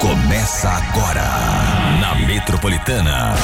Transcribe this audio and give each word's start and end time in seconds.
Começa 0.00 0.68
agora 0.68 1.22
na 2.00 2.14
Metropolitana. 2.26 3.34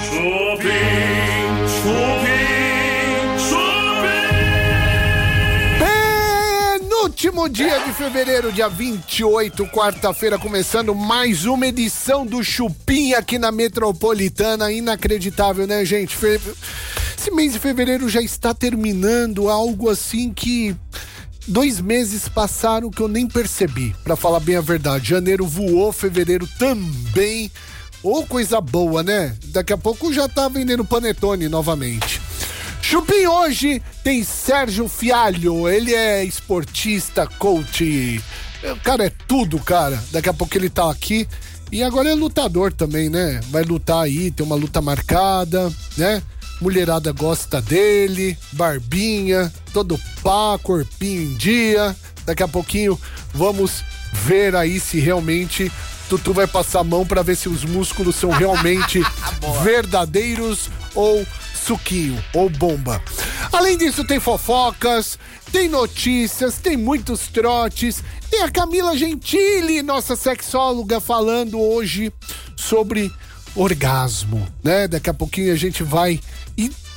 Chupim, 0.00 0.68
chupim, 1.68 3.38
chupim. 3.38 4.28
Penúltimo 6.78 7.48
dia 7.48 7.78
de 7.80 7.92
fevereiro, 7.92 8.50
dia 8.52 8.68
28, 8.68 9.66
quarta-feira, 9.66 10.38
começando 10.38 10.94
mais 10.94 11.44
uma 11.44 11.66
edição 11.66 12.24
do 12.26 12.42
Chupim 12.42 13.12
aqui 13.14 13.38
na 13.38 13.52
Metropolitana. 13.52 14.72
Inacreditável, 14.72 15.66
né, 15.66 15.84
gente? 15.84 16.16
Fe- 16.16 16.40
Esse 17.18 17.30
mês 17.30 17.52
de 17.52 17.58
fevereiro 17.58 18.08
já 18.08 18.20
está 18.22 18.52
terminando, 18.54 19.48
algo 19.48 19.88
assim 19.90 20.32
que. 20.32 20.74
Dois 21.46 21.80
meses 21.80 22.28
passaram 22.28 22.90
que 22.90 23.00
eu 23.00 23.08
nem 23.08 23.26
percebi, 23.26 23.94
pra 24.04 24.16
falar 24.16 24.40
bem 24.40 24.56
a 24.56 24.60
verdade. 24.60 25.10
Janeiro 25.10 25.46
voou, 25.46 25.92
fevereiro 25.92 26.48
também. 26.58 27.50
Ô, 28.02 28.24
coisa 28.24 28.60
boa, 28.60 29.02
né? 29.02 29.36
Daqui 29.46 29.72
a 29.72 29.78
pouco 29.78 30.12
já 30.12 30.28
tá 30.28 30.48
vendendo 30.48 30.84
panetone 30.84 31.48
novamente. 31.48 32.20
Chupim 32.80 33.26
hoje 33.26 33.80
tem 34.02 34.24
Sérgio 34.24 34.88
Fialho, 34.88 35.68
ele 35.68 35.94
é 35.94 36.24
esportista, 36.24 37.26
coach, 37.38 38.20
o 38.64 38.76
cara 38.80 39.06
é 39.06 39.12
tudo, 39.26 39.58
cara. 39.58 40.02
Daqui 40.10 40.28
a 40.28 40.34
pouco 40.34 40.56
ele 40.56 40.68
tá 40.68 40.90
aqui 40.90 41.28
e 41.70 41.82
agora 41.82 42.10
é 42.10 42.14
lutador 42.14 42.72
também, 42.72 43.08
né? 43.08 43.40
Vai 43.50 43.62
lutar 43.62 44.02
aí, 44.02 44.30
tem 44.30 44.44
uma 44.44 44.56
luta 44.56 44.80
marcada, 44.80 45.72
né? 45.96 46.22
Mulherada 46.62 47.10
gosta 47.10 47.60
dele, 47.60 48.38
barbinha, 48.52 49.52
todo 49.72 49.98
pá, 50.22 50.56
corpinho 50.62 51.22
em 51.22 51.34
dia. 51.34 51.96
Daqui 52.24 52.40
a 52.40 52.46
pouquinho 52.46 52.96
vamos 53.34 53.82
ver 54.12 54.54
aí 54.54 54.78
se 54.78 55.00
realmente 55.00 55.72
Tutu 56.08 56.32
vai 56.32 56.46
passar 56.46 56.80
a 56.80 56.84
mão 56.84 57.04
pra 57.04 57.20
ver 57.20 57.34
se 57.34 57.48
os 57.48 57.64
músculos 57.64 58.14
são 58.14 58.30
realmente 58.30 59.00
verdadeiros 59.64 60.70
ou 60.94 61.26
suquinho 61.52 62.22
ou 62.32 62.48
bomba. 62.48 63.02
Além 63.52 63.76
disso, 63.76 64.04
tem 64.04 64.20
fofocas, 64.20 65.18
tem 65.50 65.68
notícias, 65.68 66.58
tem 66.58 66.76
muitos 66.76 67.26
trotes. 67.26 68.04
Tem 68.30 68.42
a 68.42 68.50
Camila 68.50 68.96
Gentili, 68.96 69.82
nossa 69.82 70.14
sexóloga, 70.14 71.00
falando 71.00 71.60
hoje 71.60 72.12
sobre 72.54 73.12
orgasmo, 73.54 74.46
né? 74.62 74.88
Daqui 74.88 75.10
a 75.10 75.14
pouquinho 75.14 75.52
a 75.52 75.56
gente 75.56 75.82
vai 75.82 76.20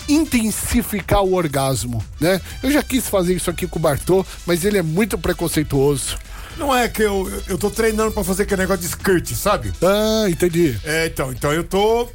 intensificar 0.08 1.24
o 1.24 1.34
orgasmo, 1.34 2.04
né? 2.20 2.40
Eu 2.62 2.70
já 2.72 2.84
quis 2.84 3.08
fazer 3.08 3.34
isso 3.34 3.50
aqui 3.50 3.66
com 3.68 3.80
o 3.80 3.82
Bartô, 3.82 4.26
mas 4.46 4.66
ele 4.66 4.78
é 4.78 4.82
muito 4.84 5.18
preconceituoso. 5.18 6.18
Não 6.58 6.74
é 6.74 6.88
que 6.88 7.02
eu, 7.02 7.30
eu- 7.48 7.58
tô 7.58 7.70
treinando 7.70 8.12
pra 8.12 8.24
fazer 8.24 8.44
aquele 8.44 8.62
negócio 8.62 8.82
de 8.82 8.88
skirt, 8.88 9.34
sabe? 9.34 9.74
Ah, 9.82 10.26
entendi. 10.30 10.78
É, 10.86 11.08
então, 11.08 11.32
então 11.32 11.52
eu 11.52 11.64
tô. 11.64 12.08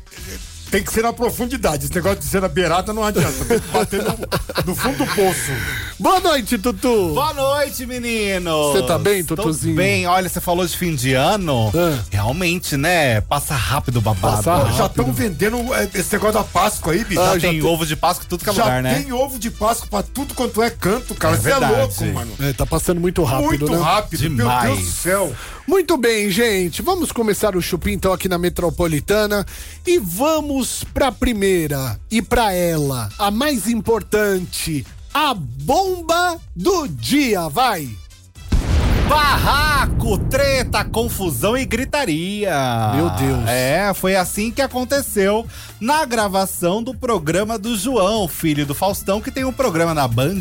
Tem 0.70 0.82
que 0.84 0.92
ser 0.92 1.02
na 1.02 1.12
profundidade. 1.12 1.84
Esse 1.86 1.94
negócio 1.94 2.20
de 2.20 2.26
ser 2.26 2.40
na 2.40 2.48
beirada 2.48 2.92
não 2.92 3.02
adianta. 3.04 3.44
Tem 3.44 3.58
que 3.58 3.68
bater 3.68 4.02
no, 4.04 4.16
no 4.66 4.74
fundo 4.76 4.98
do 4.98 5.06
poço. 5.06 5.50
Boa 5.98 6.20
noite, 6.20 6.56
Tutu. 6.58 7.12
Boa 7.12 7.34
noite, 7.34 7.84
meninos! 7.86 8.72
Você 8.72 8.82
tá 8.86 8.96
bem, 8.98 9.24
Tô 9.24 9.34
Tutuzinho? 9.34 9.74
bem, 9.74 10.06
olha, 10.06 10.28
você 10.28 10.41
falou 10.41 10.64
de 10.64 10.76
fim 10.76 10.94
de 10.94 11.12
ano. 11.14 11.72
Ah. 11.74 11.98
Realmente, 12.10 12.76
né? 12.76 13.20
Passa 13.22 13.54
rápido 13.54 13.96
o 13.96 14.00
babado. 14.00 14.36
Passa 14.36 14.54
rápido. 14.56 14.76
já 14.76 14.86
estão 14.86 15.12
vendendo 15.12 15.74
é, 15.74 15.88
esse 15.92 16.12
negócio 16.12 16.34
da 16.38 16.44
Páscoa 16.44 16.92
aí, 16.92 17.04
bicho. 17.04 17.20
Ah, 17.20 17.32
Já 17.34 17.38
já 17.38 17.48
tem 17.50 17.60
tem- 17.60 17.68
ovo 17.68 17.84
de 17.84 17.96
Páscoa 17.96 18.26
tudo 18.28 18.44
que 18.44 18.50
é 18.50 18.52
Já 18.54 18.62
lugar, 18.64 18.82
né? 18.82 18.94
tem 19.02 19.12
ovo 19.12 19.38
de 19.41 19.50
Páscoa 19.50 19.88
pra 19.91 20.02
tudo 20.04 20.34
quanto 20.34 20.62
é 20.62 20.70
canto, 20.70 21.14
cara. 21.16 21.34
É 21.34 21.38
Você 21.38 21.48
é, 21.48 21.50
verdade. 21.50 21.74
louco, 21.80 22.04
mano. 22.14 22.32
É, 22.41 22.52
tá 22.52 22.64
passando 22.64 23.00
muito 23.00 23.24
rápido, 23.24 23.48
Muito 23.48 23.70
né? 23.72 23.78
rápido, 23.82 24.20
Demais. 24.20 24.64
meu 24.68 24.76
Deus 24.76 24.88
do 24.88 24.92
céu. 24.94 25.32
Muito 25.70 25.96
bem, 25.96 26.28
gente. 26.32 26.82
Vamos 26.82 27.12
começar 27.12 27.54
o 27.54 27.62
chupim 27.62 27.92
então 27.92 28.12
aqui 28.12 28.28
na 28.28 28.36
Metropolitana 28.36 29.46
e 29.86 30.00
vamos 30.00 30.82
pra 30.92 31.12
primeira 31.12 31.97
e 32.10 32.20
pra 32.20 32.53
ela, 32.53 33.08
a 33.16 33.31
mais 33.31 33.69
importante, 33.69 34.84
a 35.14 35.32
bomba 35.32 36.41
do 36.56 36.88
dia, 36.88 37.48
vai. 37.48 37.88
Barraco, 39.10 40.16
treta, 40.16 40.84
confusão 40.84 41.59
e 41.59 41.65
gritaria. 41.65 42.53
Meu 42.94 43.10
Deus. 43.10 43.48
É, 43.48 43.93
foi 43.93 44.15
assim 44.15 44.53
que 44.53 44.62
aconteceu 44.62 45.44
na 45.81 46.04
gravação 46.04 46.81
do 46.81 46.94
programa 46.94 47.59
do 47.59 47.76
João, 47.76 48.28
filho 48.28 48.65
do 48.65 48.72
Faustão, 48.72 49.21
que 49.21 49.32
tem 49.32 49.44
um 49.44 49.53
programa 49.53 49.93
na 49.93 50.06
Band. 50.06 50.38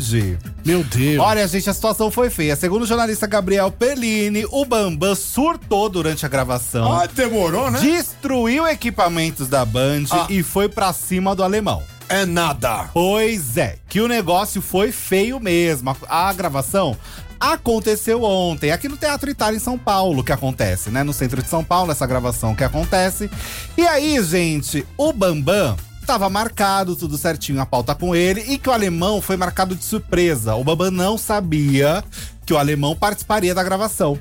Meu 0.64 0.84
Deus. 0.84 1.18
Olha, 1.18 1.48
gente, 1.48 1.68
a 1.68 1.74
situação 1.74 2.12
foi 2.12 2.30
feia. 2.30 2.54
Segundo 2.54 2.82
o 2.82 2.86
jornalista 2.86 3.26
Gabriel 3.26 3.72
Pellini, 3.72 4.46
o 4.52 4.64
Bambam 4.64 5.16
surtou 5.16 5.88
durante 5.88 6.24
a 6.24 6.28
gravação. 6.28 6.92
Ah, 6.92 7.06
demorou, 7.12 7.72
né? 7.72 7.80
Destruiu 7.80 8.68
equipamentos 8.68 9.48
da 9.48 9.64
Band 9.64 10.04
Ah. 10.12 10.26
e 10.30 10.44
foi 10.44 10.68
pra 10.68 10.92
cima 10.92 11.34
do 11.34 11.42
alemão. 11.42 11.82
É 12.08 12.24
nada. 12.24 12.88
Pois 12.92 13.56
é, 13.56 13.78
que 13.88 14.00
o 14.00 14.06
negócio 14.06 14.62
foi 14.62 14.92
feio 14.92 15.40
mesmo. 15.40 15.90
A, 16.08 16.28
a 16.28 16.32
gravação 16.32 16.96
aconteceu 17.40 18.22
ontem, 18.22 18.70
aqui 18.70 18.86
no 18.88 18.96
Teatro 18.98 19.30
Itália 19.30 19.56
em 19.56 19.60
São 19.60 19.78
Paulo, 19.78 20.22
que 20.22 20.30
acontece, 20.32 20.90
né? 20.90 21.02
No 21.02 21.12
centro 21.14 21.42
de 21.42 21.48
São 21.48 21.64
Paulo, 21.64 21.90
essa 21.90 22.06
gravação 22.06 22.54
que 22.54 22.62
acontece. 22.62 23.30
E 23.76 23.86
aí, 23.86 24.22
gente, 24.22 24.86
o 24.96 25.10
Bambam 25.12 25.74
tava 26.06 26.28
marcado, 26.28 26.94
tudo 26.96 27.16
certinho, 27.16 27.60
a 27.60 27.66
pauta 27.66 27.94
com 27.94 28.14
ele, 28.14 28.40
e 28.48 28.58
que 28.58 28.68
o 28.68 28.72
alemão 28.72 29.22
foi 29.22 29.36
marcado 29.36 29.74
de 29.74 29.82
surpresa. 29.84 30.54
O 30.54 30.62
Bambam 30.64 30.90
não 30.90 31.16
sabia 31.16 32.04
que 32.44 32.52
o 32.52 32.58
alemão 32.58 32.94
participaria 32.94 33.54
da 33.54 33.62
gravação 33.62 34.18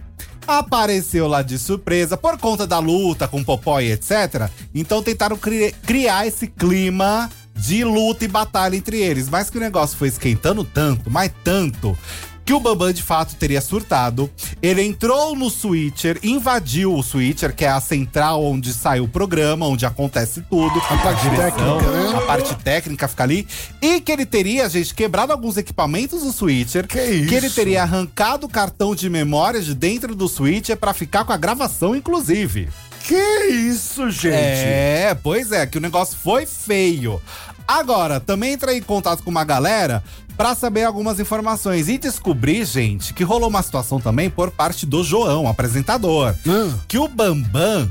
apareceu 0.48 1.28
lá 1.28 1.42
de 1.44 1.60
surpresa 1.60 2.18
por 2.18 2.38
conta 2.40 2.66
da 2.66 2.80
luta 2.80 3.28
com 3.28 3.40
o 3.42 3.46
Popó 3.46 3.80
e 3.80 3.92
etc. 3.92 4.50
Então 4.74 5.04
tentaram 5.04 5.38
cri- 5.38 5.76
criar 5.86 6.26
esse 6.26 6.48
clima 6.48 7.30
de 7.56 7.84
luta 7.84 8.26
e 8.26 8.28
batalha 8.28 8.76
entre 8.76 8.98
eles. 9.00 9.30
Mas 9.30 9.50
que 9.50 9.58
o 9.58 9.62
negócio 9.62 9.96
foi 9.98 10.08
esquentando 10.08 10.64
tanto, 10.64 11.10
mas 11.12 11.32
tanto. 11.44 11.96
Que 12.50 12.54
o 12.56 12.60
Bambam 12.60 12.92
de 12.92 13.04
fato 13.04 13.36
teria 13.36 13.62
surtado. 13.62 14.28
Ele 14.60 14.82
entrou 14.82 15.36
no 15.36 15.52
switcher, 15.52 16.18
invadiu 16.24 16.96
o 16.96 17.04
switcher, 17.04 17.56
que 17.56 17.64
é 17.64 17.70
a 17.70 17.80
central 17.80 18.44
onde 18.44 18.74
sai 18.74 19.00
o 19.00 19.08
programa, 19.08 19.68
onde 19.68 19.86
acontece 19.86 20.42
tudo. 20.50 20.80
A 20.80 20.98
parte 20.98 21.30
técnica, 21.30 21.92
né? 21.92 22.18
A 22.18 22.22
parte 22.22 22.56
técnica 22.56 23.08
fica 23.08 23.22
ali. 23.22 23.48
E 23.80 24.02
que 24.02 24.12
ele 24.12 24.26
teria, 24.26 24.68
gente, 24.68 24.96
quebrado 24.96 25.32
alguns 25.32 25.58
equipamentos 25.58 26.24
do 26.24 26.32
switcher. 26.32 26.88
Que 26.88 27.00
isso? 27.00 27.30
Que 27.30 27.36
ele 27.36 27.52
teria 27.52 27.84
arrancado 27.84 28.48
o 28.48 28.50
cartão 28.50 28.96
de 28.96 29.08
memória 29.12 29.62
de 29.62 29.76
dentro 29.76 30.16
do 30.16 30.28
switcher 30.28 30.76
pra 30.76 30.92
ficar 30.92 31.26
com 31.26 31.32
a 31.32 31.38
gravação, 31.38 31.96
inclusive. 31.96 32.68
Que 33.04 33.46
isso, 33.46 34.10
gente? 34.10 34.34
É, 34.34 35.16
pois 35.22 35.52
é, 35.52 35.68
que 35.68 35.78
o 35.78 35.82
negócio 35.82 36.18
foi 36.18 36.48
feio. 36.48 37.22
Agora, 37.80 38.20
também 38.20 38.54
entrei 38.54 38.80
em 38.80 38.82
contato 38.82 39.22
com 39.22 39.30
uma 39.30 39.44
galera 39.44 40.04
pra 40.36 40.56
saber 40.56 40.86
algumas 40.86 41.20
informações 41.20 41.88
e 41.88 42.00
descobri, 42.00 42.66
gente, 42.66 43.14
que 43.14 43.24
rolou 43.24 43.48
uma 43.48 43.62
situação 43.62 44.00
também 44.00 44.28
por 44.28 44.50
parte 44.50 44.88
do 44.88 45.04
João, 45.04 45.48
apresentador, 45.48 46.34
Ah. 46.48 46.74
que 46.88 46.98
o 46.98 47.08
Bambam 47.08 47.88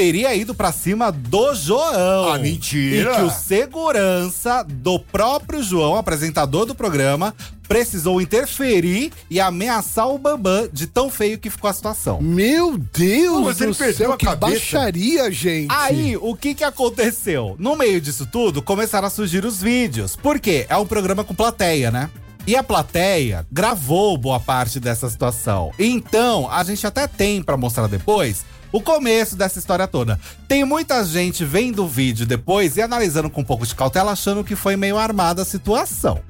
teria 0.00 0.34
ido 0.34 0.54
pra 0.54 0.72
cima 0.72 1.12
do 1.12 1.54
João. 1.54 2.32
Ah, 2.32 2.38
mentira. 2.38 3.12
E 3.12 3.16
que 3.16 3.20
o 3.20 3.30
segurança 3.30 4.64
do 4.66 4.98
próprio 4.98 5.62
João, 5.62 5.94
apresentador 5.94 6.64
do 6.64 6.74
programa, 6.74 7.34
precisou 7.68 8.18
interferir 8.18 9.12
e 9.28 9.38
ameaçar 9.38 10.08
o 10.08 10.16
Bambam 10.16 10.70
de 10.72 10.86
tão 10.86 11.10
feio 11.10 11.38
que 11.38 11.50
ficou 11.50 11.68
a 11.68 11.72
situação. 11.74 12.18
Meu 12.18 12.78
Deus 12.78 13.44
mas 13.44 13.58
do 13.58 13.64
ele 13.64 13.74
perdeu 13.74 13.94
céu, 13.94 14.12
a 14.14 14.16
que 14.16 14.24
cabeça. 14.24 14.52
baixaria, 14.52 15.30
gente. 15.30 15.70
Aí, 15.70 16.16
o 16.16 16.34
que 16.34 16.54
que 16.54 16.64
aconteceu? 16.64 17.54
No 17.58 17.76
meio 17.76 18.00
disso 18.00 18.24
tudo, 18.24 18.62
começaram 18.62 19.06
a 19.06 19.10
surgir 19.10 19.44
os 19.44 19.60
vídeos. 19.60 20.16
Por 20.16 20.40
quê? 20.40 20.64
É 20.70 20.78
um 20.78 20.86
programa 20.86 21.24
com 21.24 21.34
plateia, 21.34 21.90
né? 21.90 22.08
E 22.46 22.56
a 22.56 22.62
plateia 22.62 23.46
gravou 23.52 24.16
boa 24.16 24.40
parte 24.40 24.80
dessa 24.80 25.10
situação. 25.10 25.72
Então, 25.78 26.50
a 26.50 26.64
gente 26.64 26.86
até 26.86 27.06
tem 27.06 27.42
pra 27.42 27.58
mostrar 27.58 27.86
depois 27.86 28.46
o 28.72 28.80
começo 28.80 29.36
dessa 29.36 29.58
história 29.58 29.86
toda. 29.86 30.18
Tem 30.48 30.64
muita 30.64 31.04
gente 31.04 31.44
vendo 31.44 31.84
o 31.84 31.88
vídeo 31.88 32.26
depois 32.26 32.76
e 32.76 32.82
analisando 32.82 33.28
com 33.30 33.40
um 33.40 33.44
pouco 33.44 33.66
de 33.66 33.74
cautela, 33.74 34.12
achando 34.12 34.44
que 34.44 34.54
foi 34.56 34.76
meio 34.76 34.96
armada 34.98 35.42
a 35.42 35.44
situação. 35.44 36.20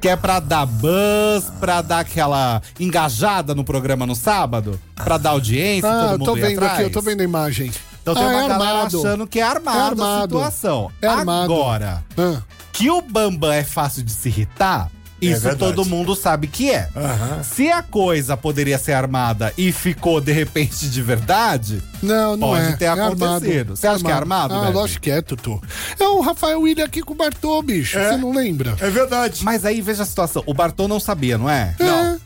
Que 0.00 0.08
é 0.08 0.16
pra 0.16 0.40
dar 0.40 0.66
buzz, 0.66 1.50
pra 1.58 1.80
dar 1.80 2.00
aquela 2.00 2.60
engajada 2.78 3.54
no 3.54 3.64
programa 3.64 4.04
no 4.06 4.14
sábado, 4.14 4.78
pra 4.94 5.16
dar 5.16 5.30
audiência, 5.30 5.88
Ah, 5.90 6.00
todo 6.02 6.12
eu 6.12 6.18
mundo 6.18 6.24
tô 6.26 6.36
ir 6.36 6.40
vendo 6.42 6.56
atrás. 6.58 6.72
aqui, 6.74 6.82
eu 6.82 6.90
tô 6.92 7.00
vendo 7.00 7.20
a 7.22 7.24
imagem. 7.24 7.70
Então 8.02 8.14
tem 8.14 8.22
Ah, 8.22 8.26
uma 8.28 8.44
é 8.44 8.48
galera 8.48 8.70
armado. 8.74 8.98
achando 8.98 9.26
que 9.26 9.40
é 9.40 9.42
armado, 9.42 9.78
É 9.78 9.80
a 9.80 9.86
armado. 9.86 10.22
situação. 10.36 10.90
É 11.00 11.06
armado. 11.08 11.52
Agora, 11.52 12.04
Ah. 12.16 12.42
que 12.72 12.90
o 12.90 13.00
Bambam 13.00 13.50
é 13.50 13.64
fácil 13.64 14.02
de 14.02 14.12
se 14.12 14.28
irritar, 14.28 14.90
isso 15.20 15.40
verdade. 15.40 15.58
todo 15.58 15.84
mundo 15.84 16.14
sabe 16.14 16.46
que 16.46 16.70
é. 16.70 16.88
Aham. 16.94 17.42
Se 17.42 17.70
a 17.70 17.82
coisa 17.82 18.36
poderia 18.36 18.78
ser 18.78 18.92
armada 18.92 19.52
e 19.56 19.72
ficou 19.72 20.20
de 20.20 20.32
repente 20.32 20.88
de 20.88 21.02
verdade, 21.02 21.82
Não, 22.02 22.36
não 22.36 22.48
Pode 22.48 22.66
é. 22.72 22.76
ter 22.76 22.84
é 22.84 22.88
acontecido. 22.88 23.24
armado. 23.60 23.76
Você 23.76 23.86
acha 23.86 24.04
que 24.04 24.10
é 24.10 24.14
armado, 24.14 24.54
Ah, 24.54 24.60
Bebe? 24.62 24.72
lógico 24.74 25.00
que 25.02 25.10
é, 25.10 25.22
Tutu. 25.22 25.60
É 25.98 26.04
o 26.04 26.20
Rafael 26.20 26.60
William 26.60 26.84
aqui 26.84 27.02
com 27.02 27.14
o 27.14 27.16
Bartô, 27.16 27.60
bicho. 27.62 27.98
É. 27.98 28.10
Você 28.10 28.16
não 28.18 28.32
lembra? 28.34 28.76
É 28.80 28.90
verdade. 28.90 29.42
mas 29.44 29.64
aí 29.64 29.80
veja 29.80 30.02
a 30.02 30.06
situação. 30.06 30.42
O 30.46 30.52
Bartô 30.52 30.86
não 30.86 31.00
sabia, 31.00 31.38
não 31.38 31.48
é? 31.48 31.74
É. 31.80 32.16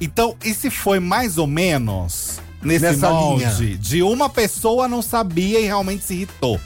Então, 0.00 0.34
e 0.44 0.52
se 0.54 0.70
foi 0.70 0.98
mais 0.98 1.38
ou 1.38 1.46
menos 1.46 2.40
nesse 2.62 2.84
Nessa 2.84 3.10
molde 3.10 3.44
linha. 3.64 3.76
de 3.78 4.02
uma 4.02 4.28
pessoa 4.28 4.88
não 4.88 5.02
sabia 5.02 5.60
e 5.60 5.64
realmente 5.64 6.04
se 6.04 6.14
irritou. 6.14 6.58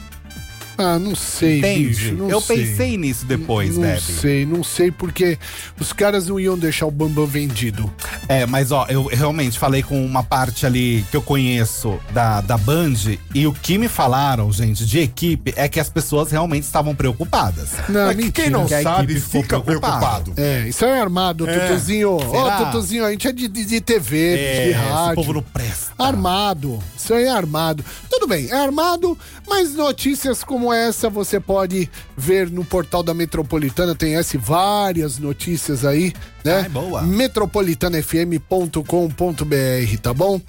Ah, 0.78 0.98
não 0.98 1.14
sei, 1.14 1.58
Entende? 1.58 1.88
bicho. 1.88 2.14
Não 2.14 2.28
eu 2.30 2.40
sei. 2.40 2.58
pensei 2.66 2.96
nisso 2.96 3.24
depois, 3.24 3.74
não 3.76 3.82
Deb. 3.82 3.98
sei, 4.00 4.44
não 4.46 4.62
sei, 4.64 4.90
porque 4.90 5.38
os 5.80 5.92
caras 5.92 6.26
não 6.28 6.38
iam 6.38 6.58
deixar 6.58 6.86
o 6.86 6.90
Bambam 6.90 7.26
vendido. 7.26 7.90
É, 8.28 8.44
mas 8.46 8.72
ó, 8.72 8.86
eu 8.88 9.04
realmente 9.06 9.58
falei 9.58 9.82
com 9.82 10.04
uma 10.04 10.22
parte 10.22 10.66
ali 10.66 11.04
que 11.10 11.16
eu 11.16 11.22
conheço 11.22 11.98
da, 12.12 12.40
da 12.40 12.58
Band 12.58 12.94
e 13.34 13.46
o 13.46 13.52
que 13.52 13.78
me 13.78 13.88
falaram, 13.88 14.50
gente, 14.52 14.84
de 14.84 14.98
equipe, 15.00 15.52
é 15.56 15.68
que 15.68 15.80
as 15.80 15.88
pessoas 15.88 16.30
realmente 16.30 16.64
estavam 16.64 16.94
preocupadas. 16.94 17.70
Não, 17.88 18.06
Mas 18.06 18.16
mentira. 18.16 18.32
quem 18.32 18.50
não 18.50 18.66
que 18.66 18.82
sabe 18.82 19.18
fica 19.20 19.58
preocupado. 19.60 20.32
preocupado. 20.32 20.32
É, 20.36 20.68
isso 20.68 20.84
é 20.84 21.00
armado, 21.00 21.48
É. 21.48 21.58
Tutuzinho. 21.68 22.16
Ô, 22.16 22.30
Será? 22.30 22.64
Tutuzinho, 22.66 23.04
a 23.04 23.10
gente 23.10 23.28
é 23.28 23.32
de, 23.32 23.48
de, 23.48 23.64
de 23.64 23.80
TV, 23.80 24.36
de 24.36 24.42
esse 24.42 24.72
rádio. 24.72 25.14
povo 25.14 25.32
não 25.34 25.42
presta. 25.42 25.92
Armado. 25.98 26.78
Isso 26.96 27.14
aí 27.14 27.24
é 27.24 27.30
armado. 27.30 27.84
Tudo 28.10 28.26
bem, 28.26 28.48
é 28.50 28.54
armado, 28.54 29.16
mas 29.48 29.74
notícias 29.74 30.42
como 30.44 30.65
essa 30.72 31.10
você 31.10 31.40
pode 31.40 31.90
ver 32.16 32.50
no 32.50 32.64
portal 32.64 33.02
da 33.02 33.12
Metropolitana. 33.14 33.94
Tem 33.94 34.16
essa 34.16 34.38
várias 34.38 35.18
notícias 35.18 35.84
aí, 35.84 36.12
né? 36.44 36.60
Ai, 36.62 36.68
boa. 36.68 37.02
metropolitanafm.com.br, 37.02 39.98
tá 40.02 40.14
bom? 40.14 40.40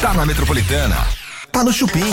Tá 0.00 0.14
na 0.14 0.24
Metropolitana. 0.24 0.96
Tá 1.52 1.64
no 1.64 1.72
Chupim. 1.72 2.04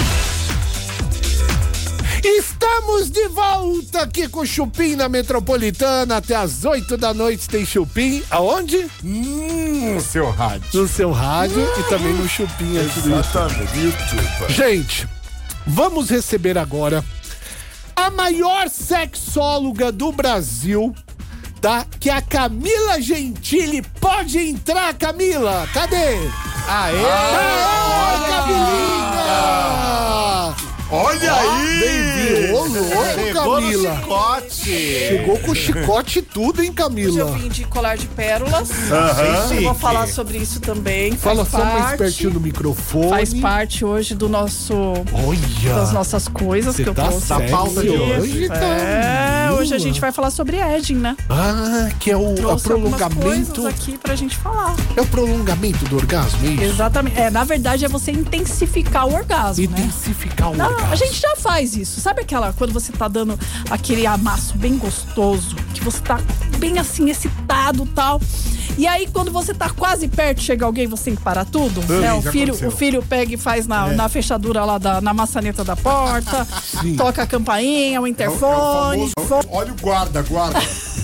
Estamos 2.24 3.10
de 3.10 3.28
volta 3.30 4.02
aqui 4.02 4.28
com 4.28 4.42
o 4.42 4.46
Chupim 4.46 4.96
na 4.96 5.08
Metropolitana. 5.08 6.18
Até 6.18 6.36
às 6.36 6.66
8 6.66 6.98
da 6.98 7.14
noite 7.14 7.48
tem 7.48 7.66
Chupim. 7.66 8.22
Aonde? 8.30 8.88
Hum, 9.04 10.00
seu 10.02 10.30
rádio. 10.32 10.68
No 10.74 10.88
seu 10.88 11.12
rádio 11.12 11.66
e 11.80 11.84
também 11.84 12.14
no 12.14 12.28
Chupim 12.28 12.78
aqui 12.78 13.00
do. 13.02 13.14
Exatamente, 13.14 13.78
YouTube. 13.78 14.54
Gente, 14.54 15.08
vamos 15.68 16.10
receber 16.10 16.58
agora 16.58 17.04
a 17.96 18.10
maior 18.10 18.70
sexóloga 18.70 19.92
do 19.92 20.12
Brasil, 20.12 20.96
tá? 21.60 21.86
Que 22.00 22.10
é 22.10 22.14
a 22.14 22.22
Camila 22.22 23.02
Gentili. 23.02 23.82
Pode 24.00 24.38
entrar, 24.38 24.94
Camila! 24.94 25.68
Cadê? 25.74 26.16
Aê! 26.68 27.06
Aê, 27.06 28.28
Camilinha! 28.30 29.08
Olha 30.90 31.34
aí! 31.34 31.80
Bem-vindo! 31.82 32.56
Ô, 32.56 32.66
louco, 32.66 33.34
Camila! 33.34 33.96
chicote! 33.98 35.00
Chegou 35.10 35.38
com 35.40 35.54
chicote 35.54 36.20
e 36.20 36.22
tudo, 36.22 36.64
hein, 36.64 36.70
Hoje 36.70 36.70
eu 36.70 37.26
Camila? 37.26 37.32
vim 37.38 37.50
de 37.50 37.66
colar 37.66 37.98
de 37.98 38.08
pérolas. 38.08 38.70
Achei 38.90 39.58
Eu 39.58 39.64
vou 39.64 39.74
falar 39.76 40.08
sobre 40.08 40.38
isso 40.38 40.62
também. 40.62 41.12
Fala 41.12 41.44
só 41.44 41.58
mais 41.66 41.98
pertinho 41.98 42.32
do 42.32 42.40
microfone. 42.40 43.10
Faz 43.10 43.34
parte 43.34 43.84
hoje 43.84 44.16
do 44.16 44.30
nosso 44.30 44.74
Olha! 45.12 45.76
das 45.76 45.92
nossas 45.92 46.30
coisas 46.30 46.74
Você 46.74 46.84
que 46.84 46.90
eu 46.90 46.96
tá 46.96 47.08
trouxe. 47.10 47.28
Da 47.28 47.42
pauta 47.42 47.82
de 47.82 47.90
hoje, 47.90 48.48
tá? 48.48 48.56
É, 48.56 49.52
hoje 49.60 49.74
a 49.76 49.80
gente 49.80 50.00
vai 50.00 50.14
falar 50.14 50.32
sobre 50.32 50.56
edging, 50.58 50.96
né? 50.96 51.18
Ah, 51.30 51.90
que 52.00 52.12
é 52.12 52.16
o, 52.16 52.32
o 52.32 52.36
Trouxe 52.36 52.72
algumas 52.72 53.02
prolongamento. 53.02 53.68
aqui 53.68 53.98
pra 53.98 54.16
gente 54.16 54.38
falar. 54.38 54.74
É 54.96 55.02
o 55.02 55.06
prolongamento 55.08 55.84
do 55.86 55.98
orgasmo, 55.98 56.40
é 56.48 56.52
isso? 56.52 56.64
Exatamente. 56.64 57.20
É, 57.20 57.30
na 57.30 57.44
verdade 57.44 57.84
é 57.84 57.90
você 57.90 58.12
intensificar 58.12 59.06
o 59.06 59.14
orgasmo, 59.14 59.68
né? 59.70 59.80
Intensificar 59.80 60.52
o 60.52 60.56
Não, 60.56 60.66
orgasmo. 60.66 60.77
A 60.92 60.96
gente 60.96 61.20
já 61.20 61.36
faz 61.36 61.76
isso. 61.76 62.00
Sabe 62.00 62.22
aquela 62.22 62.54
quando 62.54 62.74
você 62.74 62.92
tá 62.92 63.08
dando 63.08 63.38
aquele 63.70 64.06
amasso 64.06 64.58
bem 64.58 64.78
gostoso, 64.78 65.56
que 65.74 65.84
você 65.84 66.02
tá 66.02 66.20
bem 66.58 66.80
assim 66.80 67.10
excitado, 67.10 67.86
tal. 67.88 68.20
E 68.78 68.86
aí 68.88 69.08
quando 69.12 69.32
você 69.32 69.54
tá 69.54 69.70
quase 69.70 70.08
perto, 70.08 70.42
chega 70.42 70.66
alguém, 70.66 70.88
você 70.88 71.06
tem 71.06 71.16
que 71.16 71.22
parar 71.24 71.46
tudo, 71.46 71.82
né? 72.00 72.14
O 72.14 72.22
filho, 72.22 72.54
aconteceu. 72.54 72.68
o 72.68 72.72
filho 72.72 73.04
pega 73.04 73.34
e 73.34 73.38
faz 73.38 73.66
na, 73.68 73.88
na 73.88 74.08
fechadura 74.10 74.64
lá 74.64 74.78
da 74.78 75.02
na 75.02 75.14
maçaneta 75.14 75.64
da 75.64 75.76
porta, 75.76 76.48
toca 76.98 77.24
a 77.24 77.28
campainha, 77.28 78.00
o 78.00 78.04
É 78.04 78.08
o 78.08 78.08
interfone. 78.08 79.12
famoso, 79.18 79.48
olha 79.50 79.72
o 79.72 79.76
guarda, 79.82 80.22
guarda. 80.22 80.60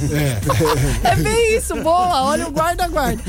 É 1.04 1.16
bem 1.16 1.56
isso, 1.56 1.76
boa. 1.76 2.24
Olha 2.24 2.48
o 2.48 2.52
guarda-guarda. 2.52 3.22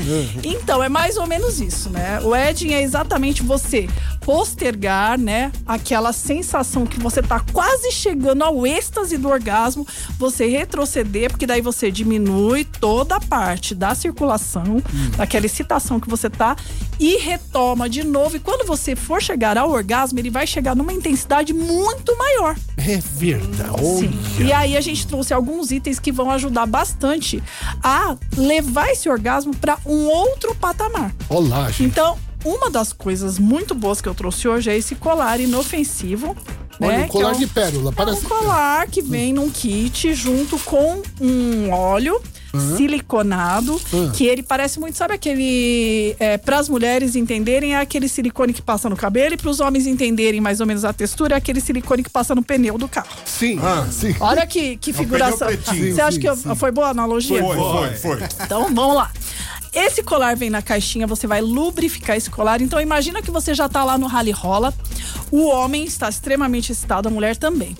Então, 0.43 0.83
é 0.83 0.89
mais 0.89 1.15
ou 1.15 1.25
menos 1.25 1.61
isso, 1.61 1.89
né? 1.89 2.19
O 2.21 2.35
edging 2.35 2.73
é 2.73 2.81
exatamente 2.81 3.41
você 3.43 3.87
postergar, 4.25 5.17
né? 5.17 5.51
Aquela 5.65 6.11
sensação 6.11 6.85
que 6.85 6.99
você 6.99 7.21
tá 7.21 7.39
quase 7.53 7.91
chegando 7.91 8.43
ao 8.43 8.65
êxtase 8.65 9.17
do 9.17 9.29
orgasmo, 9.29 9.87
você 10.17 10.47
retroceder, 10.47 11.29
porque 11.29 11.45
daí 11.45 11.61
você 11.61 11.91
diminui 11.91 12.65
toda 12.65 13.15
a 13.15 13.21
parte 13.21 13.73
da 13.75 13.93
circulação, 13.95 14.34
daquela 15.17 15.45
excitação 15.45 15.99
que 15.99 16.09
você 16.09 16.29
tá 16.29 16.55
e 16.99 17.17
retoma 17.17 17.89
de 17.89 18.03
novo. 18.03 18.37
E 18.37 18.39
quando 18.39 18.65
você 18.65 18.95
for 18.95 19.21
chegar 19.21 19.57
ao 19.57 19.69
orgasmo, 19.69 20.19
ele 20.19 20.29
vai 20.29 20.47
chegar 20.47 20.75
numa 20.75 20.93
intensidade 20.93 21.53
muito 21.53 22.17
maior. 22.17 22.55
É 22.77 22.97
verdade. 22.97 23.85
Sim. 23.99 24.19
E 24.39 24.51
aí 24.51 24.77
a 24.77 24.81
gente 24.81 25.07
trouxe 25.07 25.33
alguns 25.33 25.71
itens 25.71 25.99
que 25.99 26.11
vão 26.11 26.31
ajudar 26.31 26.65
bastante 26.65 27.41
a 27.83 28.15
levar 28.37 28.89
esse 28.89 29.09
orgasmo 29.09 29.55
para 29.55 29.77
um 29.85 30.05
outro 30.05 30.55
patamar. 30.55 31.13
Olá, 31.29 31.69
gente. 31.71 31.83
Então, 31.83 32.17
uma 32.43 32.69
das 32.69 32.93
coisas 32.93 33.39
muito 33.39 33.73
boas 33.73 34.01
que 34.01 34.07
eu 34.07 34.13
trouxe 34.13 34.47
hoje 34.47 34.69
é 34.69 34.77
esse 34.77 34.95
colar 34.95 35.39
inofensivo. 35.39 36.35
Olha, 36.79 36.97
né? 36.99 37.05
um 37.05 37.07
colar 37.07 37.31
que 37.31 37.43
é 37.43 37.45
de 37.45 37.47
pérola. 37.47 37.91
é 37.91 37.93
Parece 37.93 38.25
um 38.25 38.29
colar 38.29 38.87
que 38.87 39.01
vem 39.01 39.33
num 39.33 39.49
kit 39.49 40.13
junto 40.13 40.59
com 40.59 41.01
um 41.19 41.71
óleo 41.71 42.21
siliconado, 42.77 43.79
que 44.15 44.25
ele 44.25 44.43
parece 44.43 44.79
muito, 44.79 44.97
sabe 44.97 45.13
aquele, 45.13 46.15
é, 46.19 46.37
para 46.37 46.57
as 46.59 46.69
mulheres 46.69 47.15
entenderem, 47.15 47.75
é 47.75 47.79
aquele 47.79 48.07
silicone 48.07 48.53
que 48.53 48.61
passa 48.61 48.89
no 48.89 48.95
cabelo 48.95 49.33
e 49.33 49.37
para 49.37 49.49
os 49.49 49.59
homens 49.59 49.85
entenderem 49.87 50.39
mais 50.41 50.59
ou 50.61 50.65
menos 50.67 50.85
a 50.85 50.93
textura, 50.93 51.35
é 51.35 51.37
aquele 51.37 51.59
silicone 51.61 52.03
que 52.03 52.09
passa 52.09 52.33
no 52.35 52.43
pneu 52.43 52.77
do 52.77 52.87
carro. 52.87 53.07
Sim, 53.25 53.59
Ah. 53.61 53.87
sim. 53.91 54.15
Olha 54.19 54.45
que, 54.45 54.77
que 54.77 54.91
É 54.91 54.93
figuração. 54.93 55.47
Você 55.49 56.01
acha 56.01 56.11
Sim, 56.13 56.19
que 56.19 56.27
eu- 56.29 56.55
foi 56.55 56.71
boa 56.71 56.87
a 56.87 56.91
analogia? 56.91 57.41
Foi, 57.41 57.55
foi, 57.57 57.89
foi. 58.17 58.19
Então 58.45 58.73
vamos 58.73 58.95
lá. 58.95 59.11
Esse 59.73 60.01
colar 60.01 60.37
vem 60.37 60.49
na 60.49 60.61
caixinha, 60.61 61.05
você 61.05 61.27
vai 61.27 61.41
lubrificar 61.41 62.15
esse 62.15 62.29
colar. 62.29 62.61
Então 62.61 62.79
imagina 62.79 63.21
que 63.21 63.29
você 63.29 63.53
já 63.53 63.67
tá 63.67 63.83
lá 63.83 63.97
no 63.97 64.07
rally 64.07 64.31
rola. 64.31 64.73
O 65.31 65.47
homem 65.47 65.83
está 65.83 66.07
extremamente 66.07 66.71
excitado, 66.71 67.09
a 67.09 67.11
mulher 67.11 67.35
também. 67.35 67.75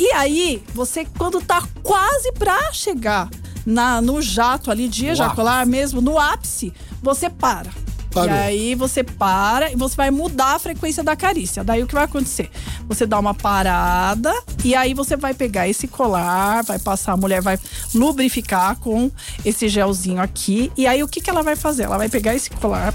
E 0.00 0.10
aí, 0.12 0.62
você 0.74 1.06
quando 1.18 1.40
tá 1.42 1.62
quase 1.82 2.32
pra 2.32 2.72
chegar 2.72 3.28
na, 3.64 4.00
no 4.00 4.20
jato 4.20 4.70
ali 4.70 4.88
de 4.88 5.06
ejacular 5.06 5.66
mesmo, 5.66 6.00
no 6.00 6.18
ápice, 6.18 6.72
você 7.02 7.28
para. 7.30 7.70
Parou. 8.14 8.30
E 8.30 8.38
aí 8.38 8.74
você 8.76 9.02
para 9.02 9.72
e 9.72 9.74
você 9.74 9.96
vai 9.96 10.10
mudar 10.10 10.54
a 10.54 10.58
frequência 10.60 11.02
da 11.02 11.16
carícia. 11.16 11.64
Daí 11.64 11.82
o 11.82 11.86
que 11.86 11.94
vai 11.94 12.04
acontecer? 12.04 12.48
Você 12.86 13.04
dá 13.04 13.18
uma 13.18 13.34
parada 13.34 14.32
e 14.64 14.74
aí 14.74 14.94
você 14.94 15.16
vai 15.16 15.34
pegar 15.34 15.68
esse 15.68 15.88
colar, 15.88 16.62
vai 16.62 16.78
passar, 16.78 17.12
a 17.12 17.16
mulher 17.16 17.42
vai 17.42 17.58
lubrificar 17.92 18.76
com 18.78 19.10
esse 19.44 19.68
gelzinho 19.68 20.22
aqui. 20.22 20.70
E 20.76 20.86
aí 20.86 21.02
o 21.02 21.08
que, 21.08 21.20
que 21.20 21.28
ela 21.28 21.42
vai 21.42 21.56
fazer? 21.56 21.82
Ela 21.82 21.98
vai 21.98 22.08
pegar 22.08 22.36
esse 22.36 22.50
colar 22.50 22.94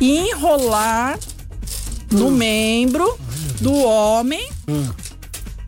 e 0.00 0.30
enrolar 0.30 1.18
no 2.12 2.30
membro 2.30 3.18
do 3.60 3.74
homem 3.74 4.48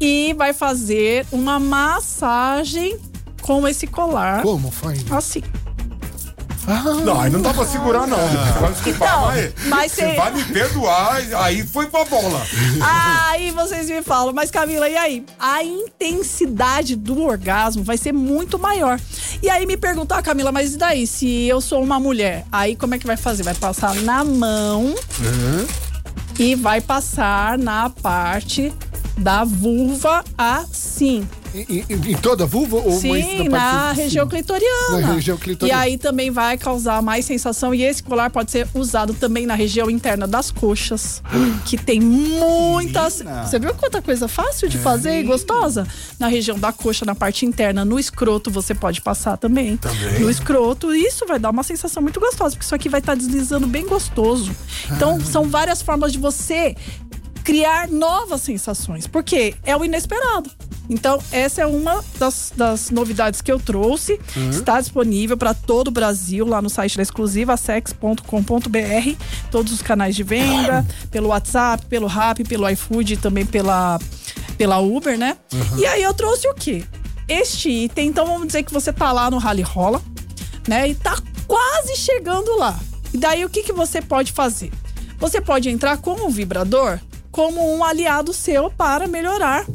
e 0.00 0.34
vai 0.34 0.52
fazer 0.52 1.26
uma 1.32 1.58
massagem 1.58 2.96
com 3.44 3.68
esse 3.68 3.86
colar. 3.86 4.40
Como 4.42 4.70
faz? 4.70 5.04
Assim. 5.12 5.42
Não, 7.04 7.20
aí 7.20 7.30
não 7.30 7.42
dá 7.42 7.52
pra 7.52 7.66
segurar, 7.66 8.06
não. 8.06 8.16
Vai 8.58 8.72
desculpar, 8.72 9.08
Então, 9.10 9.26
mas, 9.26 9.52
mas 9.68 9.92
você 9.92 10.00
cê- 10.10 10.14
vai 10.16 10.30
me 10.32 10.42
perdoar, 10.44 11.16
aí 11.44 11.62
foi 11.66 11.86
pra 11.88 12.06
bola. 12.06 12.40
Aí 13.28 13.50
vocês 13.50 13.90
me 13.90 14.00
falam, 14.00 14.32
mas 14.32 14.50
Camila, 14.50 14.88
e 14.88 14.96
aí? 14.96 15.26
A 15.38 15.62
intensidade 15.62 16.96
do 16.96 17.22
orgasmo 17.22 17.84
vai 17.84 17.98
ser 17.98 18.12
muito 18.12 18.58
maior. 18.58 18.98
E 19.42 19.50
aí 19.50 19.66
me 19.66 19.76
perguntar, 19.76 20.22
Camila, 20.22 20.50
mas 20.50 20.72
e 20.72 20.78
daí? 20.78 21.06
Se 21.06 21.44
eu 21.44 21.60
sou 21.60 21.82
uma 21.82 22.00
mulher, 22.00 22.46
aí 22.50 22.74
como 22.74 22.94
é 22.94 22.98
que 22.98 23.06
vai 23.06 23.18
fazer? 23.18 23.42
Vai 23.42 23.54
passar 23.54 23.94
na 23.96 24.24
mão 24.24 24.94
e 26.38 26.54
vai 26.54 26.80
passar 26.80 27.58
na 27.58 27.90
parte 27.90 28.72
da 29.16 29.44
vulva 29.44 30.24
assim. 30.36 31.26
Em, 31.54 31.84
em- 31.88 32.10
em 32.10 32.16
toda 32.16 32.42
a 32.42 32.46
vulva 32.48 32.78
ou 32.78 32.90
Sim, 32.98 33.48
na, 33.48 33.92
região 33.92 34.26
clitoriana. 34.26 35.00
Na 35.00 35.12
região 35.12 35.36
clitoriana. 35.36 35.84
E 35.84 35.84
aí 35.92 35.96
também 35.96 36.28
vai 36.28 36.58
causar 36.58 37.00
mais 37.00 37.24
sensação. 37.24 37.72
E 37.72 37.84
esse 37.84 38.02
colar 38.02 38.28
pode 38.28 38.50
ser 38.50 38.66
usado 38.74 39.14
também 39.14 39.46
na 39.46 39.54
região 39.54 39.88
interna 39.88 40.26
das 40.26 40.50
coxas, 40.50 41.22
que 41.64 41.76
tem 41.78 42.00
muitas. 42.00 43.18
Menina. 43.20 43.46
Você 43.46 43.58
viu 43.60 43.72
quanta 43.74 44.02
coisa 44.02 44.26
fácil 44.26 44.68
de 44.68 44.78
fazer 44.78 45.20
e 45.20 45.22
gostosa? 45.22 45.86
Na 46.18 46.26
região 46.26 46.58
da 46.58 46.72
coxa, 46.72 47.04
na 47.04 47.14
parte 47.14 47.46
interna, 47.46 47.84
no 47.84 48.00
escroto, 48.00 48.50
você 48.50 48.74
pode 48.74 49.00
passar 49.00 49.36
também. 49.36 49.76
Também. 49.76 50.18
No 50.18 50.28
escroto, 50.30 50.92
isso 50.92 51.24
vai 51.24 51.38
dar 51.38 51.50
uma 51.50 51.62
sensação 51.62 52.02
muito 52.02 52.18
gostosa, 52.18 52.56
porque 52.56 52.64
isso 52.64 52.74
aqui 52.74 52.88
vai 52.88 52.98
estar 52.98 53.14
deslizando 53.14 53.68
bem 53.68 53.86
gostoso. 53.86 54.50
Então, 54.90 55.20
são 55.20 55.48
várias 55.48 55.80
formas 55.82 56.12
de 56.12 56.18
você 56.18 56.74
criar 57.44 57.88
novas 57.88 58.40
sensações, 58.40 59.06
porque 59.06 59.54
é 59.62 59.76
o 59.76 59.84
inesperado. 59.84 60.50
Então, 60.88 61.22
essa 61.30 61.62
é 61.62 61.66
uma 61.66 62.02
das, 62.18 62.52
das 62.56 62.90
novidades 62.90 63.40
que 63.40 63.52
eu 63.52 63.60
trouxe. 63.60 64.18
Está 64.50 64.80
disponível 64.80 65.36
para 65.36 65.54
todo 65.54 65.88
o 65.88 65.90
Brasil 65.90 66.46
lá 66.46 66.60
no 66.60 66.70
site 66.70 66.96
da 66.96 67.02
exclusiva 67.02 67.56
sex.com.br. 67.56 68.22
Todos 69.50 69.72
os 69.72 69.82
canais 69.82 70.16
de 70.16 70.22
venda, 70.22 70.84
pelo 71.10 71.28
WhatsApp, 71.28 71.86
pelo 71.86 72.06
Rap, 72.06 72.44
pelo 72.44 72.68
iFood 72.70 73.14
e 73.14 73.16
também 73.16 73.46
pela, 73.46 73.98
pela 74.58 74.78
Uber, 74.78 75.18
né? 75.18 75.36
E 75.78 75.86
aí 75.86 76.02
eu 76.02 76.12
trouxe 76.12 76.48
o 76.48 76.54
quê? 76.54 76.84
Este 77.28 77.70
item, 77.70 78.08
então 78.08 78.26
vamos 78.26 78.46
dizer 78.46 78.62
que 78.62 78.72
você 78.72 78.92
tá 78.92 79.10
lá 79.12 79.30
no 79.30 79.38
Rally 79.38 79.62
Rola, 79.62 80.02
né? 80.68 80.88
E 80.88 80.94
tá 80.94 81.18
quase 81.46 81.96
chegando 81.96 82.56
lá. 82.56 82.78
E 83.12 83.18
daí 83.18 83.44
o 83.44 83.50
que, 83.50 83.62
que 83.62 83.72
você 83.72 84.02
pode 84.02 84.32
fazer? 84.32 84.70
Você 85.18 85.40
pode 85.40 85.70
entrar 85.70 85.96
com 85.98 86.26
o 86.26 86.28
vibrador 86.28 87.00
como 87.34 87.74
um 87.74 87.82
aliado 87.82 88.32
seu 88.32 88.70
para 88.70 89.08
melhorar 89.08 89.66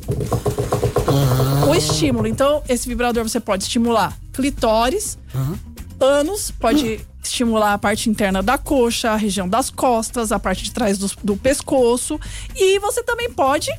o 1.70 1.75
estímulo. 1.75 2.25
Então, 2.25 2.63
esse 2.70 2.88
vibrador 2.88 3.28
você 3.28 3.38
pode 3.38 3.63
estimular 3.63 4.18
clitóris, 4.32 5.18
ânus, 6.00 6.51
pode 6.51 7.06
estimular 7.22 7.74
a 7.74 7.78
parte 7.78 8.10
interna 8.10 8.42
da 8.42 8.58
coxa, 8.58 9.12
a 9.12 9.18
região 9.18 9.48
das 9.48 9.70
costas, 9.70 10.32
a 10.32 10.39
parte 10.39 10.63
de 10.63 10.72
trás 10.72 10.98
do, 10.98 11.12
do 11.22 11.36
pescoço. 11.36 12.18
E 12.56 12.80
você 12.80 13.04
também 13.04 13.30
pode 13.30 13.70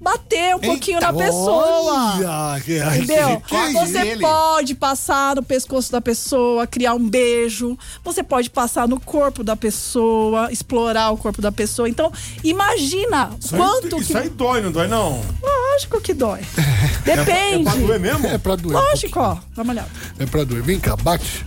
bater 0.00 0.54
um 0.56 0.60
pouquinho 0.60 1.00
na 1.00 1.12
pessoa. 1.12 1.92
Olha, 2.16 2.60
que- 2.60 2.78
Entendeu? 2.78 3.40
que- 3.46 3.72
Você 3.72 3.98
ele? 3.98 4.20
pode 4.20 4.74
passar 4.74 5.36
no 5.36 5.42
pescoço 5.42 5.90
da 5.92 6.00
pessoa, 6.00 6.66
criar 6.66 6.94
um 6.94 7.08
beijo. 7.08 7.76
Você 8.04 8.22
pode 8.22 8.48
passar 8.50 8.86
no 8.88 8.98
corpo 9.00 9.42
da 9.44 9.56
pessoa, 9.56 10.50
explorar 10.52 11.10
o 11.10 11.16
corpo 11.16 11.40
da 11.42 11.50
pessoa. 11.52 11.88
Então, 11.88 12.12
imagina 12.42 13.30
Isso 13.40 13.54
aí- 13.54 13.60
quanto 13.60 13.98
Isso 14.00 14.12
que. 14.12 14.18
aí 14.18 14.28
dói, 14.28 14.60
não 14.62 14.72
dói, 14.72 14.88
não? 14.88 15.20
Lógico 15.42 16.00
que 16.00 16.14
dói. 16.14 16.40
É 17.06 17.16
Depende. 17.16 17.64
pra 17.64 17.74
doer 17.74 18.00
mesmo? 18.00 18.26
É 18.26 18.36
pra 18.38 18.54
doer. 18.56 18.74
Lógico, 18.74 19.18
ó. 19.20 19.36
Dá 19.56 19.62
uma 19.62 19.72
olhada. 19.72 19.88
É 20.18 20.26
pra 20.26 20.44
doer. 20.44 20.62
Vem 20.62 20.78
cá, 20.78 20.94
bate. 20.96 21.44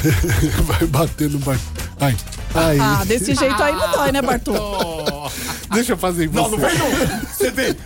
Vai 0.64 0.86
batendo, 0.86 1.38
vai. 1.38 1.58
Ai. 2.00 2.16
Ai. 2.54 2.78
Ah, 2.80 3.04
desse 3.04 3.34
jeito 3.34 3.62
aí 3.62 3.72
não 3.74 3.92
dói, 3.92 4.12
né, 4.12 4.22
Bartô? 4.22 4.52
Deixa 5.72 5.92
eu 5.92 5.96
fazer 5.96 6.24
em 6.24 6.28
você. 6.28 6.40
Não, 6.40 6.50
não 6.50 6.58
vem 6.58 6.78
não. 6.78 7.18
Você 7.32 7.50
vê. 7.50 7.76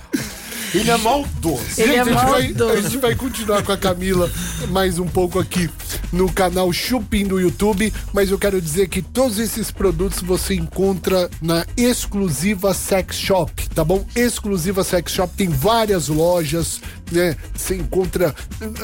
Ele 0.74 0.90
é 0.90 0.96
maldoso. 0.96 1.62
Ele 1.78 1.94
é 1.94 2.00
a, 2.00 2.04
gente 2.04 2.14
vai, 2.14 2.42
maldoso. 2.48 2.72
a 2.72 2.80
gente 2.80 2.96
vai 2.98 3.14
continuar 3.14 3.62
com 3.62 3.70
a 3.70 3.76
Camila 3.76 4.28
mais 4.70 4.98
um 4.98 5.06
pouco 5.06 5.38
aqui 5.38 5.70
no 6.12 6.32
canal 6.32 6.72
Chupim 6.72 7.24
do 7.24 7.38
YouTube, 7.38 7.92
mas 8.12 8.30
eu 8.30 8.38
quero 8.38 8.60
dizer 8.60 8.88
que 8.88 9.00
todos 9.00 9.38
esses 9.38 9.70
produtos 9.70 10.20
você 10.20 10.54
encontra 10.54 11.30
na 11.40 11.64
exclusiva 11.76 12.74
Sex 12.74 13.16
Shop, 13.16 13.52
tá 13.70 13.84
bom? 13.84 14.04
Exclusiva 14.16 14.82
Sex 14.82 15.12
Shop 15.12 15.32
tem 15.36 15.48
várias 15.48 16.08
lojas, 16.08 16.80
né? 17.10 17.36
Você 17.54 17.76
encontra 17.76 18.34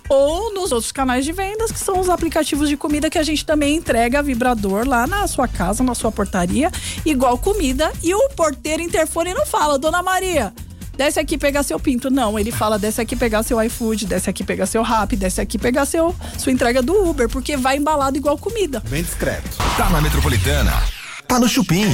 ou 0.09 0.53
nos 0.53 0.73
outros 0.73 0.91
canais 0.93 1.25
de 1.25 1.33
vendas, 1.33 1.73
que 1.73 1.79
são 1.79 1.99
os 1.99 2.11
aplicativos 2.11 2.69
de 2.69 2.77
comida 2.77 3.09
que 3.09 3.19
a 3.19 3.23
gente 3.23 3.47
também 3.47 3.77
entrega 3.77 4.23
vibrador 4.23 4.87
lá 4.87 5.07
na 5.07 5.27
sua 5.27 5.49
casa, 5.49 5.83
na 5.83 5.95
sua 5.95 6.13
portaria, 6.13 6.71
igual 7.05 7.39
comida. 7.39 7.91
E 8.03 8.15
o 8.15 8.29
porteiro 8.31 8.83
interfone 8.83 9.33
não 9.33 9.47
fala, 9.47 9.79
Dona 9.79 10.03
Maria. 10.03 10.53
Desce 10.97 11.19
aqui 11.19 11.37
pegar 11.37 11.63
seu 11.63 11.81
pinto. 11.81 12.11
Não, 12.11 12.39
ele 12.39 12.53
fala: 12.53 12.79
desce 12.79 13.01
aqui 13.01 13.17
pegar 13.17 13.43
seu 13.43 13.61
iFood, 13.63 14.07
desce 14.07 14.31
aqui 14.31 14.45
pegar 14.45 14.67
seu 14.67 14.83
rap, 14.83 15.17
desce 15.17 15.41
aqui 15.41 15.59
pegar 15.59 15.87
seu, 15.87 16.15
sua 16.39 16.53
entrega 16.53 16.81
do 16.81 17.09
Uber, 17.09 17.29
porque 17.29 17.57
vai 17.57 17.77
embalado 17.77 18.17
igual 18.17 18.39
comida. 18.39 18.81
Bem 18.89 19.03
discreto. 19.03 19.57
Tá 19.77 19.91
na 19.91 20.01
Metropolitana. 20.01 20.73
Tá 21.27 21.41
no 21.41 21.49
Chupim. 21.49 21.87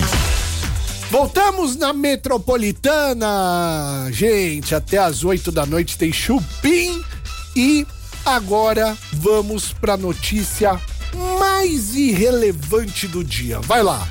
Voltamos 1.10 1.74
na 1.74 1.92
Metropolitana. 1.92 4.08
Gente, 4.12 4.76
até 4.76 4.96
às 4.96 5.24
8 5.24 5.50
da 5.50 5.66
noite 5.66 5.98
tem 5.98 6.12
Chupim. 6.12 7.02
E 7.56 7.84
agora 8.24 8.96
vamos 9.14 9.72
pra 9.72 9.96
notícia 9.96 10.80
mais 11.38 11.94
irrelevante 11.94 13.06
do 13.06 13.24
dia. 13.24 13.60
Vai 13.60 13.82
lá. 13.82 14.06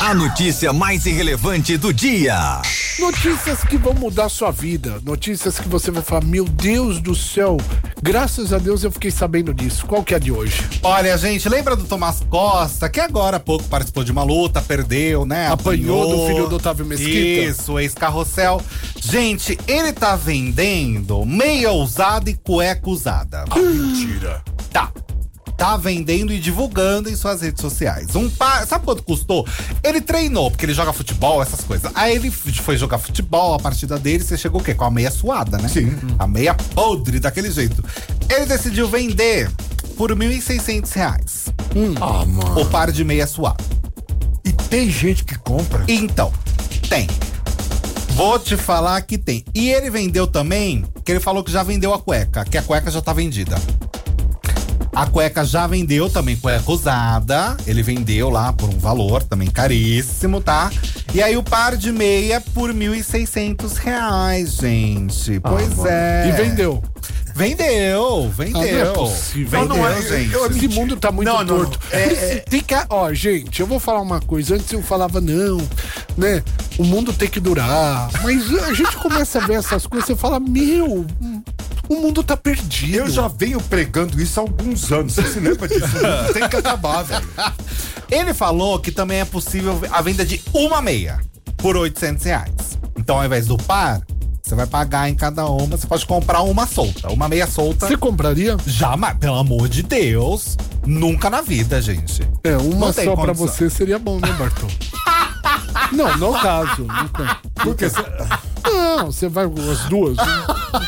A 0.00 0.14
notícia 0.14 0.72
mais 0.72 1.06
irrelevante 1.06 1.76
do 1.76 1.92
dia. 1.92 2.60
Notícias 2.98 3.64
que 3.64 3.78
vão 3.78 3.94
mudar 3.94 4.28
sua 4.28 4.50
vida. 4.50 5.00
Notícias 5.04 5.58
que 5.58 5.68
você 5.68 5.90
vai 5.90 6.02
falar: 6.02 6.24
Meu 6.24 6.44
Deus 6.44 7.00
do 7.00 7.14
céu, 7.14 7.56
graças 8.02 8.52
a 8.52 8.58
Deus 8.58 8.82
eu 8.82 8.90
fiquei 8.90 9.10
sabendo 9.10 9.54
disso. 9.54 9.86
Qual 9.86 10.02
que 10.02 10.12
é 10.12 10.16
a 10.16 10.20
de 10.20 10.32
hoje? 10.32 10.62
Olha, 10.82 11.16
gente, 11.16 11.48
lembra 11.48 11.76
do 11.76 11.84
Tomás 11.84 12.20
Costa, 12.28 12.88
que 12.88 13.00
agora 13.00 13.36
há 13.36 13.40
pouco 13.40 13.64
participou 13.64 14.04
de 14.04 14.12
uma 14.12 14.22
luta, 14.22 14.60
perdeu, 14.60 15.24
né? 15.24 15.48
Apanhou 15.48 16.08
do 16.08 16.26
filho 16.26 16.48
do 16.48 16.56
Otávio 16.56 16.84
Mesquita. 16.84 17.50
Isso, 17.50 17.78
ex-carrossel. 17.78 18.60
Gente, 19.00 19.58
ele 19.66 19.92
tá 19.92 20.16
vendendo 20.16 21.24
meia 21.24 21.72
usada 21.72 22.28
e 22.28 22.34
cueca 22.34 22.90
usada. 22.90 23.44
Mentira. 23.56 24.42
Tá. 24.72 24.92
Tá 25.60 25.76
vendendo 25.76 26.32
e 26.32 26.40
divulgando 26.40 27.10
em 27.10 27.14
suas 27.14 27.42
redes 27.42 27.60
sociais. 27.60 28.16
Um 28.16 28.30
par. 28.30 28.66
Sabe 28.66 28.82
quanto 28.82 29.02
custou? 29.02 29.46
Ele 29.84 30.00
treinou, 30.00 30.50
porque 30.50 30.64
ele 30.64 30.72
joga 30.72 30.90
futebol, 30.90 31.42
essas 31.42 31.60
coisas. 31.60 31.92
Aí 31.94 32.16
ele 32.16 32.30
foi 32.30 32.78
jogar 32.78 32.96
futebol, 32.96 33.52
a 33.52 33.58
partida 33.58 33.98
dele, 33.98 34.24
você 34.24 34.38
chegou 34.38 34.62
o 34.62 34.64
quê? 34.64 34.72
Com 34.72 34.84
a 34.84 34.90
meia 34.90 35.10
suada, 35.10 35.58
né? 35.58 35.68
Sim. 35.68 35.94
A 36.18 36.26
meia 36.26 36.54
podre, 36.54 37.20
daquele 37.20 37.50
jeito. 37.50 37.84
Ele 38.30 38.46
decidiu 38.46 38.88
vender 38.88 39.50
por 39.98 40.16
1.600 40.16 40.90
reais. 40.94 41.44
Ah, 42.00 42.24
mano. 42.24 42.62
O 42.62 42.64
par 42.64 42.90
de 42.90 43.04
meia 43.04 43.26
suada. 43.26 43.62
E 44.42 44.54
tem 44.54 44.90
gente 44.90 45.24
que 45.24 45.36
compra. 45.36 45.84
Então, 45.86 46.32
tem. 46.88 47.06
Vou 48.14 48.38
te 48.38 48.56
falar 48.56 49.02
que 49.02 49.18
tem. 49.18 49.44
E 49.54 49.68
ele 49.68 49.90
vendeu 49.90 50.26
também, 50.26 50.86
que 51.04 51.12
ele 51.12 51.20
falou 51.20 51.44
que 51.44 51.52
já 51.52 51.62
vendeu 51.62 51.92
a 51.92 51.98
cueca, 51.98 52.46
que 52.46 52.56
a 52.56 52.62
cueca 52.62 52.90
já 52.90 53.02
tá 53.02 53.12
vendida. 53.12 53.60
A 54.92 55.06
cueca 55.06 55.44
já 55.44 55.66
vendeu 55.66 56.10
também, 56.10 56.36
cueca 56.36 56.70
usada. 56.70 57.56
Ele 57.66 57.82
vendeu 57.82 58.28
lá 58.28 58.52
por 58.52 58.68
um 58.68 58.78
valor 58.78 59.22
também 59.22 59.48
caríssimo, 59.48 60.40
tá? 60.40 60.70
E 61.14 61.22
aí 61.22 61.36
o 61.36 61.42
par 61.42 61.76
de 61.76 61.92
meia 61.92 62.40
por 62.40 62.72
1.600 62.72 63.74
reais, 63.76 64.54
gente. 64.56 65.38
Pois 65.40 65.84
é. 65.84 66.28
E 66.28 66.32
vendeu. 66.32 66.82
Vendeu, 67.32 68.26
Ah, 68.28 68.36
vendeu. 68.36 68.60
não 68.60 68.62
é 68.82 68.84
possível. 68.92 69.50
Vendeu, 69.60 69.68
Não, 69.68 69.76
não 69.76 69.88
é- 69.88 70.02
gente. 70.02 70.32
eu- 70.34 70.46
Esse 70.50 70.68
mundo 70.68 70.96
tá 70.96 71.12
muito 71.12 71.28
Não, 71.28 71.38
não, 71.38 71.46
torto. 71.46 71.78
não. 71.90 71.98
É, 71.98 72.02
é- 72.02 72.34
Tem 72.40 72.60
que, 72.60 72.74
ó, 72.90 73.14
gente, 73.14 73.60
eu 73.60 73.66
vou 73.66 73.78
falar 73.78 74.00
uma 74.00 74.20
coisa. 74.20 74.56
Antes 74.56 74.70
eu 74.72 74.82
falava, 74.82 75.20
não, 75.20 75.56
né? 76.18 76.42
O 76.76 76.84
mundo 76.84 77.12
tem 77.12 77.28
que 77.28 77.38
durar. 77.40 78.10
Mas 78.22 78.52
a 78.64 78.74
gente 78.74 78.94
começa 78.96 79.38
a 79.38 79.46
ver 79.46 79.54
essas 79.54 79.86
coisas 79.86 80.10
e 80.10 80.16
fala, 80.16 80.40
meu, 80.40 81.06
o 81.90 81.96
mundo 81.96 82.22
tá 82.22 82.36
perdido. 82.36 82.94
Eu 82.94 83.10
já 83.10 83.26
venho 83.26 83.60
pregando 83.60 84.22
isso 84.22 84.38
há 84.38 84.44
alguns 84.44 84.92
anos. 84.92 85.12
Você 85.12 85.24
se 85.24 85.40
lembra 85.40 85.66
disso? 85.66 85.86
tem 86.32 86.48
que 86.48 86.56
acabar, 86.56 87.02
velho. 87.02 87.28
Ele 88.08 88.32
falou 88.32 88.78
que 88.78 88.92
também 88.92 89.18
é 89.18 89.24
possível 89.24 89.80
a 89.90 90.00
venda 90.00 90.24
de 90.24 90.40
uma 90.54 90.80
meia 90.80 91.20
por 91.56 91.76
800 91.76 92.24
reais. 92.24 92.78
Então, 92.96 93.18
ao 93.18 93.24
invés 93.24 93.48
do 93.48 93.56
par, 93.56 94.00
você 94.40 94.54
vai 94.54 94.68
pagar 94.68 95.08
em 95.08 95.16
cada 95.16 95.46
uma. 95.46 95.76
Você 95.76 95.86
pode 95.86 96.06
comprar 96.06 96.42
uma 96.42 96.64
solta. 96.64 97.10
Uma 97.10 97.28
meia 97.28 97.48
solta. 97.48 97.88
Você 97.88 97.96
compraria? 97.96 98.56
Jamais, 98.66 99.18
pelo 99.18 99.36
amor 99.36 99.68
de 99.68 99.82
Deus. 99.82 100.56
Nunca 100.86 101.28
na 101.28 101.40
vida, 101.40 101.82
gente. 101.82 102.22
É, 102.44 102.56
uma 102.56 102.92
só 102.92 103.16
pra 103.16 103.34
condição. 103.34 103.48
você 103.48 103.68
seria 103.68 103.98
bom, 103.98 104.20
né, 104.20 104.32
Bartô? 104.38 104.66
não, 105.92 106.16
no 106.16 106.32
caso. 106.40 106.82
nunca. 106.82 107.38
Porque 107.54 107.88
você... 107.88 108.04
Não, 108.64 109.06
você 109.06 109.28
vai 109.28 109.46
com 109.48 109.70
as 109.70 109.80
duas. 109.84 110.16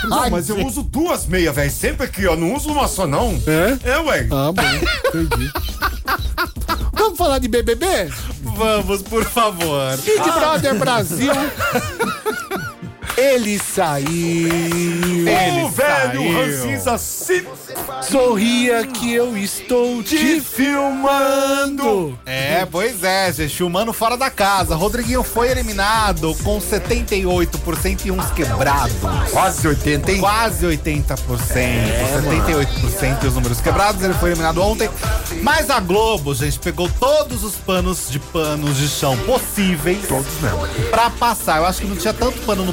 Não, 0.09 0.31
mas 0.31 0.49
eu 0.49 0.65
uso 0.65 0.83
duas 0.83 1.27
meias, 1.27 1.55
velho. 1.55 1.71
Sempre 1.71 2.07
aqui, 2.07 2.27
ó. 2.27 2.37
Não 2.37 2.55
uso 2.55 2.71
uma 2.71 2.87
só, 2.87 3.07
não. 3.07 3.41
É? 3.47 3.91
É, 3.91 3.99
ué. 4.01 4.29
Ah, 4.31 4.53
bom, 4.53 4.63
entendi. 5.21 5.51
Vamos 6.93 7.19
falar 7.19 7.39
de 7.39 7.49
BBB? 7.49 7.87
Vamos, 8.43 9.03
por 9.03 9.25
favor. 9.25 9.97
Big 9.99 10.23
Brother 10.23 10.79
Brasil. 10.79 11.33
Ele 13.17 13.59
saiu. 13.59 14.09
Ele 14.09 15.63
o 15.65 15.69
velho. 15.69 16.33
Ranzinza 16.33 16.99
se 16.99 17.47
Sorria 18.03 18.87
que 18.87 19.15
eu 19.15 19.37
estou 19.37 20.03
te 20.03 20.41
filmando. 20.41 22.19
É, 22.27 22.67
pois 22.67 23.05
é, 23.05 23.33
gente. 23.33 23.57
Filmando 23.57 23.93
fora 23.93 24.17
da 24.17 24.29
casa. 24.29 24.75
Rodriguinho 24.75 25.23
foi 25.23 25.51
eliminado 25.51 26.35
com 26.43 26.59
78% 26.59 28.07
e 28.07 28.11
uns 28.11 28.31
quebrados. 28.33 28.97
quase 29.31 29.69
80, 29.69 30.13
hein? 30.13 30.21
Quase 30.21 30.67
80%, 30.67 31.17
78% 31.17 33.23
e 33.23 33.27
os 33.27 33.35
números 33.35 33.61
quebrados. 33.61 34.03
Ele 34.03 34.15
foi 34.15 34.31
eliminado 34.31 34.61
ontem. 34.61 34.91
Mas 35.43 35.71
a 35.71 35.81
Globo, 35.81 36.35
gente, 36.35 36.59
pegou 36.59 36.91
todos 37.01 37.45
os 37.45 37.55
panos 37.55 38.11
de 38.11 38.19
panos 38.19 38.77
de 38.77 38.89
chão 38.89 39.17
possíveis. 39.19 40.07
Todos 40.09 40.33
mesmo. 40.41 40.67
Pra 40.91 41.09
passar. 41.11 41.59
Eu 41.59 41.67
acho 41.67 41.81
que 41.81 41.87
não 41.87 41.97
tinha 41.97 42.13
tanto 42.13 42.39
pano 42.41 42.65
no 42.65 42.73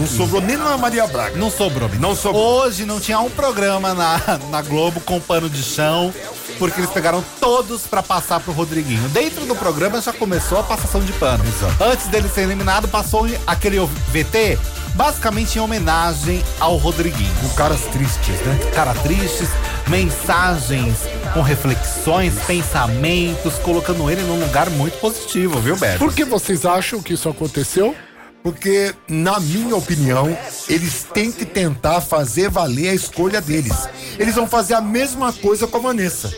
Não 0.00 0.06
sobrou 0.06 0.40
nem 0.40 0.56
na 0.56 0.76
Maria 0.76 1.06
Braga. 1.06 1.36
Não 1.36 1.50
sobrou. 1.50 1.88
menino. 1.88 2.08
Não 2.08 2.16
sobrou. 2.16 2.62
Hoje 2.62 2.84
não 2.84 3.00
tinha 3.00 3.20
um 3.20 3.30
programa 3.30 3.94
na, 3.94 4.20
na 4.50 4.62
Globo 4.62 5.00
com 5.00 5.20
pano 5.20 5.48
de 5.48 5.62
chão, 5.62 6.12
porque 6.58 6.80
eles 6.80 6.90
pegaram 6.90 7.24
todos 7.40 7.82
pra 7.82 8.02
passar 8.02 8.40
pro 8.40 8.52
Rodriguinho. 8.52 9.08
Dentro 9.10 9.44
do 9.46 9.54
programa 9.54 10.00
já 10.00 10.12
começou 10.12 10.58
a 10.58 10.62
passação 10.62 11.00
de 11.00 11.12
pano. 11.14 11.44
Antes 11.80 12.06
dele 12.08 12.28
ser 12.28 12.42
eliminado, 12.42 12.88
passou 12.88 13.26
aquele 13.46 13.78
VT, 14.08 14.58
basicamente 14.94 15.56
em 15.56 15.60
homenagem 15.60 16.42
ao 16.58 16.76
Rodriguinho. 16.76 17.32
Com 17.40 17.48
caras 17.50 17.80
tristes, 17.92 18.40
né? 18.40 18.58
Cara 18.74 18.94
tristes, 18.94 19.48
mensagens 19.88 20.96
com 21.32 21.42
reflexões, 21.42 22.34
pensamentos, 22.46 23.54
colocando 23.54 24.10
ele 24.10 24.22
num 24.22 24.40
lugar 24.40 24.68
muito 24.70 24.98
positivo, 24.98 25.60
viu, 25.60 25.76
Beto? 25.76 25.98
Por 25.98 26.12
que 26.12 26.24
vocês 26.24 26.64
acham 26.64 27.00
que 27.02 27.12
isso 27.14 27.28
aconteceu? 27.28 27.94
Porque, 28.42 28.94
na 29.06 29.38
minha 29.38 29.76
opinião, 29.76 30.36
eles 30.68 31.04
têm 31.12 31.30
que 31.30 31.44
tentar 31.44 32.00
fazer 32.00 32.48
valer 32.48 32.88
a 32.88 32.94
escolha 32.94 33.40
deles. 33.40 33.86
Eles 34.18 34.34
vão 34.34 34.46
fazer 34.46 34.74
a 34.74 34.80
mesma 34.80 35.30
coisa 35.32 35.66
com 35.66 35.76
a 35.76 35.80
Vanessa. 35.80 36.32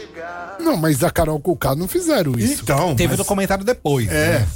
Não, 0.58 0.76
mas 0.76 1.04
a 1.04 1.10
Carol 1.10 1.38
Conká 1.40 1.74
não 1.76 1.86
fizeram 1.86 2.32
isso. 2.38 2.62
Então, 2.62 2.96
Teve 2.96 3.10
mas- 3.10 3.18
documentário 3.18 3.64
depois. 3.64 4.08
É. 4.10 4.40
né? 4.40 4.48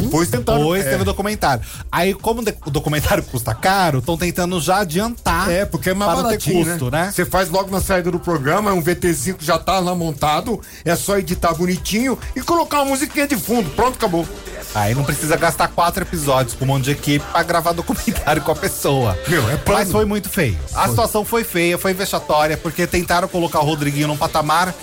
Depois 0.00 0.28
tentaram. 0.28 0.58
Depois 0.58 0.86
é. 0.86 0.90
teve 0.90 1.02
o 1.02 1.04
documentário. 1.04 1.64
Aí, 1.90 2.14
como 2.14 2.42
o 2.66 2.70
documentário 2.70 3.22
custa 3.30 3.54
caro, 3.54 3.98
estão 3.98 4.16
tentando 4.16 4.60
já 4.60 4.78
adiantar. 4.78 5.50
É, 5.50 5.64
porque 5.64 5.90
é 5.90 5.94
mais 5.94 6.12
para 6.12 6.22
baratinho, 6.22 6.64
ter 6.64 6.70
custo, 6.70 6.90
né? 6.90 7.06
né? 7.06 7.12
Você 7.12 7.24
faz 7.24 7.48
logo 7.48 7.70
na 7.70 7.80
saída 7.80 8.10
do 8.10 8.18
programa, 8.18 8.70
é 8.70 8.72
um 8.72 8.80
VTzinho 8.80 9.36
que 9.36 9.44
já 9.44 9.58
tá 9.58 9.78
lá 9.78 9.94
montado, 9.94 10.60
é 10.84 10.94
só 10.96 11.18
editar 11.18 11.54
bonitinho 11.54 12.18
e 12.34 12.42
colocar 12.42 12.82
uma 12.82 12.90
musiquinha 12.90 13.26
de 13.26 13.36
fundo. 13.36 13.70
Pronto, 13.70 13.96
acabou. 13.96 14.26
Aí 14.74 14.94
não 14.94 15.04
precisa 15.04 15.36
gastar 15.36 15.68
quatro 15.68 16.02
episódios 16.02 16.56
com 16.56 16.64
um 16.64 16.68
monte 16.68 16.84
de 16.84 16.90
equipe 16.90 17.24
pra 17.30 17.42
gravar 17.42 17.72
documentário 17.72 18.42
com 18.42 18.50
a 18.50 18.56
pessoa. 18.56 19.16
Meu, 19.28 19.48
é 19.50 19.56
plano. 19.56 19.80
Mas 19.80 19.92
foi 19.92 20.04
muito 20.04 20.28
feio. 20.28 20.58
A 20.74 20.88
situação 20.88 21.24
foi 21.24 21.44
feia, 21.44 21.78
foi 21.78 21.94
vexatória, 21.94 22.56
porque 22.56 22.86
tentaram 22.86 23.28
colocar 23.28 23.60
o 23.60 23.64
Rodriguinho 23.64 24.08
num 24.08 24.16
patamar 24.16 24.74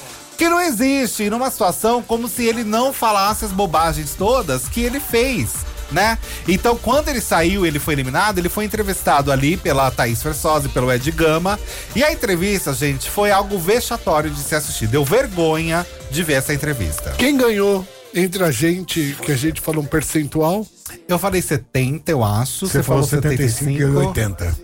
que 0.41 0.50
não 0.50 0.60
existe, 0.60 1.29
numa 1.29 1.51
situação 1.51 2.01
como 2.01 2.27
se 2.27 2.43
ele 2.48 2.63
não 2.63 2.91
falasse 2.91 3.45
as 3.45 3.51
bobagens 3.51 4.15
todas 4.15 4.67
que 4.67 4.81
ele 4.81 5.00
fez. 5.00 5.57
Né? 5.91 6.17
Então, 6.48 6.75
quando 6.75 7.10
ele 7.10 7.21
saiu, 7.21 7.63
ele 7.63 7.77
foi 7.77 7.93
eliminado, 7.93 8.39
ele 8.39 8.50
foi 8.50 8.65
entrevistado 8.65 9.31
ali 9.31 9.55
pela 9.55 9.91
Thaís 9.91 10.24
Versosa 10.24 10.65
e 10.65 10.71
pelo 10.71 10.91
Ed 10.91 11.12
Gama. 11.12 11.60
E 11.95 12.03
a 12.03 12.12
entrevista, 12.12 12.74
gente, 12.74 13.07
foi 13.07 13.29
algo 13.29 13.60
vexatório 13.60 14.31
de 14.31 14.39
se 14.39 14.55
assistir. 14.55 14.88
Deu 14.88 15.05
vergonha 15.05 15.86
de 16.10 16.24
ver 16.24 16.33
essa 16.33 16.55
entrevista. 16.55 17.12
Quem 17.19 17.38
ganhou 17.38 17.88
entre 18.12 18.43
a 18.43 18.50
gente, 18.50 19.15
que 19.21 19.31
a 19.31 19.38
gente 19.38 19.62
falou 19.62 19.83
um 19.83 19.88
percentual? 19.88 20.65
Eu 21.07 21.19
falei 21.19 21.43
70, 21.43 22.10
eu 22.10 22.24
acho. 22.24 22.65
Você 22.65 22.81
falou 22.81 23.03
75 23.03 23.79
e 23.79 23.86
80. 23.86 24.57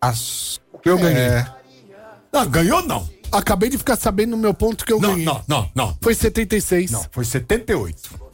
Acho. 0.00 0.60
Eu 0.84 0.96
ganhei. 0.98 1.20
É. 1.20 1.46
Não, 2.32 2.46
ganhou 2.48 2.80
não. 2.80 3.13
Acabei 3.32 3.68
de 3.68 3.78
ficar 3.78 3.96
sabendo 3.96 4.30
no 4.30 4.36
meu 4.36 4.54
ponto 4.54 4.84
que 4.84 4.92
eu 4.92 5.00
Não, 5.00 5.10
ganhei. 5.10 5.24
não, 5.24 5.42
não, 5.48 5.70
não. 5.74 5.96
Foi 6.00 6.14
76. 6.14 6.90
Não, 6.90 7.04
foi 7.10 7.24
78. 7.24 8.24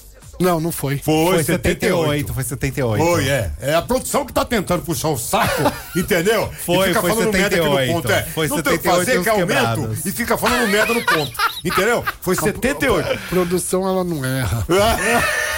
Não, 0.41 0.59
não 0.59 0.73
foi. 0.73 0.97
Foi, 0.97 1.35
Foi 1.35 1.45
78, 1.45 2.33
foi 2.33 2.43
78. 2.43 3.05
Foi, 3.05 3.29
é. 3.29 3.53
É 3.61 3.75
a 3.75 3.83
produção 3.83 4.25
que 4.25 4.33
tá 4.33 4.43
tentando 4.43 4.83
puxar 4.83 5.09
o 5.09 5.19
saco, 5.19 5.63
entendeu? 5.95 6.51
Foi, 6.65 6.87
e 6.87 6.89
fica 6.89 7.01
foi 7.03 7.11
falando 7.11 7.33
merda 7.33 7.57
aqui 7.57 7.65
78. 7.67 7.87
no 7.87 7.95
ponto. 7.95 8.13
É. 8.13 8.23
Foi 8.23 8.49
Não 8.49 8.63
tem 8.63 8.73
o 8.75 8.79
que 8.79 8.83
78 8.89 8.99
fazer 8.99 9.19
uns 9.19 9.23
que 9.23 9.29
é 9.29 9.33
aumento 9.33 10.09
e 10.09 10.13
fica 10.13 10.39
falando 10.39 10.69
merda 10.69 10.95
no 10.95 11.05
ponto. 11.05 11.33
Entendeu? 11.63 12.03
Foi 12.23 12.35
78. 12.35 13.19
Produção, 13.29 13.87
ela 13.87 14.03
não 14.03 14.25
erra. 14.25 14.67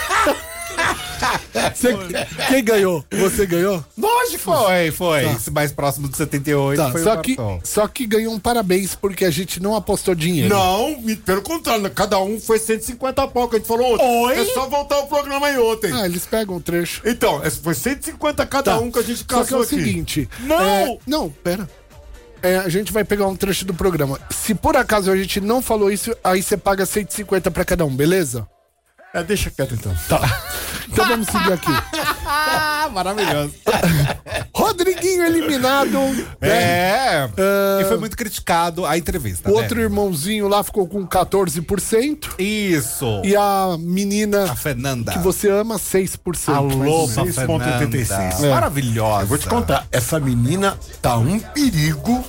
Você- 1.74 1.96
quem 2.48 2.64
ganhou? 2.64 3.04
Você 3.12 3.46
ganhou? 3.46 3.84
Lógico. 3.96 4.38
Foi, 4.42 4.90
foi. 4.90 5.24
Esse 5.32 5.50
mais 5.50 5.72
próximo 5.72 6.08
de 6.08 6.16
78 6.16 6.76
Tá, 6.78 6.90
foi 6.90 7.02
só 7.02 7.14
o 7.14 7.20
que, 7.20 7.36
só 7.64 7.88
que 7.88 8.06
ganhou 8.06 8.32
um 8.34 8.38
parabéns 8.38 8.94
porque 8.94 9.24
a 9.24 9.30
gente 9.30 9.60
não 9.62 9.74
apostou 9.76 10.14
dinheiro. 10.14 10.54
Não, 10.54 11.00
me- 11.00 11.16
pelo 11.16 11.42
contrário, 11.42 11.88
cada 11.90 12.18
um 12.20 12.40
foi 12.40 12.58
150 12.58 13.26
pau 13.28 13.48
que 13.48 13.56
a 13.56 13.58
gente 13.58 13.68
falou 13.68 13.94
ontem. 13.94 14.04
Oi? 14.26 14.38
É 14.40 14.44
só 14.52 14.68
voltar 14.68 14.98
o 14.98 15.06
programa 15.06 15.46
aí 15.46 15.58
ontem. 15.58 15.92
Ah, 15.92 16.06
eles 16.06 16.26
pegam 16.26 16.56
o 16.56 16.60
trecho. 16.60 17.02
Então, 17.04 17.40
foi 17.62 17.74
150 17.74 18.44
cada 18.46 18.72
Tá. 18.72 18.78
um 18.78 18.90
que 18.90 18.98
a 18.98 19.02
gente 19.02 19.18
Só 19.18 19.24
que 19.26 19.34
é 19.34 19.38
caçou 19.38 19.58
o 19.60 19.62
aqui. 19.62 19.74
seguinte. 19.76 20.28
Não! 20.40 20.60
é, 20.60 20.98
não, 21.06 21.30
pera. 21.30 21.68
É, 22.42 22.56
a 22.58 22.68
gente 22.68 22.92
vai 22.92 23.04
pegar 23.04 23.28
um 23.28 23.36
trecho 23.36 23.64
do 23.64 23.72
programa. 23.72 24.18
Se 24.30 24.52
por 24.54 24.76
acaso 24.76 25.10
a 25.12 25.16
gente 25.16 25.40
não 25.40 25.62
falou 25.62 25.92
isso, 25.92 26.12
aí 26.24 26.42
você 26.42 26.56
paga 26.56 26.84
150 26.84 27.50
pra 27.52 27.64
cada 27.64 27.84
um, 27.84 27.94
beleza? 27.94 28.46
É, 29.14 29.22
deixa 29.22 29.50
quieto 29.50 29.74
então. 29.74 29.94
Tá. 30.08 30.20
Então 30.90 31.06
vamos 31.06 31.26
seguir 31.26 31.52
aqui. 31.52 31.70
Ah, 32.26 32.88
maravilhoso. 32.92 33.54
Rodriguinho 34.54 35.24
eliminado. 35.24 35.98
né? 36.40 36.48
É. 36.48 37.28
Ah. 37.36 37.80
E 37.82 37.84
foi 37.84 37.98
muito 37.98 38.16
criticado 38.16 38.86
a 38.86 38.96
entrevista. 38.96 39.50
O 39.50 39.54
né? 39.54 39.60
outro 39.62 39.80
irmãozinho 39.80 40.48
lá 40.48 40.62
ficou 40.62 40.86
com 40.86 41.06
14%. 41.06 42.38
Isso. 42.38 43.20
E 43.24 43.36
a 43.36 43.76
menina 43.78 44.50
A 44.50 44.56
Fernanda. 44.56 45.12
que 45.12 45.18
você 45.18 45.50
ama, 45.50 45.76
6%. 45.76 46.48
A. 46.48 46.60
Loba 46.60 47.12
6,86. 47.24 48.06
Fernanda. 48.06 48.46
É. 48.46 48.50
Maravilhosa. 48.50 49.22
Eu 49.22 49.26
vou 49.26 49.38
te 49.38 49.46
contar, 49.46 49.86
essa 49.92 50.18
menina 50.18 50.78
tá 51.00 51.16
um 51.16 51.38
perigo 51.38 52.24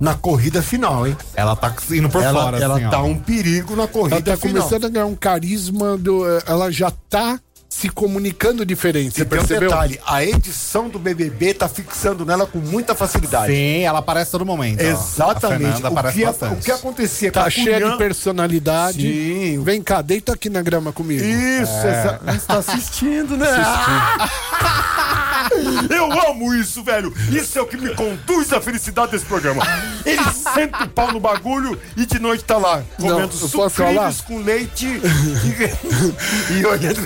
na 0.00 0.14
corrida 0.14 0.62
final, 0.62 1.06
hein? 1.06 1.14
Ela 1.34 1.54
tá 1.54 1.72
indo 1.92 2.08
por 2.08 2.22
ela 2.22 2.42
fora, 2.42 2.58
ela 2.58 2.76
assim, 2.76 2.86
ó. 2.86 2.90
tá 2.90 3.02
um 3.02 3.16
perigo 3.18 3.76
na 3.76 3.86
corrida 3.86 4.16
Ela 4.16 4.24
tá 4.24 4.36
final. 4.36 4.62
começando 4.62 4.86
a 4.86 4.88
ganhar 4.88 5.06
um 5.06 5.14
carisma 5.14 5.96
do. 5.98 6.26
eh, 6.26 6.42
Ela 6.46 6.70
já 6.72 6.90
tá 7.10 7.38
se 7.68 7.88
comunicando 7.88 8.66
diferente. 8.66 9.14
Você 9.14 9.22
E 9.22 9.24
tem 9.24 9.38
um 9.38 9.42
percebeu? 9.42 9.68
detalhe, 9.68 10.00
a 10.04 10.24
edição 10.24 10.88
do 10.88 10.98
BBB 10.98 11.54
tá 11.54 11.68
fixando 11.68 12.26
nela 12.26 12.44
com 12.46 12.58
muita 12.58 12.96
facilidade. 12.96 13.52
Sim, 13.52 13.82
ela 13.82 14.00
aparece 14.00 14.32
todo 14.32 14.44
momento. 14.44 14.80
Exatamente. 14.80 15.80
O 15.82 15.86
aparece 15.86 16.18
que, 16.18 16.44
o 16.46 16.56
que 16.56 16.72
acontecia 16.72 17.30
Tá 17.30 17.42
com 17.42 17.46
a 17.46 17.50
cheia 17.50 17.90
de 17.90 17.96
personalidade. 17.96 19.00
Sim. 19.02 19.62
Vem 19.62 19.80
cá, 19.82 20.02
deita 20.02 20.32
aqui 20.32 20.50
na 20.50 20.62
grama 20.62 20.92
comigo. 20.92 21.22
Isso, 21.24 21.70
essa, 21.86 22.20
você 22.24 22.46
tá 22.46 22.56
assistindo, 22.58 23.36
né? 23.36 23.46
Eu 25.90 26.12
amo 26.30 26.54
isso, 26.54 26.82
velho. 26.82 27.12
Isso 27.30 27.58
é 27.58 27.62
o 27.62 27.66
que 27.66 27.76
me 27.76 27.94
conduz 27.94 28.52
à 28.52 28.60
felicidade 28.60 29.12
desse 29.12 29.24
programa. 29.24 29.62
Ele 30.04 30.22
senta 30.54 30.84
o 30.84 30.88
pau 30.88 31.12
no 31.12 31.20
bagulho 31.20 31.78
e 31.96 32.04
de 32.06 32.18
noite 32.18 32.44
tá 32.44 32.56
lá, 32.56 32.82
Não, 32.98 33.08
comendo 33.10 33.32
falar? 33.48 33.70
sucrilhos 33.70 34.20
com 34.22 34.38
leite 34.42 34.86
e, 34.86 36.54
e 36.60 36.66
olhando, 36.66 37.00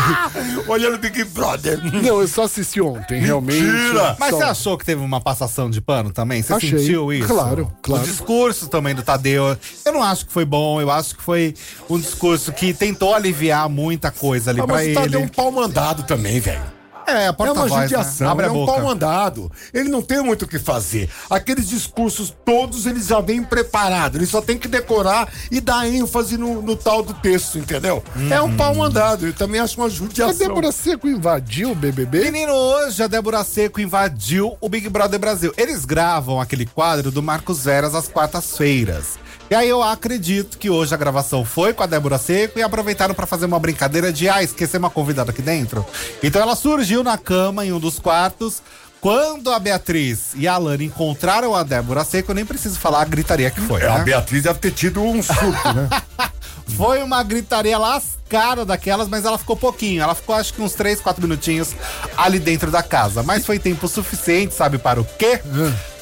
olhando 0.68 0.98
Big 0.98 1.24
Brother. 1.24 1.80
Não, 2.02 2.20
eu 2.20 2.28
só 2.28 2.44
assisti 2.44 2.80
ontem, 2.80 3.20
realmente. 3.20 3.60
Mentira! 3.62 4.16
Mas 4.18 4.30
Só- 4.30 4.36
você 4.38 4.44
achou 4.44 4.78
que 4.78 4.84
teve 4.84 5.00
uma 5.02 5.20
passação 5.20 5.70
de 5.70 5.80
pano 5.80 6.10
também? 6.12 6.42
Você 6.42 6.52
Achei. 6.52 6.78
sentiu 6.78 7.12
isso? 7.12 7.28
Claro, 7.28 7.72
claro. 7.82 8.02
O 8.02 8.06
discurso 8.06 8.68
também 8.68 8.94
do 8.94 9.02
Tadeu. 9.02 9.56
Eu 9.84 9.92
não 9.92 10.02
acho 10.02 10.26
que 10.26 10.32
foi 10.32 10.44
bom, 10.44 10.80
eu 10.80 10.90
acho 10.90 11.16
que 11.16 11.22
foi 11.22 11.54
um 11.88 11.98
discurso 11.98 12.52
que 12.52 12.72
tentou 12.74 13.14
aliviar 13.14 13.68
muita 13.68 14.10
coisa 14.10 14.50
ali 14.50 14.60
Ah, 14.60 14.64
pra 14.66 14.74
mas 14.76 14.86
o 14.86 14.88
ele. 14.88 14.94
Tadeu 14.94 15.20
é 15.20 15.24
um 15.24 15.28
pau 15.28 15.50
mandado 15.50 16.02
também, 16.04 16.40
velho. 16.40 16.73
É, 17.06 17.12
a 17.12 17.20
É 17.22 17.26
uma 17.26 17.34
porta-voz, 17.34 17.72
né? 17.72 17.82
judiação, 17.82 18.30
Abre 18.30 18.46
é 18.46 18.48
a 18.48 18.52
um 18.52 18.66
pau 18.66 18.82
mandado. 18.82 19.50
Ele 19.72 19.88
não 19.88 20.02
tem 20.02 20.22
muito 20.22 20.42
o 20.44 20.48
que 20.48 20.58
fazer. 20.58 21.08
Aqueles 21.28 21.68
discursos 21.68 22.34
todos 22.44 22.86
eles 22.86 23.06
já 23.06 23.20
vêm 23.20 23.42
preparados. 23.42 24.16
Ele 24.16 24.26
só 24.26 24.40
tem 24.40 24.58
que 24.58 24.68
decorar 24.68 25.28
e 25.50 25.60
dar 25.60 25.86
ênfase 25.86 26.36
no, 26.36 26.62
no 26.62 26.76
tal 26.76 27.02
do 27.02 27.14
texto, 27.14 27.58
entendeu? 27.58 28.02
É 28.30 28.40
um 28.40 28.56
pau 28.56 28.74
mandado. 28.74 29.26
Eu 29.26 29.32
também 29.32 29.60
acho 29.60 29.80
uma 29.80 29.86
A 29.86 29.90
judiação. 29.90 30.36
Débora 30.36 30.72
Seco 30.72 31.08
invadiu 31.08 31.72
o 31.72 31.74
BBB? 31.74 32.24
Menino, 32.30 32.52
hoje 32.52 33.02
a 33.02 33.06
Débora 33.06 33.44
Seco 33.44 33.80
invadiu 33.80 34.56
o 34.60 34.68
Big 34.68 34.88
Brother 34.88 35.18
Brasil. 35.18 35.52
Eles 35.56 35.84
gravam 35.84 36.40
aquele 36.40 36.66
quadro 36.66 37.10
do 37.10 37.22
Marcos 37.22 37.64
Veras 37.64 37.94
às 37.94 38.08
quartas-feiras. 38.08 39.23
E 39.50 39.54
aí 39.54 39.68
eu 39.68 39.82
acredito 39.82 40.56
que 40.56 40.70
hoje 40.70 40.94
a 40.94 40.96
gravação 40.96 41.44
foi 41.44 41.74
com 41.74 41.82
a 41.82 41.86
Débora 41.86 42.16
Seco 42.16 42.58
e 42.58 42.62
aproveitaram 42.62 43.14
pra 43.14 43.26
fazer 43.26 43.44
uma 43.44 43.58
brincadeira 43.58 44.12
de 44.12 44.28
ah, 44.28 44.42
esquecer 44.42 44.78
uma 44.78 44.88
convidada 44.88 45.32
aqui 45.32 45.42
dentro. 45.42 45.84
Então 46.22 46.40
ela 46.40 46.56
surgiu 46.56 47.04
na 47.04 47.18
cama 47.18 47.64
em 47.64 47.72
um 47.72 47.78
dos 47.78 47.98
quartos. 47.98 48.62
Quando 49.02 49.52
a 49.52 49.58
Beatriz 49.58 50.32
e 50.34 50.48
a 50.48 50.54
Alana 50.54 50.82
encontraram 50.82 51.54
a 51.54 51.62
Débora 51.62 52.04
Seco, 52.04 52.30
eu 52.30 52.34
nem 52.34 52.46
preciso 52.46 52.78
falar 52.78 53.02
a 53.02 53.04
gritaria 53.04 53.50
que 53.50 53.60
foi. 53.60 53.82
É, 53.82 53.86
a 53.86 53.98
né? 53.98 54.04
Beatriz 54.04 54.44
deve 54.44 54.58
ter 54.58 54.70
tido 54.70 55.02
um 55.02 55.22
surto, 55.22 55.72
né? 55.74 55.88
Foi 56.66 57.02
uma 57.02 57.22
gritaria 57.22 57.76
lascada 57.76 58.64
daquelas, 58.64 59.06
mas 59.06 59.26
ela 59.26 59.36
ficou 59.36 59.54
pouquinho. 59.54 60.02
Ela 60.02 60.14
ficou 60.14 60.34
acho 60.34 60.54
que 60.54 60.62
uns 60.62 60.72
3, 60.72 60.98
4 60.98 61.22
minutinhos 61.22 61.74
ali 62.16 62.38
dentro 62.38 62.70
da 62.70 62.82
casa. 62.82 63.22
Mas 63.22 63.44
foi 63.44 63.58
tempo 63.58 63.86
suficiente, 63.86 64.54
sabe 64.54 64.78
para 64.78 64.98
o 64.98 65.04
quê? 65.04 65.40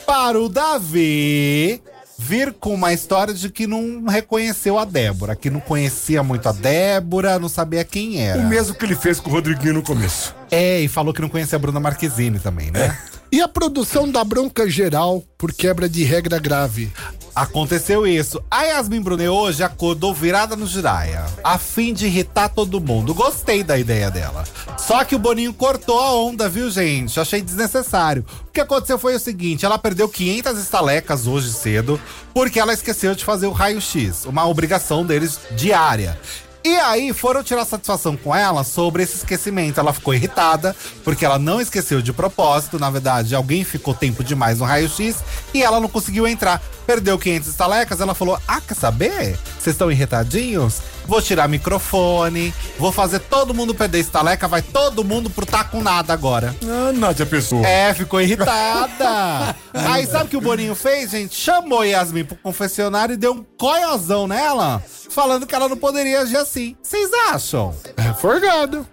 Para 0.06 0.40
o 0.40 0.48
Davi 0.48 1.82
vir 2.22 2.52
com 2.52 2.72
uma 2.72 2.92
história 2.92 3.34
de 3.34 3.50
que 3.50 3.66
não 3.66 4.04
reconheceu 4.06 4.78
a 4.78 4.84
Débora, 4.84 5.34
que 5.34 5.50
não 5.50 5.60
conhecia 5.60 6.22
muito 6.22 6.48
a 6.48 6.52
Débora, 6.52 7.38
não 7.38 7.48
sabia 7.48 7.84
quem 7.84 8.20
era. 8.20 8.40
o 8.40 8.48
mesmo 8.48 8.74
que 8.74 8.84
ele 8.84 8.94
fez 8.94 9.18
com 9.18 9.28
o 9.28 9.32
Rodriguinho 9.32 9.74
no 9.74 9.82
começo. 9.82 10.34
É, 10.50 10.80
e 10.80 10.88
falou 10.88 11.12
que 11.12 11.20
não 11.20 11.28
conhecia 11.28 11.56
a 11.56 11.58
Bruna 11.58 11.80
Marquezine 11.80 12.38
também, 12.38 12.70
né? 12.70 12.96
E 13.32 13.40
a 13.40 13.48
produção 13.48 14.10
da 14.10 14.22
bronca 14.22 14.68
geral 14.68 15.22
por 15.36 15.52
quebra 15.52 15.88
de 15.88 16.04
regra 16.04 16.38
grave? 16.38 16.92
Aconteceu 17.34 18.06
isso. 18.06 18.42
A 18.50 18.64
Yasmin 18.64 19.00
Brunet 19.00 19.28
hoje 19.28 19.62
acordou 19.62 20.12
virada 20.12 20.54
no 20.54 20.66
giraia, 20.66 21.24
a 21.42 21.56
fim 21.56 21.94
de 21.94 22.06
irritar 22.06 22.50
todo 22.50 22.80
mundo. 22.80 23.14
Gostei 23.14 23.64
da 23.64 23.78
ideia 23.78 24.10
dela. 24.10 24.44
Só 24.76 25.02
que 25.02 25.14
o 25.14 25.18
Boninho 25.18 25.54
cortou 25.54 25.98
a 25.98 26.12
onda, 26.12 26.48
viu, 26.48 26.70
gente? 26.70 27.18
Achei 27.18 27.40
desnecessário. 27.40 28.24
O 28.48 28.52
que 28.52 28.60
aconteceu 28.60 28.98
foi 28.98 29.14
o 29.14 29.20
seguinte: 29.20 29.64
ela 29.64 29.78
perdeu 29.78 30.08
500 30.08 30.58
estalecas 30.58 31.26
hoje 31.26 31.52
cedo, 31.52 31.98
porque 32.34 32.60
ela 32.60 32.74
esqueceu 32.74 33.14
de 33.14 33.24
fazer 33.24 33.46
o 33.46 33.52
raio-x, 33.52 34.26
uma 34.26 34.46
obrigação 34.46 35.04
deles 35.06 35.40
diária. 35.52 36.18
E 36.64 36.76
aí 36.76 37.12
foram 37.12 37.42
tirar 37.42 37.64
satisfação 37.64 38.16
com 38.16 38.34
ela 38.34 38.62
sobre 38.62 39.02
esse 39.02 39.16
esquecimento. 39.16 39.80
Ela 39.80 39.92
ficou 39.92 40.14
irritada 40.14 40.76
porque 41.02 41.24
ela 41.24 41.38
não 41.38 41.60
esqueceu 41.60 42.00
de 42.00 42.12
propósito. 42.12 42.78
Na 42.78 42.88
verdade, 42.88 43.34
alguém 43.34 43.64
ficou 43.64 43.92
tempo 43.94 44.22
demais 44.22 44.60
no 44.60 44.64
raio-x 44.64 45.16
e 45.52 45.62
ela 45.62 45.80
não 45.80 45.88
conseguiu 45.88 46.26
entrar. 46.26 46.62
Perdeu 46.86 47.18
500 47.18 47.48
estalecas. 47.48 48.00
Ela 48.00 48.14
falou: 48.14 48.38
Ah, 48.46 48.60
quer 48.60 48.74
saber? 48.74 49.36
Vocês 49.58 49.74
estão 49.74 49.90
irritadinhos? 49.90 50.80
Vou 51.06 51.20
tirar 51.20 51.48
microfone, 51.48 52.54
vou 52.78 52.92
fazer 52.92 53.18
todo 53.20 53.54
mundo 53.54 53.74
perder 53.74 54.00
estaleca. 54.00 54.48
Vai 54.48 54.62
todo 54.62 55.04
mundo 55.04 55.28
pro 55.28 55.44
tá 55.44 55.64
com 55.64 55.82
nada 55.82 56.12
agora. 56.12 56.54
Ah, 56.64 56.92
Nádia 56.92 57.26
Pessoa. 57.26 57.66
É, 57.66 57.92
ficou 57.92 58.20
irritada. 58.20 59.54
Aí 59.74 60.06
sabe 60.06 60.24
o 60.24 60.28
que 60.28 60.36
o 60.36 60.40
Boninho 60.40 60.74
fez, 60.74 61.10
gente? 61.10 61.34
Chamou 61.34 61.84
Yasmin 61.84 62.24
pro 62.24 62.36
confessionário 62.36 63.14
e 63.14 63.16
deu 63.16 63.32
um 63.32 63.44
coiozão 63.58 64.26
nela, 64.26 64.82
falando 65.10 65.46
que 65.46 65.54
ela 65.54 65.68
não 65.68 65.76
poderia 65.76 66.20
agir 66.20 66.36
assim. 66.36 66.76
Vocês 66.82 67.10
acham? 67.30 67.74
É 67.96 68.12
forgado. 68.14 68.86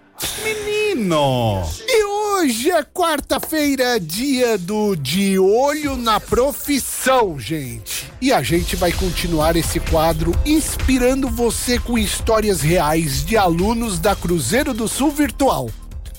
Menino! 0.44 1.62
E 1.86 2.04
hoje 2.04 2.70
é 2.70 2.82
quarta-feira, 2.82 3.98
dia 3.98 4.58
do 4.58 4.94
De 4.94 5.38
Olho 5.38 5.96
na 5.96 6.20
Profissão, 6.20 7.38
gente. 7.38 8.10
E 8.20 8.32
a 8.32 8.42
gente 8.42 8.76
vai 8.76 8.92
continuar 8.92 9.56
esse 9.56 9.80
quadro 9.80 10.32
inspirando 10.44 11.28
você 11.28 11.78
com 11.78 11.98
histórias 11.98 12.60
reais 12.60 13.24
de 13.24 13.36
alunos 13.36 13.98
da 13.98 14.14
Cruzeiro 14.14 14.74
do 14.74 14.86
Sul 14.86 15.10
Virtual. 15.10 15.70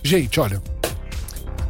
Gente, 0.03 0.39
olha, 0.39 0.61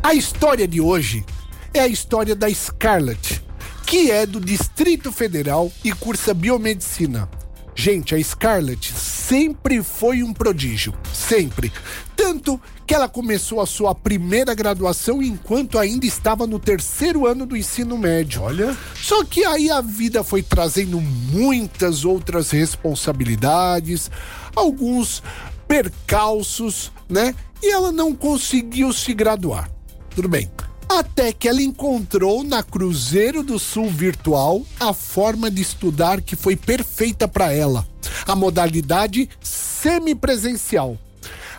a 0.02 0.14
história 0.14 0.68
de 0.68 0.80
hoje 0.80 1.26
é 1.74 1.82
a 1.82 1.88
história 1.88 2.36
da 2.36 2.50
Scarlett, 2.54 3.42
que 3.86 4.10
é 4.10 4.26
do 4.26 4.40
Distrito 4.40 5.12
Federal 5.12 5.72
e 5.84 5.92
cursa 5.92 6.34
biomedicina. 6.34 7.30
Gente, 7.76 8.16
a 8.16 8.24
Scarlett 8.24 8.94
sempre 9.32 9.82
foi 9.82 10.24
um 10.24 10.34
prodígio, 10.34 10.94
sempre. 11.14 11.72
Tanto 12.18 12.60
que 12.86 12.94
ela 12.94 13.08
começou 13.08 13.62
a 13.62 13.66
sua 13.66 13.96
primeira 13.96 14.54
graduação 14.54 15.24
enquanto 15.24 15.80
ainda 15.80 16.06
estava 16.06 16.46
no 16.46 16.60
terceiro 16.60 17.26
ano 17.26 17.46
do 17.46 17.56
ensino 17.56 17.98
médio. 17.98 18.42
Olha. 18.42 18.78
Só 18.94 19.24
que 19.24 19.46
aí 19.46 19.72
a 19.72 19.80
vida 19.80 20.22
foi 20.22 20.44
trazendo 20.44 21.00
muitas 21.00 22.04
outras 22.04 22.52
responsabilidades, 22.52 24.12
alguns 24.54 25.24
percalços, 25.66 26.92
né? 27.08 27.34
E 27.64 27.72
ela 27.72 27.94
não 27.94 28.14
conseguiu 28.14 28.92
se 28.92 29.14
graduar. 29.14 29.72
Tudo 30.14 30.28
bem. 30.28 30.52
Até 31.00 31.32
que 31.32 31.48
ela 31.48 31.62
encontrou 31.62 32.44
na 32.44 32.62
Cruzeiro 32.62 33.42
do 33.44 33.58
Sul 33.58 33.90
Virtual 33.90 34.62
a 34.78 34.94
forma 34.94 35.50
de 35.50 35.62
estudar 35.62 36.20
que 36.20 36.36
foi 36.36 36.58
perfeita 36.58 37.30
para 37.30 37.54
ela, 37.54 37.88
a 38.28 38.36
modalidade 38.36 39.30
semipresencial. 39.40 40.98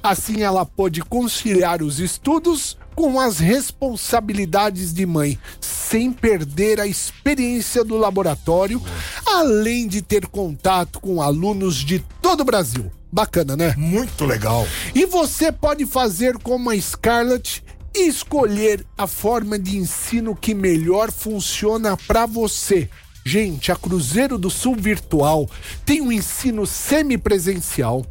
Assim 0.03 0.43
ela 0.43 0.67
pôde 0.67 1.01
conciliar 1.01 1.81
os 1.83 1.99
estudos 1.99 2.77
com 2.95 3.19
as 3.19 3.39
responsabilidades 3.39 4.93
de 4.93 5.07
mãe, 5.07 5.39
sem 5.63 6.13
perder 6.13 6.79
a 6.79 6.87
experiência 6.87 7.83
do 7.83 7.97
laboratório, 7.97 8.83
além 9.25 9.89
de 9.89 10.03
ter 10.03 10.27
contato 10.27 11.01
com 11.01 11.23
alunos 11.23 11.77
de 11.77 12.01
todo 12.21 12.43
o 12.43 12.45
Brasil. 12.45 12.93
Bacana, 13.11 13.55
né? 13.57 13.75
Muito 13.77 14.25
legal. 14.25 14.67
E 14.95 15.05
você 15.05 15.53
pode 15.53 15.85
fazer 15.85 16.39
como 16.39 16.71
a 16.71 16.81
Scarlett 16.81 17.63
escolher 17.95 18.85
a 18.97 19.07
forma 19.07 19.59
de 19.59 19.77
ensino 19.77 20.35
que 20.35 20.55
melhor 20.55 21.11
funciona 21.11 21.97
para 21.97 22.27
você. 22.27 22.89
Gente, 23.25 23.71
a 23.71 23.77
Cruzeiro 23.77 24.37
do 24.37 24.51
Sul 24.51 24.75
Virtual 24.75 25.49
tem 25.85 26.01
um 26.01 26.11
ensino 26.11 26.67
semipresencial, 26.67 28.05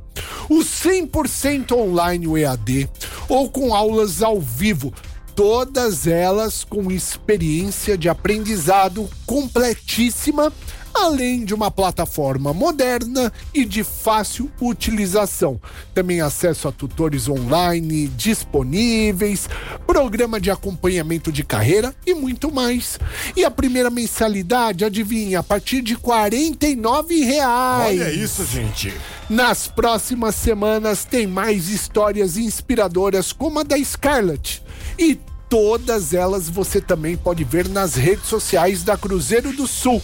o 0.50 0.60
100% 0.60 1.74
online 1.74 2.28
o 2.28 2.38
EAD 2.38 2.90
ou 3.28 3.50
com 3.50 3.76
aulas 3.76 4.22
ao 4.22 4.40
vivo, 4.40 4.94
todas 5.36 6.08
elas 6.08 6.64
com 6.64 6.92
experiência 6.92 7.98
de 7.98 8.08
aprendizado 8.08 9.10
completíssima 9.26 10.52
além 10.94 11.44
de 11.46 11.54
uma 11.54 11.72
plataforma 11.72 12.54
moderna 12.54 13.32
e 13.54 13.66
de 13.66 13.84
fácil 13.84 14.52
utilização. 14.60 15.60
Também 15.94 16.22
acesso 16.22 16.68
a 16.68 16.72
tutores 16.72 17.28
online 17.28 18.08
disponíveis, 18.10 19.50
programa 19.86 20.40
de 20.40 20.52
acompanhamento 20.52 21.32
de 21.32 21.44
carreira 21.44 21.96
e 22.06 22.14
muito 22.14 22.52
mais. 22.52 23.00
E 23.36 23.44
a 23.44 23.52
primeira 23.52 23.90
mensalidade, 23.90 24.86
adivinha, 24.86 25.40
a 25.40 25.44
partir 25.44 25.82
de 25.82 25.96
49 25.96 27.24
reais. 27.24 28.00
Olha 28.00 28.12
isso, 28.12 28.46
gente. 28.46 28.94
Nas 29.30 29.68
próximas 29.68 30.36
semanas 30.36 31.06
tem 31.06 31.26
mais 31.26 31.70
histórias 31.70 32.38
inspiradoras 32.38 33.32
como 33.32 33.60
a 33.60 33.64
da 33.64 33.82
Scarlett. 33.84 34.62
E 34.98 35.18
todas 35.50 36.14
elas 36.14 36.50
você 36.50 36.80
também 36.80 37.18
pode 37.18 37.44
ver 37.44 37.68
nas 37.68 37.96
redes 37.96 38.28
sociais 38.28 38.84
da 38.84 38.96
Cruzeiro 38.96 39.52
do 39.52 39.68
Sul. 39.68 40.02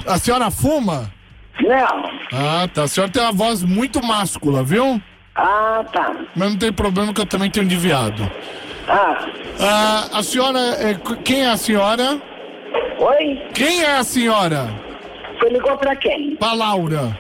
A 0.07 0.17
senhora 0.17 0.49
fuma? 0.51 1.11
Não. 1.59 2.09
Ah, 2.33 2.67
tá. 2.73 2.83
A 2.83 2.87
senhora 2.87 3.11
tem 3.11 3.21
uma 3.21 3.31
voz 3.31 3.63
muito 3.63 4.03
máscula, 4.03 4.63
viu? 4.63 5.01
Ah, 5.35 5.83
tá. 5.91 6.15
Mas 6.35 6.51
não 6.51 6.57
tem 6.57 6.71
problema 6.71 7.13
que 7.13 7.21
eu 7.21 7.25
também 7.25 7.49
tenho 7.49 7.65
de 7.65 7.75
viado. 7.75 8.29
Ah, 8.87 9.25
Ah, 9.59 10.09
a 10.19 10.23
senhora. 10.23 10.59
É, 10.59 10.95
quem 11.23 11.41
é 11.43 11.49
a 11.49 11.57
senhora? 11.57 12.19
oi? 12.99 13.41
Quem 13.53 13.83
é 13.83 13.97
a 13.97 14.03
senhora? 14.03 14.69
Você 15.39 15.49
ligou 15.49 15.77
pra 15.77 15.95
quem? 15.95 16.35
Pra 16.35 16.53
Laura. 16.53 17.17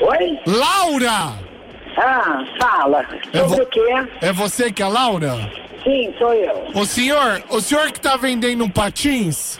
Oi? 0.00 0.38
Laura! 0.46 1.32
Ah, 1.96 2.44
fala. 2.60 3.04
Sobre 3.32 3.40
vou- 3.48 3.62
o 3.62 3.66
quê? 3.66 4.08
É 4.20 4.32
você 4.32 4.72
que 4.72 4.82
é 4.82 4.86
a 4.86 4.88
Laura? 4.88 5.34
Sim, 5.84 6.14
sou 6.18 6.32
eu. 6.32 6.64
O 6.74 6.84
senhor, 6.86 7.42
o 7.50 7.60
senhor 7.60 7.92
que 7.92 8.00
tá 8.00 8.16
vendendo 8.16 8.64
um 8.64 8.70
patins? 8.70 9.58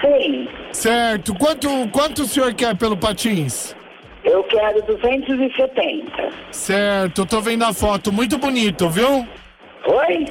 Sim, 0.00 0.48
Certo. 0.72 1.34
Quanto, 1.34 1.68
quanto 1.90 2.22
o 2.22 2.26
senhor 2.26 2.54
quer 2.54 2.76
pelo 2.76 2.96
patins? 2.96 3.74
eu 4.24 4.42
quero 4.44 4.82
270. 4.82 6.30
Certo, 6.50 7.22
eu 7.22 7.26
tô 7.26 7.40
vendo 7.40 7.64
a 7.64 7.72
foto. 7.72 8.12
Muito 8.12 8.36
bonito, 8.38 8.88
viu? 8.88 9.26
Oi? 9.86 10.26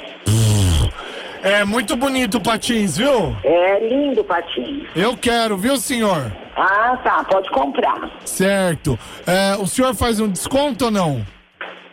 É 1.41 1.63
muito 1.63 1.95
bonito 1.95 2.37
o 2.37 2.41
patins, 2.41 2.97
viu? 2.97 3.35
É 3.43 3.79
lindo 3.79 4.21
o 4.21 4.23
patinho. 4.23 4.85
Eu 4.95 5.15
quero, 5.15 5.57
viu, 5.57 5.77
senhor? 5.77 6.31
Ah, 6.55 6.97
tá, 7.03 7.23
pode 7.23 7.49
comprar. 7.51 8.11
Certo. 8.25 8.99
É, 9.25 9.55
o 9.57 9.65
senhor 9.65 9.95
faz 9.95 10.19
um 10.19 10.27
desconto 10.27 10.85
ou 10.85 10.91
não? 10.91 11.25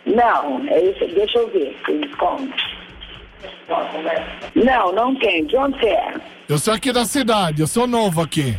Não, 0.04 0.60
é 0.68 0.80
isso, 0.82 1.06
deixa 1.14 1.38
eu 1.38 1.48
ver, 1.48 1.76
desconto. 2.00 2.52
Não, 4.54 4.92
não 4.92 5.14
tem. 5.16 5.44
De 5.46 5.56
onde 5.56 5.78
você 5.78 5.86
é? 5.86 6.14
Eu 6.48 6.58
sou 6.58 6.72
aqui 6.74 6.92
da 6.92 7.04
cidade, 7.04 7.60
eu 7.60 7.66
sou 7.66 7.86
novo 7.86 8.22
aqui. 8.22 8.56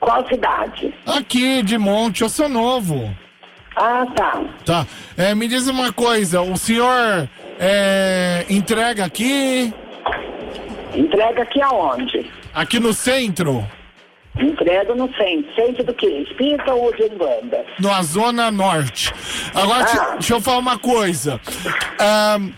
Qual 0.00 0.26
cidade? 0.28 0.94
Aqui 1.06 1.62
de 1.62 1.76
Monte, 1.76 2.22
eu 2.22 2.28
sou 2.28 2.48
novo. 2.48 3.14
Ah, 3.76 4.06
tá. 4.16 4.40
Tá. 4.64 4.86
É, 5.16 5.34
me 5.34 5.46
diz 5.46 5.68
uma 5.68 5.92
coisa, 5.92 6.40
o 6.40 6.56
senhor 6.56 7.28
é, 7.58 8.44
entrega 8.48 9.04
aqui, 9.04 9.72
Entrega 10.94 11.42
aqui 11.42 11.60
aonde? 11.62 12.30
aqui 12.54 12.80
no 12.80 12.92
centro, 12.92 13.64
Entrega 14.40 14.94
no 14.94 15.08
centro. 15.14 15.54
Centro 15.54 15.84
do 15.84 15.94
quê? 15.94 16.24
Espírita 16.28 16.74
ou 16.74 16.94
de 16.94 17.04
Umbanda? 17.04 17.64
na 17.80 18.02
zona 18.02 18.50
norte. 18.50 19.12
Agora, 19.54 19.84
Ah. 19.84 20.12
deixa 20.14 20.34
eu 20.34 20.40
falar 20.40 20.58
uma 20.58 20.78
coisa. 20.78 21.40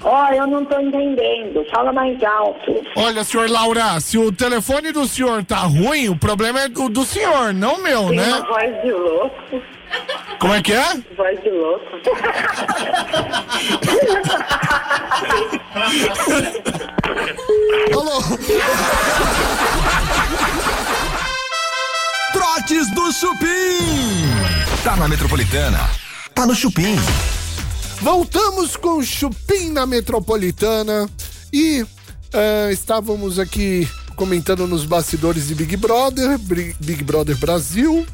Ó, 0.03 0.29
eu 0.33 0.47
não 0.47 0.64
tô 0.64 0.79
entendendo. 0.81 1.64
Fala 1.73 1.93
mais 1.93 2.23
alto. 2.23 2.83
olha, 2.97 3.23
senhor 3.25 3.49
Laura, 3.51 3.99
se 4.01 4.19
o 4.19 4.31
telefone 4.33 4.93
do 4.93 5.07
senhor 5.07 5.45
tá 5.45 5.59
ruim, 5.61 6.09
o 6.09 6.16
problema 6.16 6.61
é 6.61 6.69
do, 6.69 6.88
do 6.88 7.05
senhor, 7.05 7.53
não 7.55 7.83
meu, 7.83 8.09
Tem 8.09 8.19
uma 8.19 8.40
né? 8.40 8.45
voz 8.49 8.83
de 8.83 8.93
louco. 8.93 9.62
Como 10.38 10.55
é 10.55 10.62
que 10.62 10.73
é? 10.73 10.85
Voz 11.16 11.43
de 11.43 11.51
louco. 11.51 11.85
Alô? 17.93 18.21
Trotes 22.33 22.90
do 22.95 23.12
Chupim. 23.12 23.49
Tá 24.85 24.97
na 24.97 25.09
Metropolitana. 25.09 25.90
Tá 26.35 26.47
no 26.47 26.55
Chupim. 26.55 26.97
Voltamos 28.01 28.77
com 28.77 28.99
o 28.99 29.05
Chupim 29.05 29.71
na 29.71 29.85
Metropolitana 29.85 31.09
e 31.53 31.85
eh, 32.33 32.71
estávamos 32.73 33.38
aqui 33.38 33.88
comentando 34.14 34.66
nos 34.66 34.85
bastidores 34.85 35.49
de 35.49 35.55
Big 35.55 35.77
Brother, 35.77 36.38
Big 36.38 37.03
Brother 37.03 37.37
Brasil, 37.37 38.07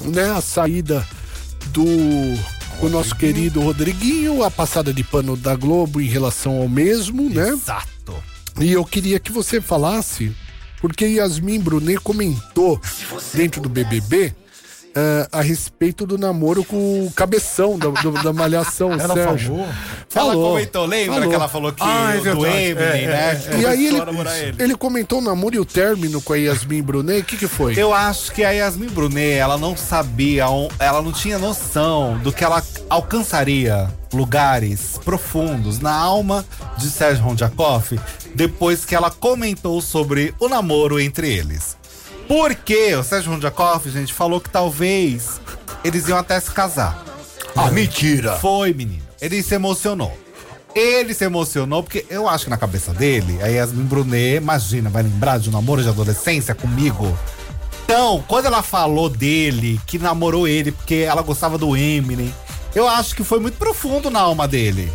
né? 0.00 0.30
A 0.30 0.40
saída 0.40 1.06
do 1.66 1.84
o 2.80 2.88
nosso 2.88 3.14
querido 3.16 3.60
Rodriguinho, 3.60 4.42
a 4.44 4.50
passada 4.50 4.92
de 4.92 5.02
pano 5.02 5.36
da 5.36 5.54
Globo 5.54 6.00
em 6.00 6.06
relação 6.06 6.60
ao 6.60 6.68
mesmo, 6.68 7.28
né? 7.28 7.48
Exato. 7.48 8.14
E 8.58 8.72
eu 8.72 8.84
queria 8.84 9.18
que 9.18 9.32
você 9.32 9.60
falasse, 9.60 10.34
porque 10.80 11.06
Yasmin 11.06 11.60
Brunet 11.60 12.00
comentou 12.00 12.80
dentro 13.34 13.60
do 13.60 13.68
BBB 13.68 14.34
eh, 14.96 15.28
a 15.30 15.42
respeito 15.42 16.06
do 16.06 16.16
namoro 16.16 16.64
com 16.64 17.06
o 17.06 17.12
cabeção 17.12 17.78
da, 17.78 17.88
do- 17.90 18.22
da 18.22 18.32
malhação, 18.32 18.92
Ela 18.94 19.12
Sérgio. 19.14 19.48
falou? 19.50 19.66
Ela 19.66 19.74
Falou. 20.08 20.50
comentou, 20.52 20.86
lembra 20.86 21.14
Falou. 21.14 21.28
que 21.28 21.34
ela 21.34 21.48
falou 21.48 21.72
que 21.72 21.82
Ah, 21.82 22.14
é 22.16 22.20
do. 22.20 22.46
Eminem, 22.46 22.74
É, 22.74 23.06
né? 23.06 23.30
é, 23.32 23.34
que 23.56 23.60
E 23.60 23.66
aí 23.66 23.86
ele, 23.86 23.98
ele. 24.00 24.62
ele 24.62 24.74
comentou 24.74 25.18
o 25.18 25.22
namoro 25.22 25.54
e 25.54 25.58
o 25.58 25.64
término 25.66 26.20
com 26.22 26.32
a 26.32 26.36
Yasmin 26.36 26.82
Brunet. 26.82 27.20
O 27.20 27.24
que, 27.24 27.36
que 27.36 27.46
foi? 27.46 27.78
Eu 27.78 27.92
acho 27.92 28.32
que 28.32 28.42
a 28.42 28.50
Yasmin 28.50 28.88
Brunet, 28.88 29.36
ela 29.38 29.58
não 29.58 29.76
sabia, 29.76 30.44
ela 30.78 31.02
não 31.02 31.12
tinha 31.12 31.38
noção 31.38 32.18
do 32.18 32.32
que 32.32 32.42
ela 32.42 32.62
alcançaria 32.88 33.88
lugares 34.12 34.98
profundos 35.04 35.78
na 35.78 35.92
alma 35.94 36.44
de 36.78 36.88
Sérgio 36.90 37.22
Rondjakov 37.24 37.98
depois 38.34 38.84
que 38.84 38.94
ela 38.94 39.10
comentou 39.10 39.80
sobre 39.80 40.34
o 40.40 40.48
namoro 40.48 40.98
entre 41.00 41.32
eles. 41.32 41.76
Porque 42.28 42.94
o 42.94 43.02
Sérgio 43.02 43.32
Rondjakov, 43.32 43.88
gente, 43.88 44.12
falou 44.12 44.40
que 44.40 44.50
talvez 44.50 45.40
eles 45.84 46.08
iam 46.08 46.18
até 46.18 46.38
se 46.40 46.50
casar. 46.50 47.04
Ah, 47.54 47.70
mentira. 47.70 48.36
Foi, 48.36 48.72
menino. 48.72 49.02
Ele 49.20 49.42
se 49.42 49.54
emocionou. 49.54 50.12
Ele 50.74 51.14
se 51.14 51.24
emocionou 51.24 51.82
porque 51.82 52.04
eu 52.10 52.28
acho 52.28 52.44
que 52.44 52.50
na 52.50 52.58
cabeça 52.58 52.92
dele, 52.92 53.38
a 53.42 53.46
Yasmin 53.46 53.84
Brunet, 53.84 54.36
imagina, 54.36 54.90
vai 54.90 55.02
lembrar 55.02 55.38
de 55.38 55.48
um 55.48 55.52
namoro 55.52 55.82
de 55.82 55.88
adolescência 55.88 56.54
comigo? 56.54 57.16
Então, 57.84 58.22
quando 58.28 58.46
ela 58.46 58.62
falou 58.62 59.08
dele, 59.08 59.80
que 59.86 59.98
namorou 59.98 60.46
ele 60.46 60.72
porque 60.72 60.96
ela 60.96 61.22
gostava 61.22 61.56
do 61.56 61.74
Eminem, 61.76 62.34
eu 62.74 62.86
acho 62.86 63.14
que 63.16 63.24
foi 63.24 63.40
muito 63.40 63.56
profundo 63.56 64.10
na 64.10 64.20
alma 64.20 64.46
dele. 64.46 64.92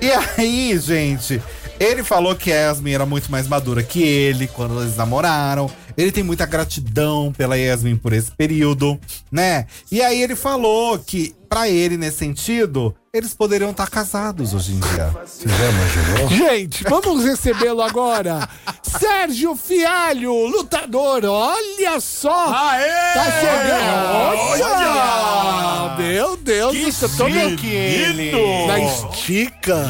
E 0.00 0.10
aí, 0.10 0.78
gente, 0.78 1.42
ele 1.78 2.02
falou 2.02 2.34
que 2.34 2.50
a 2.50 2.68
Yasmin 2.68 2.92
era 2.92 3.04
muito 3.04 3.30
mais 3.30 3.46
madura 3.46 3.82
que 3.82 4.02
ele 4.02 4.46
quando 4.46 4.80
eles 4.80 4.96
namoraram. 4.96 5.70
Ele 5.96 6.12
tem 6.12 6.22
muita 6.22 6.46
gratidão 6.46 7.32
pela 7.32 7.56
Yasmin 7.56 7.96
por 7.96 8.12
esse 8.12 8.30
período, 8.30 8.98
né? 9.30 9.66
E 9.90 10.00
aí 10.02 10.22
ele 10.22 10.36
falou 10.36 10.98
que, 10.98 11.34
pra 11.52 11.68
ele, 11.68 11.98
nesse 11.98 12.16
sentido, 12.16 12.94
eles 13.12 13.34
poderiam 13.34 13.72
estar 13.72 13.86
casados 13.90 14.54
hoje 14.54 14.72
em 14.72 14.80
dia. 14.80 15.12
Você 15.22 15.46
já 15.46 15.68
imaginou? 15.68 16.28
Gente, 16.30 16.82
vamos 16.84 17.22
recebê-lo 17.26 17.82
agora. 17.82 18.48
Sérgio 18.82 19.54
Fialho, 19.54 20.32
lutador. 20.46 21.22
Olha 21.26 22.00
só. 22.00 22.48
Aê! 22.54 22.88
Tá 23.14 23.24
chegando. 23.38 24.62
Olha! 24.62 25.96
Meu 25.98 26.36
Deus 26.38 26.74
do 26.74 26.90
céu. 26.92 27.08
Tô 27.18 27.28
no- 27.28 27.56
que 27.56 27.66
ele. 27.68 28.32
na 28.66 28.78
estica. 28.80 29.86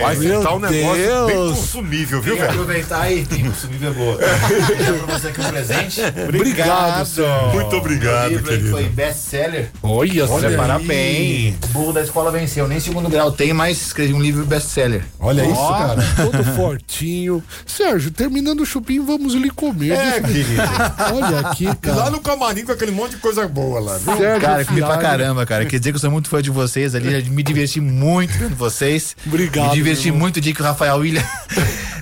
Vai 0.00 0.16
Meu 0.16 0.38
sentar 0.38 0.54
um 0.54 0.58
negócio 0.58 0.96
bem 0.96 1.26
Deus. 1.26 1.58
consumível, 1.58 2.22
viu, 2.22 2.36
velho? 2.36 2.50
aproveitar 2.50 3.02
aí, 3.02 3.26
tem 3.26 3.44
consumível 3.44 3.92
boa. 3.92 4.16
Pra 5.06 5.18
você 5.18 5.28
aqui 5.28 5.40
um 5.40 5.44
presente. 5.50 6.00
Obrigado, 6.28 7.04
Sérgio. 7.06 7.52
Muito 7.52 7.76
obrigado, 7.76 8.30
que 8.38 8.42
querido. 8.42 8.70
foi 8.70 8.84
best-seller. 8.84 9.70
Olha, 9.82 10.26
Olha, 10.30 10.40
Sérgio. 10.42 10.58
parabéns. 10.58 11.54
O 11.64 11.66
burro 11.68 11.92
da 11.92 12.02
escola 12.02 12.30
venceu. 12.30 12.66
Nem 12.68 12.78
segundo 12.80 13.08
grau 13.08 13.32
tem, 13.32 13.52
mas 13.52 13.80
escrevi 13.80 14.12
um 14.14 14.20
livro 14.20 14.44
best-seller. 14.46 15.04
Olha 15.18 15.42
isso, 15.44 15.54
Ó. 15.60 15.72
cara. 15.78 16.02
Todo 16.16 16.44
fortinho. 16.56 17.42
Sérgio, 17.66 18.10
terminando 18.10 18.60
o 18.60 18.66
chupim, 18.66 19.04
vamos 19.04 19.34
lhe 19.34 19.50
comer. 19.50 19.92
É, 19.92 20.20
querido. 20.20 20.62
Olha 21.14 21.40
aqui, 21.40 21.66
Lá 21.66 21.74
cara. 21.76 22.10
no 22.10 22.20
camarim 22.20 22.64
com 22.64 22.72
aquele 22.72 22.92
monte 22.92 23.12
de 23.12 23.16
coisa 23.18 23.46
boa 23.48 23.80
lá, 23.80 23.98
viu? 23.98 24.16
Sérgio 24.16 24.40
Cara, 24.40 24.64
comi 24.64 24.80
pra 24.80 24.98
caramba, 24.98 25.44
cara. 25.46 25.64
Quer 25.66 25.78
dizer 25.78 25.90
que 25.92 25.96
eu 25.96 26.00
sou 26.00 26.10
muito 26.10 26.28
fã 26.28 26.40
de 26.42 26.50
vocês 26.50 26.94
ali. 26.94 27.22
Me 27.30 27.42
diverti 27.42 27.80
muito 27.80 28.32
vendo 28.38 28.54
vocês. 28.56 29.16
Obrigado, 29.26 29.68
Me 29.68 29.74
diverti 29.74 30.10
muito 30.10 30.36
o 30.36 30.40
dia 30.40 30.54
que 30.54 30.60
o 30.60 30.64
Rafael 30.64 30.96
William. 30.96 31.22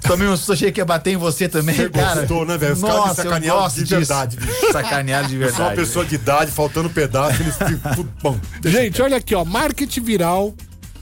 Tomei 0.07 0.27
um 0.29 0.37
susto, 0.37 0.53
achei 0.55 0.73
que 0.73 0.81
ia 0.81 0.85
bater 0.87 1.11
em 1.12 1.17
você 1.17 1.49
também, 1.49 1.75
Você 1.75 1.88
cara. 1.91 2.21
gostou, 2.21 2.47
né, 2.47 2.57
velho? 2.57 2.73
Os 2.73 2.81
caras 2.81 2.97
me 2.97 3.01
Nossa, 3.09 3.21
eu 3.21 3.25
sacanearam 3.25 3.61
gosto 3.61 3.75
de 3.77 3.83
disso. 3.83 3.97
verdade, 3.97 4.37
bicho. 4.37 4.73
Sacaneado 4.73 5.29
de 5.29 5.35
Eu 5.35 5.41
sou 5.41 5.49
uma 5.49 5.57
verdade. 5.69 5.81
pessoa 5.81 6.05
de 6.05 6.14
idade, 6.14 6.51
faltando 6.51 6.88
pedaço, 6.88 7.43
eles 7.43 7.55
ficam 7.57 7.95
tudo 7.95 8.11
bom. 8.22 8.38
Gente, 8.64 9.00
olha 9.02 9.16
aqui, 9.16 9.35
ó. 9.35 9.44
Marketing 9.44 10.02
viral 10.02 10.54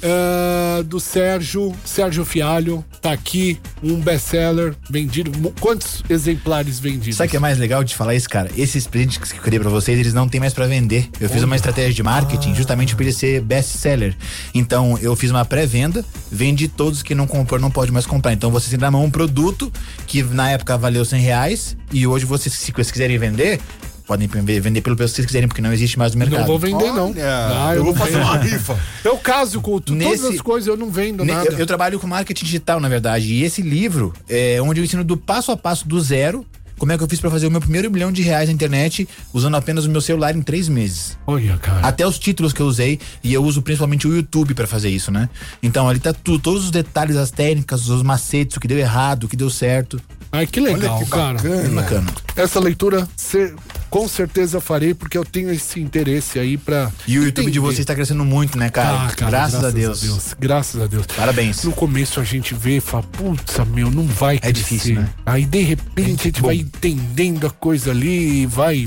ah, 0.02 0.83
do 0.85 1.00
Sérgio, 1.00 1.74
Sérgio 1.85 2.24
Fialho. 2.24 2.85
Tá 3.00 3.12
aqui, 3.12 3.59
um 3.83 4.00
best-seller 4.00 4.74
vendido. 4.90 5.33
Quantos 5.61 6.02
exemplares 6.09 6.79
vendidos? 6.79 7.16
Sabe 7.16 7.29
o 7.29 7.31
que 7.31 7.37
é 7.37 7.40
mais 7.40 7.59
legal 7.59 7.83
de 7.83 7.94
falar 7.94 8.14
isso, 8.14 8.29
cara? 8.29 8.50
Esses 8.57 8.87
presentes 8.87 9.18
que 9.18 9.38
eu 9.38 9.42
queria 9.42 9.61
pra 9.61 9.70
vocês, 9.70 9.98
eles 9.98 10.12
não 10.12 10.29
tem 10.29 10.40
mais 10.40 10.52
pra 10.52 10.66
vender. 10.66 11.09
Eu 11.20 11.29
fiz 11.29 11.42
uma 11.42 11.57
estratégia 11.57 11.92
de 11.92 12.02
marketing 12.02 12.55
justamente 12.55 12.94
pra 12.94 13.05
ele 13.05 13.12
ser 13.12 13.40
best-seller. 13.40 14.14
Então, 14.55 14.98
eu 14.98 15.14
fiz 15.16 15.31
uma 15.31 15.44
pré-venda, 15.44 16.05
vendi 16.31 16.68
todos 16.68 17.02
que 17.02 17.14
não 17.14 17.26
comprou, 17.26 17.61
não 17.61 17.70
pode 17.70 17.90
mais 17.90 18.07
comprar. 18.07 18.33
Então, 18.33 18.50
vocês 18.50 18.70
têm 18.70 18.79
na 18.79 18.90
mão 18.90 19.05
um 19.05 19.11
produto 19.11 19.72
que 20.07 20.22
na 20.22 20.50
época 20.50 20.76
valeu 20.76 21.05
100 21.05 21.20
reais 21.20 21.76
e 21.92 22.07
hoje 22.07 22.24
vocês, 22.24 22.55
se 22.55 22.72
vocês 22.72 22.90
quiserem 22.90 23.18
vender, 23.18 23.61
podem 24.07 24.29
vender 24.29 24.81
pelo 24.81 24.95
preço 24.97 25.12
que 25.12 25.16
vocês 25.16 25.27
quiserem, 25.27 25.49
porque 25.49 25.61
não 25.61 25.73
existe 25.73 25.99
mais 25.99 26.12
no 26.12 26.19
mercado. 26.19 26.40
Não 26.40 26.47
vou 26.47 26.59
vender, 26.59 26.92
não. 26.92 27.11
Olha, 27.11 27.25
Ah, 27.27 27.73
Eu 27.75 27.85
vou 27.85 27.92
não 27.92 27.99
fazer 27.99 28.12
vendo. 28.19 28.23
uma 28.25 28.38
rifa. 28.38 28.79
Eu 29.05 29.16
caso 29.19 29.61
com 29.61 29.79
tu, 29.81 29.95
todas 29.97 30.21
Nesse- 30.23 30.35
as 30.37 30.40
coisas, 30.40 30.69
eu 30.69 30.77
não 30.77 30.90
vendo 30.90 31.25
Ne- 31.25 31.33
nada. 31.33 31.51
Eu, 31.51 31.59
eu 31.59 31.66
trabalho 31.66 31.99
com 31.99 32.07
marketing 32.07 32.45
digital, 32.45 32.79
na 32.81 32.88
verdade. 32.88 33.27
E 33.33 33.42
esse 33.42 33.62
livro 33.62 34.12
é 34.29 34.61
onde 34.62 34.81
eu 34.81 34.85
ensino 34.85 35.03
do 35.03 35.16
passo 35.16 35.51
a 35.51 35.57
passo, 35.57 35.87
do 35.88 36.01
zero, 36.01 36.47
como 36.79 36.92
é 36.92 36.99
que 36.99 37.03
eu 37.03 37.09
fiz 37.09 37.19
pra 37.19 37.31
fazer 37.31 37.47
o 37.47 37.51
meu 37.51 37.61
primeiro 37.61 37.90
milhão 37.90 38.12
de 38.12 38.21
reais 38.23 38.49
na 38.49 38.55
internet 38.55 39.09
usando 39.33 39.57
apenas 39.57 39.87
o 39.87 39.90
meu 39.90 40.01
celular 40.03 40.37
em 40.37 40.42
três 40.42 40.69
meses. 40.69 41.16
Olha, 41.27 41.57
cara. 41.57 41.81
Até 41.87 42.07
os 42.07 42.19
títulos 42.19 42.53
que 42.53 42.61
eu 42.61 42.66
usei, 42.66 43.01
e 43.25 43.33
eu 43.33 43.42
uso 43.42 43.62
principalmente 43.62 44.07
o 44.07 44.14
YouTube 44.14 44.53
pra 44.55 44.66
fazer 44.66 44.90
isso, 44.90 45.11
né? 45.11 45.29
Então 45.62 45.88
ali 45.88 45.99
tá 45.99 46.12
tudo, 46.12 46.38
todos 46.38 46.64
os 46.66 46.71
detalhes, 46.71 47.16
as 47.16 47.31
técnicas, 47.31 47.88
os 47.88 48.03
macetes, 48.03 48.57
o 48.57 48.61
que 48.61 48.69
deu 48.69 48.77
errado, 48.79 49.25
o 49.25 49.29
que 49.29 49.37
deu 49.37 49.49
certo. 49.49 49.99
Ai, 50.37 50.46
que 50.46 50.61
legal, 50.61 50.96
Olha 50.96 51.05
que 51.05 51.11
cara. 51.11 51.35
Bacana. 51.38 51.68
bacana. 51.83 52.07
Essa 52.37 52.61
leitura, 52.61 53.09
cê- 53.16 53.55
com 53.88 54.07
certeza 54.09 54.61
farei, 54.61 54.92
porque 54.92 55.16
eu 55.16 55.25
tenho 55.25 55.51
esse 55.51 55.81
interesse 55.81 56.38
aí 56.38 56.59
pra. 56.59 56.90
E 57.07 57.18
o 57.18 57.25
YouTube 57.25 57.44
de 57.51 57.59
entender. 57.59 57.61
vocês 57.61 57.87
tá 57.87 57.94
crescendo 57.94 58.25
muito, 58.25 58.59
né, 58.59 58.68
cara? 58.68 59.07
Ah, 59.07 59.11
cara, 59.14 59.31
graças, 59.31 59.64
a 59.64 59.70
Deus. 59.70 60.35
Graças 60.38 60.83
a 60.83 60.87
Deus. 60.87 61.07
Parabéns. 61.07 61.64
No 61.64 61.72
começo 61.72 62.20
a 62.20 62.25
gente 62.25 62.53
vê 62.55 62.77
e 62.77 62.81
fala, 62.81 63.05
putz, 63.05 63.57
meu, 63.72 63.90
não 63.90 64.05
vai 64.05 64.38
crescer. 64.38 64.53
difícil, 64.53 64.94
né? 64.96 65.09
Aí 65.25 65.46
de 65.46 65.62
repente 65.62 66.20
a 66.20 66.25
gente 66.25 66.42
vai 66.42 66.57
entendendo 66.57 67.46
a 67.46 67.51
coisa 67.51 67.90
ali 67.92 68.42
e 68.42 68.46
vai. 68.46 68.87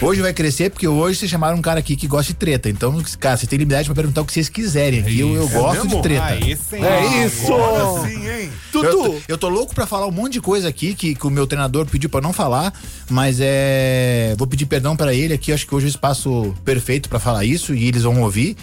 Hoje 0.00 0.20
vai 0.20 0.32
crescer 0.32 0.70
porque 0.70 0.88
hoje 0.88 1.18
vocês 1.20 1.30
chamaram 1.30 1.56
um 1.58 1.62
cara 1.62 1.78
aqui 1.78 1.94
que 1.94 2.06
gosta 2.08 2.32
de 2.32 2.38
treta. 2.38 2.68
Então, 2.68 3.00
cara, 3.20 3.36
vocês 3.36 3.48
têm 3.48 3.58
liberdade 3.60 3.86
pra 3.88 3.94
perguntar 3.94 4.22
o 4.22 4.24
que 4.24 4.32
vocês 4.32 4.48
quiserem. 4.48 5.00
Aqui 5.00 5.20
eu, 5.20 5.34
eu 5.36 5.48
gosto 5.48 5.84
mesmo? 5.84 5.96
de 5.96 6.02
treta. 6.02 6.24
Aí 6.24 6.56
sim. 6.56 6.82
É 6.84 7.24
isso! 7.26 7.52
Agora 7.52 8.08
sim, 8.08 8.28
hein? 8.28 8.50
Eu 8.74 8.80
Tudo! 8.82 8.90
tô, 8.90 9.20
eu 9.28 9.38
tô 9.38 9.48
louco 9.48 9.74
pra 9.74 9.86
falar 9.86 10.06
um 10.06 10.10
monte 10.12 10.34
de 10.34 10.40
coisa 10.40 10.68
aqui 10.68 10.87
que, 10.94 11.14
que 11.14 11.26
o 11.26 11.30
meu 11.30 11.46
treinador 11.46 11.86
pediu 11.86 12.08
pra 12.10 12.20
não 12.20 12.32
falar, 12.32 12.72
mas 13.10 13.38
é. 13.40 14.34
Vou 14.38 14.46
pedir 14.46 14.66
perdão 14.66 14.96
pra 14.96 15.12
ele 15.14 15.34
aqui. 15.34 15.52
Acho 15.52 15.66
que 15.66 15.74
hoje 15.74 15.86
é 15.86 15.88
o 15.88 15.90
espaço 15.90 16.54
perfeito 16.64 17.08
pra 17.08 17.18
falar 17.18 17.44
isso 17.44 17.74
e 17.74 17.86
eles 17.86 18.02
vão 18.02 18.22
ouvir. 18.22 18.56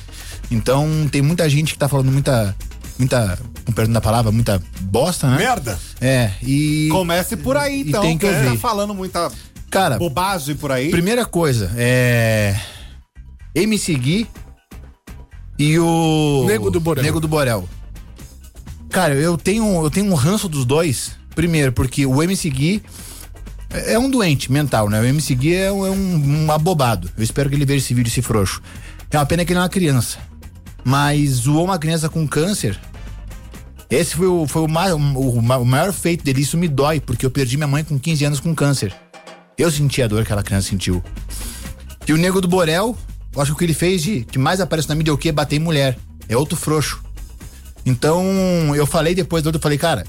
Então 0.52 0.88
tem 1.12 1.22
muita 1.22 1.50
gente 1.50 1.74
que 1.74 1.80
tá 1.80 1.88
falando 1.88 2.12
muita. 2.12 2.56
Muita. 2.98 3.38
Com 3.66 3.72
perdão 3.74 3.94
da 3.94 4.02
palavra, 4.02 4.32
muita 4.32 4.62
bosta, 4.82 5.28
né? 5.30 5.38
Merda. 5.38 5.78
É, 6.00 6.32
e. 6.42 6.88
Comece 6.92 7.36
por 7.36 7.58
aí, 7.58 7.82
E 7.82 7.90
então. 7.90 8.02
tem 8.02 8.18
que 8.18 8.26
ouvir. 8.26 8.52
tá 8.52 8.56
falando 8.58 8.94
muita 8.94 9.32
Cara, 9.70 9.98
bobagem 9.98 10.56
por 10.56 10.72
aí. 10.72 10.92
primeira 10.92 11.26
coisa, 11.26 11.72
é. 11.76 12.56
MC 13.54 13.96
Gui 13.96 14.28
e 15.58 15.78
o. 15.80 16.46
Nego 16.48 16.70
do 16.70 16.80
Borel. 16.80 17.04
Nego 17.04 17.20
do 17.20 17.28
Borel. 17.28 17.68
Cara, 18.90 19.14
eu 19.16 19.38
tenho, 19.38 19.84
eu 19.84 19.90
tenho 19.90 20.10
um 20.10 20.14
ranço 20.14 20.48
dos 20.48 20.64
dois. 20.64 21.12
Primeiro, 21.36 21.71
porque 21.71 22.06
o 22.06 22.24
MC 22.24 22.50
Gui 22.50 22.84
é 23.69 23.93
é 23.93 24.00
um 24.00 24.10
doente 24.10 24.52
mental, 24.52 24.89
né? 24.89 25.02
O 25.02 25.06
MC 25.06 25.36
Gui 25.36 25.54
é, 25.56 25.71
um, 25.71 25.86
é 25.86 25.89
um, 25.91 26.45
um 26.45 26.52
abobado. 26.52 27.10
Eu 27.17 27.24
espero 27.24 27.50
que 27.50 27.56
ele 27.56 27.65
veja 27.65 27.84
esse 27.84 27.93
vídeo, 27.93 28.10
esse 28.10 28.21
frouxo. 28.21 28.62
É 29.12 29.17
uma 29.17 29.26
pena 29.26 29.43
que 29.43 29.52
ele 29.52 29.60
é 29.60 29.62
uma 29.62 29.69
criança. 29.69 30.17
Mas 30.84 31.30
zoou 31.32 31.65
uma 31.65 31.78
criança 31.80 32.08
com 32.10 32.26
câncer. 32.28 32.80
Esse 33.89 34.15
foi 34.15 34.28
o, 34.28 34.48
foi 34.48 34.62
o, 34.63 34.67
ma- 34.67 34.93
o 34.93 35.30
o 35.39 35.65
maior 35.65 35.91
feito 35.93 36.24
dele. 36.24 36.41
Isso 36.41 36.58
me 36.58 36.67
dói, 36.67 37.00
porque 37.00 37.26
eu 37.26 37.32
perdi 37.32 37.58
minha 37.58 37.67
mãe 37.67 37.84
com 37.84 38.00
15 38.00 38.26
anos 38.26 38.39
com 38.39 38.54
câncer. 38.56 38.93
Eu 39.58 39.69
senti 39.71 40.02
a 40.02 40.08
dor 40.08 40.17
que 40.19 40.24
aquela 40.24 40.43
criança 40.43 40.69
sentiu. 40.69 41.04
E 42.08 42.13
o 42.13 42.17
Nego 42.17 42.39
do 42.41 42.48
Borel, 42.48 42.95
eu 43.34 43.41
acho 43.41 43.52
que 43.52 43.56
o 43.56 43.58
que 43.58 43.65
ele 43.65 43.74
fez 43.74 44.02
de 44.04 44.24
que 44.26 44.38
mais 44.38 44.60
aparece 44.62 44.88
na 44.89 44.95
mídia 44.95 45.12
é 45.12 45.13
o 45.13 45.17
quê? 45.17 45.32
Bater 45.32 45.56
em 45.56 45.60
mulher. 45.60 45.98
É 46.30 46.36
outro 46.38 46.56
frouxo. 46.58 47.02
Então, 47.86 48.24
eu 48.76 48.86
falei 48.86 49.13
depois 49.15 49.43
do 49.43 49.48
outro, 49.48 49.60
eu 49.60 49.62
falei, 49.63 49.78
cara, 49.78 50.06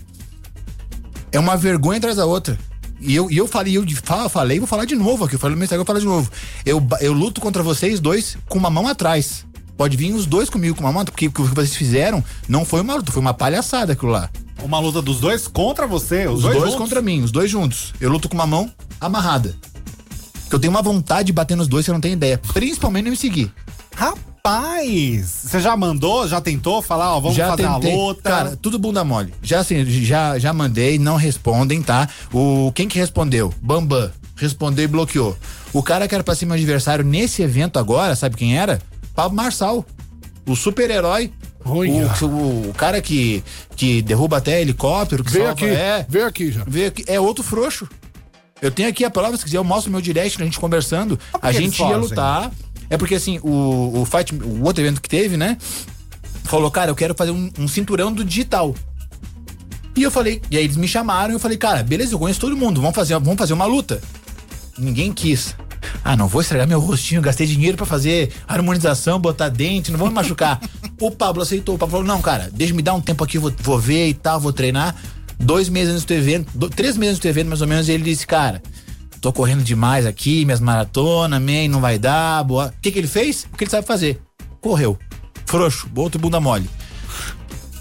é 1.37 1.40
uma 1.40 1.57
vergonha 1.57 1.99
atrás 1.99 2.16
da 2.16 2.25
outra. 2.25 2.59
E 2.99 3.14
eu, 3.14 3.31
e 3.31 3.37
eu 3.37 3.46
falei, 3.46 3.77
eu 3.77 3.85
falei, 4.31 4.59
vou 4.59 4.66
falar 4.66 4.87
de 4.87 4.96
novo 4.96 5.25
aqui, 5.25 5.35
eu 5.35 5.38
falei 5.38 5.55
no 5.55 5.59
meu 5.59 5.64
Instagram, 5.64 5.85
vou 5.85 5.87
falar 5.87 6.01
de 6.01 6.07
novo. 6.07 6.31
Eu, 6.64 6.85
eu 7.01 7.12
luto 7.12 7.42
contra 7.42 7.62
vocês 7.62 8.01
dois 8.01 8.38
com 8.49 8.59
uma 8.59 8.70
mão 8.70 8.88
atrás. 8.88 9.44
Pode 9.77 9.99
vir 9.99 10.14
os 10.14 10.25
dois 10.25 10.49
comigo 10.49 10.75
com 10.75 10.81
uma 10.81 10.92
mão, 10.92 11.05
porque 11.05 11.27
o 11.27 11.31
que 11.31 11.42
vocês 11.42 11.77
fizeram 11.77 12.25
não 12.49 12.64
foi 12.64 12.81
uma 12.81 12.94
luta, 12.94 13.12
foi 13.12 13.20
uma 13.20 13.35
palhaçada 13.35 13.92
aquilo 13.92 14.12
lá. 14.12 14.31
Uma 14.62 14.79
luta 14.79 15.03
dos 15.03 15.20
dois 15.20 15.46
contra 15.46 15.87
você, 15.87 16.27
os, 16.27 16.37
Os 16.37 16.42
dois, 16.42 16.59
dois, 16.59 16.75
contra 16.75 17.03
mim, 17.03 17.22
os 17.22 17.31
dois 17.31 17.51
juntos. 17.51 17.92
Eu 18.01 18.11
luto 18.11 18.31
com 18.31 18.35
uma 18.35 18.46
mão 18.46 18.72
amarrada. 18.99 19.55
Eu 20.51 20.59
tenho 20.59 20.70
uma 20.70 20.81
vontade 20.81 21.27
de 21.27 21.33
bater 21.35 21.55
nos 21.55 21.68
dois, 21.68 21.85
você 21.85 21.92
não 21.92 22.01
tem 22.01 22.14
ideia. 22.14 22.40
Principalmente 22.55 23.05
no 23.05 23.11
me 23.11 23.16
seguir. 23.16 23.53
Rapaz, 23.94 24.36
você 25.23 25.61
já 25.61 25.77
mandou, 25.77 26.27
já 26.29 26.41
tentou 26.41 26.81
falar, 26.81 27.17
ó, 27.17 27.21
vamos 27.21 27.37
já 27.37 27.49
fazer 27.51 27.69
tentei. 27.69 27.93
a 27.93 27.97
luta? 27.97 28.23
Cara, 28.23 28.57
tudo 28.57 28.79
bunda 28.79 29.03
mole. 29.05 29.33
Já 29.43 29.61
assim, 29.61 29.85
já, 29.85 30.39
já 30.39 30.53
mandei, 30.53 30.99
não 30.99 31.17
respondem, 31.17 31.83
tá? 31.83 32.09
O 32.33 32.71
quem 32.75 32.89
que 32.89 32.99
respondeu? 32.99 33.53
Bambam. 33.61 34.11
Respondeu 34.37 34.85
e 34.85 34.89
bloqueou. 34.89 35.37
O 35.73 35.83
cara 35.83 36.07
que 36.07 36.15
era 36.15 36.23
pra 36.23 36.35
ser 36.35 36.47
meu 36.47 36.55
adversário 36.55 37.05
nesse 37.05 37.43
evento 37.43 37.79
agora, 37.79 38.15
sabe 38.15 38.37
quem 38.37 38.57
era? 38.57 38.81
Pablo 39.15 39.37
Marçal. 39.37 39.85
O 40.47 40.55
super-herói. 40.55 41.33
O, 41.65 41.83
o, 42.27 42.71
o 42.71 42.75
cara 42.75 43.01
que, 43.01 43.43
que 43.75 44.01
derruba 44.03 44.37
até 44.37 44.61
helicóptero, 44.61 45.25
que 45.25 45.33
Veio 45.33 45.47
salva, 45.47 45.65
aqui, 45.65 45.75
é. 45.75 46.07
veio 46.09 46.27
aqui 46.27 46.53
já. 46.53 46.63
Veio 46.67 46.89
aqui, 46.89 47.05
é 47.09 47.19
outro 47.19 47.43
frouxo. 47.43 47.89
Eu 48.63 48.71
tenho 48.71 48.89
aqui 48.89 49.05
a 49.05 49.11
prova, 49.11 49.37
se 49.37 49.45
quiser, 49.45 49.57
eu 49.59 49.65
mostro 49.65 49.91
meu 49.91 50.01
direct, 50.01 50.41
a 50.41 50.45
gente 50.45 50.61
conversando. 50.61 51.19
A 51.43 51.51
gente 51.53 51.81
ia 51.81 51.97
lutar. 51.97 52.51
É 52.88 52.96
porque 52.96 53.14
assim, 53.16 53.38
o, 53.42 54.01
o 54.01 54.05
fight, 54.05 54.35
o 54.35 54.64
outro 54.64 54.83
evento 54.83 55.01
que 55.01 55.09
teve, 55.09 55.37
né? 55.37 55.57
Falou, 56.44 56.70
cara, 56.70 56.90
eu 56.90 56.94
quero 56.94 57.14
fazer 57.14 57.33
um, 57.33 57.51
um 57.59 57.66
cinturão 57.66 58.12
do 58.12 58.25
digital. 58.25 58.75
E 59.96 60.03
eu 60.03 60.11
falei, 60.11 60.42
e 60.51 60.57
aí 60.57 60.64
eles 60.64 60.77
me 60.77 60.87
chamaram 60.87 61.33
e 61.33 61.35
eu 61.37 61.40
falei, 61.40 61.57
cara, 61.57 61.83
beleza, 61.83 62.14
eu 62.14 62.18
conheço 62.18 62.38
todo 62.40 62.57
mundo, 62.57 62.81
vamos 62.81 62.94
fazer, 62.94 63.14
vamos 63.14 63.37
fazer 63.38 63.55
uma 63.55 63.64
luta. 63.64 64.01
Ninguém 64.79 65.12
quis. 65.12 65.57
Ah, 66.05 66.16
não 66.16 66.29
vou 66.29 66.40
estragar 66.42 66.68
meu 66.68 66.79
rostinho, 66.79 67.22
gastei 67.22 67.46
dinheiro 67.46 67.77
pra 67.77 67.87
fazer 67.87 68.33
harmonização, 68.46 69.18
botar 69.18 69.49
dente, 69.49 69.90
não 69.90 69.99
vou 69.99 70.09
me 70.09 70.14
machucar. 70.14 70.61
o 71.01 71.11
Pablo 71.11 71.42
aceitou, 71.42 71.75
o 71.75 71.79
Pablo 71.79 71.92
falou, 71.92 72.07
não, 72.07 72.20
cara, 72.20 72.51
deixa 72.53 72.75
me 72.75 72.83
dar 72.83 72.94
um 72.94 73.01
tempo 73.01 73.25
aqui, 73.25 73.38
vou, 73.38 73.53
vou 73.61 73.79
ver 73.79 74.09
e 74.09 74.14
tal, 74.14 74.38
vou 74.38 74.53
treinar. 74.53 74.94
Dois 75.38 75.68
meses 75.68 75.92
antes 75.94 76.05
do 76.05 76.14
evento, 76.14 76.51
do- 76.57 76.70
três 76.70 76.96
meses 76.96 77.14
antes 77.14 77.22
do 77.22 77.29
evento, 77.29 77.49
mais 77.49 77.61
ou 77.61 77.66
menos, 77.66 77.88
ele 77.88 78.03
disse, 78.05 78.27
cara, 78.27 78.62
tô 79.21 79.33
correndo 79.33 79.63
demais 79.63 80.07
aqui, 80.07 80.45
minhas 80.45 80.61
maratonas, 80.61 81.41
man, 81.41 81.69
não 81.69 81.81
vai 81.81 81.99
dar, 81.99 82.43
boa. 82.45 82.67
O 82.77 82.81
que 82.81 82.91
que 82.93 82.99
ele 82.99 83.09
fez? 83.09 83.47
O 83.53 83.57
que 83.57 83.65
ele 83.65 83.71
sabe 83.71 83.87
fazer? 83.87 84.21
Correu. 84.61 84.99
Frouxo, 85.47 85.89
outro 85.95 86.21
bunda 86.21 86.41
mole. 86.41 86.69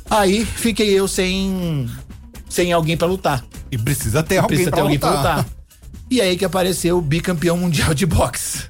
Aí 0.10 0.46
fiquei 0.46 0.90
eu 0.92 1.08
sem 1.08 1.90
sem 2.48 2.72
alguém 2.72 2.96
pra 2.96 3.08
lutar. 3.08 3.44
E 3.72 3.78
precisa 3.78 4.22
ter 4.24 4.38
alguém, 4.38 4.48
Precisa 4.50 4.70
pra, 4.70 4.78
ter 4.78 4.82
alguém 4.82 4.98
lutar. 4.98 5.12
pra 5.12 5.20
lutar. 5.38 5.46
E 6.10 6.22
aí 6.22 6.38
que 6.38 6.46
apareceu 6.46 6.98
o 6.98 7.02
bicampeão 7.02 7.58
mundial 7.58 7.94
de 7.94 8.06
boxe. 8.06 8.70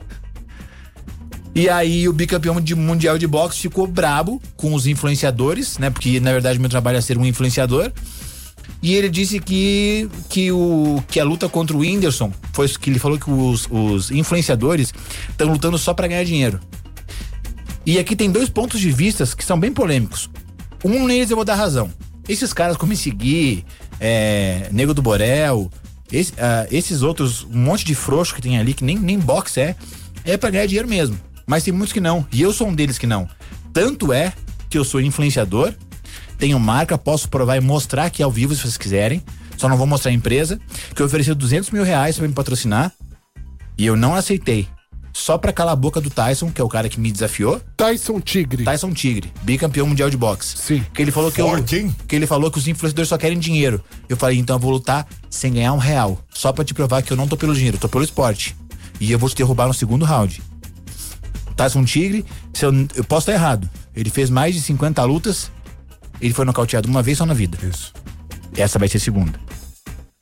E 1.53 1.69
aí 1.69 2.07
o 2.09 2.13
bicampeão 2.13 2.59
de 2.59 2.75
mundial 2.75 3.17
de 3.17 3.27
boxe 3.27 3.59
ficou 3.59 3.87
brabo 3.87 4.41
com 4.57 4.73
os 4.73 4.87
influenciadores, 4.87 5.77
né? 5.77 5.89
Porque 5.89 6.19
na 6.19 6.31
verdade 6.31 6.59
meu 6.59 6.69
trabalho 6.69 6.97
é 6.97 7.01
ser 7.01 7.17
um 7.17 7.25
influenciador. 7.25 7.91
E 8.85 8.93
ele 8.93 9.09
disse 9.09 9.39
que, 9.39 10.07
que, 10.29 10.51
o, 10.51 11.03
que 11.07 11.19
a 11.19 11.23
luta 11.23 11.49
contra 11.49 11.75
o 11.75 11.79
Whindersson 11.79 12.31
foi 12.53 12.69
que 12.69 12.87
ele 12.91 12.99
falou 12.99 13.17
que 13.17 13.27
os, 13.31 13.67
os 13.71 14.11
influenciadores 14.11 14.93
estão 15.27 15.47
lutando 15.47 15.75
só 15.75 15.91
pra 15.91 16.07
ganhar 16.07 16.23
dinheiro. 16.23 16.59
E 17.83 17.97
aqui 17.97 18.15
tem 18.15 18.29
dois 18.29 18.47
pontos 18.47 18.79
de 18.79 18.91
vistas 18.91 19.33
que 19.33 19.43
são 19.43 19.59
bem 19.59 19.73
polêmicos. 19.73 20.29
Um 20.83 21.07
neles 21.07 21.31
eu 21.31 21.35
vou 21.35 21.43
dar 21.43 21.55
razão. 21.55 21.89
Esses 22.29 22.53
caras 22.53 22.77
como 22.77 22.93
esse 22.93 23.09
Gui, 23.09 23.65
é, 23.99 24.69
Nego 24.71 24.93
do 24.93 25.01
Borel, 25.01 25.67
esse- 26.11 26.33
ah, 26.37 26.67
esses 26.69 27.01
outros, 27.01 27.43
um 27.51 27.57
monte 27.57 27.83
de 27.85 27.95
frouxo 27.95 28.35
que 28.35 28.41
tem 28.43 28.59
ali, 28.59 28.75
que 28.75 28.83
nem, 28.83 28.99
nem 28.99 29.17
boxe 29.17 29.61
é, 29.61 29.75
é 30.23 30.37
pra 30.37 30.51
ganhar 30.51 30.67
dinheiro 30.67 30.87
mesmo. 30.87 31.19
Mas 31.47 31.63
tem 31.63 31.73
muitos 31.73 31.91
que 31.91 31.99
não. 31.99 32.23
E 32.31 32.39
eu 32.39 32.53
sou 32.53 32.67
um 32.67 32.75
deles 32.75 32.99
que 32.99 33.07
não. 33.07 33.27
Tanto 33.73 34.13
é 34.13 34.31
que 34.69 34.77
eu 34.77 34.83
sou 34.83 35.01
influenciador, 35.01 35.73
tenho 36.37 36.59
marca, 36.59 36.97
posso 36.97 37.29
provar 37.29 37.57
e 37.57 37.61
mostrar 37.61 38.05
aqui 38.05 38.21
ao 38.21 38.31
vivo 38.31 38.53
se 38.55 38.61
vocês 38.61 38.77
quiserem. 38.77 39.21
Só 39.57 39.69
não 39.69 39.77
vou 39.77 39.87
mostrar 39.87 40.11
a 40.11 40.13
empresa. 40.13 40.59
Que 40.93 41.01
eu 41.01 41.05
ofereci 41.05 41.33
200 41.33 41.71
mil 41.71 41.83
reais 41.83 42.17
pra 42.17 42.27
me 42.27 42.33
patrocinar. 42.33 42.91
E 43.77 43.85
eu 43.85 43.95
não 43.95 44.15
aceitei. 44.15 44.67
Só 45.15 45.37
pra 45.37 45.53
calar 45.53 45.71
a 45.71 45.77
boca 45.77 46.01
do 46.01 46.09
Tyson, 46.09 46.51
que 46.51 46.59
é 46.59 46.63
o 46.63 46.67
cara 46.67 46.89
que 46.89 46.99
me 46.99 47.09
desafiou. 47.09 47.61
Tyson 47.77 48.19
Tigre. 48.19 48.65
Tyson 48.65 48.91
Tigre, 48.91 49.31
bicampeão 49.43 49.87
mundial 49.87 50.09
de 50.09 50.17
boxe. 50.17 50.57
Sim. 50.57 50.85
Que 50.93 51.01
ele 51.01 51.09
falou 51.09 51.31
que 51.31 51.41
Forte, 51.41 51.77
eu, 51.77 51.93
que 52.05 52.15
ele 52.17 52.27
falou 52.27 52.51
que 52.51 52.57
os 52.57 52.67
influenciadores 52.67 53.07
só 53.07 53.17
querem 53.17 53.39
dinheiro. 53.39 53.81
Eu 54.09 54.17
falei, 54.17 54.37
então 54.37 54.57
eu 54.57 54.59
vou 54.59 54.71
lutar 54.71 55.07
sem 55.29 55.53
ganhar 55.53 55.71
um 55.71 55.77
real, 55.77 56.19
só 56.29 56.51
pra 56.51 56.65
te 56.65 56.73
provar 56.73 57.01
que 57.01 57.13
eu 57.13 57.15
não 57.15 57.29
tô 57.29 57.37
pelo 57.37 57.55
dinheiro, 57.55 57.77
eu 57.77 57.79
tô 57.81 57.87
pelo 57.87 58.03
esporte. 58.03 58.57
E 58.99 59.09
eu 59.09 59.17
vou 59.17 59.29
te 59.29 59.37
derrubar 59.37 59.67
no 59.67 59.73
segundo 59.73 60.03
round. 60.03 60.43
Tyson 61.55 61.85
Tigre, 61.85 62.25
se 62.53 62.65
eu, 62.65 62.73
eu 62.95 63.03
posso 63.05 63.31
estar 63.31 63.41
errado. 63.41 63.69
Ele 63.95 64.09
fez 64.09 64.29
mais 64.29 64.53
de 64.53 64.59
50 64.59 65.01
lutas. 65.05 65.49
Ele 66.21 66.33
foi 66.33 66.45
nocauteado 66.45 66.87
uma 66.87 67.01
vez 67.01 67.17
só 67.17 67.25
na 67.25 67.33
vida. 67.33 67.57
Isso. 67.67 67.93
Essa 68.57 68.79
vai 68.79 68.87
ser 68.87 68.97
a 68.97 69.01
segunda. 69.01 69.39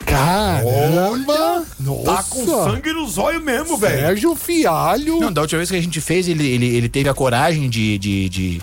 Caramba! 0.06 1.66
Tá 2.06 2.24
com 2.24 2.46
sangue 2.46 2.94
nos 2.94 3.18
olhos 3.18 3.44
mesmo, 3.44 3.78
velho. 3.78 3.98
Sérgio 4.00 4.36
Fialho. 4.36 5.20
Não, 5.20 5.32
da 5.32 5.42
última 5.42 5.58
vez 5.60 5.70
que 5.72 5.76
a 5.78 5.82
gente 5.82 6.00
fez, 6.02 6.28
ele, 6.28 6.46
ele, 6.48 6.66
ele 6.68 6.90
teve 6.90 7.10
a 7.10 7.14
coragem 7.14 7.70
de, 7.70 7.98
de, 7.98 8.30
de- 8.30 8.62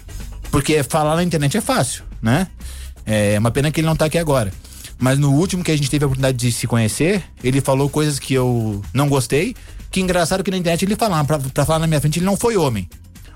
Porque 0.50 0.82
falar 0.82 1.16
na 1.16 1.22
internet 1.22 1.56
é 1.56 1.60
fácil, 1.60 2.04
né? 2.22 2.46
É 3.06 3.38
uma 3.38 3.50
pena 3.50 3.70
que 3.70 3.80
ele 3.80 3.86
não 3.86 3.96
tá 3.96 4.04
aqui 4.04 4.18
agora. 4.18 4.52
Mas 4.98 5.18
no 5.18 5.32
último 5.32 5.64
que 5.64 5.70
a 5.70 5.76
gente 5.76 5.90
teve 5.90 6.04
a 6.04 6.06
oportunidade 6.06 6.36
de 6.36 6.52
se 6.52 6.66
conhecer, 6.66 7.22
ele 7.42 7.60
falou 7.60 7.88
coisas 7.88 8.18
que 8.18 8.34
eu 8.34 8.82
não 8.92 9.08
gostei. 9.08 9.56
Que 9.90 10.00
engraçado 10.00 10.44
que 10.44 10.50
na 10.50 10.56
internet 10.56 10.84
ele 10.84 10.94
falava, 10.94 11.24
pra, 11.26 11.38
pra 11.38 11.64
falar 11.64 11.80
na 11.80 11.86
minha 11.86 12.00
frente, 12.00 12.18
ele 12.18 12.26
não 12.26 12.36
foi 12.36 12.56
homem. 12.56 12.88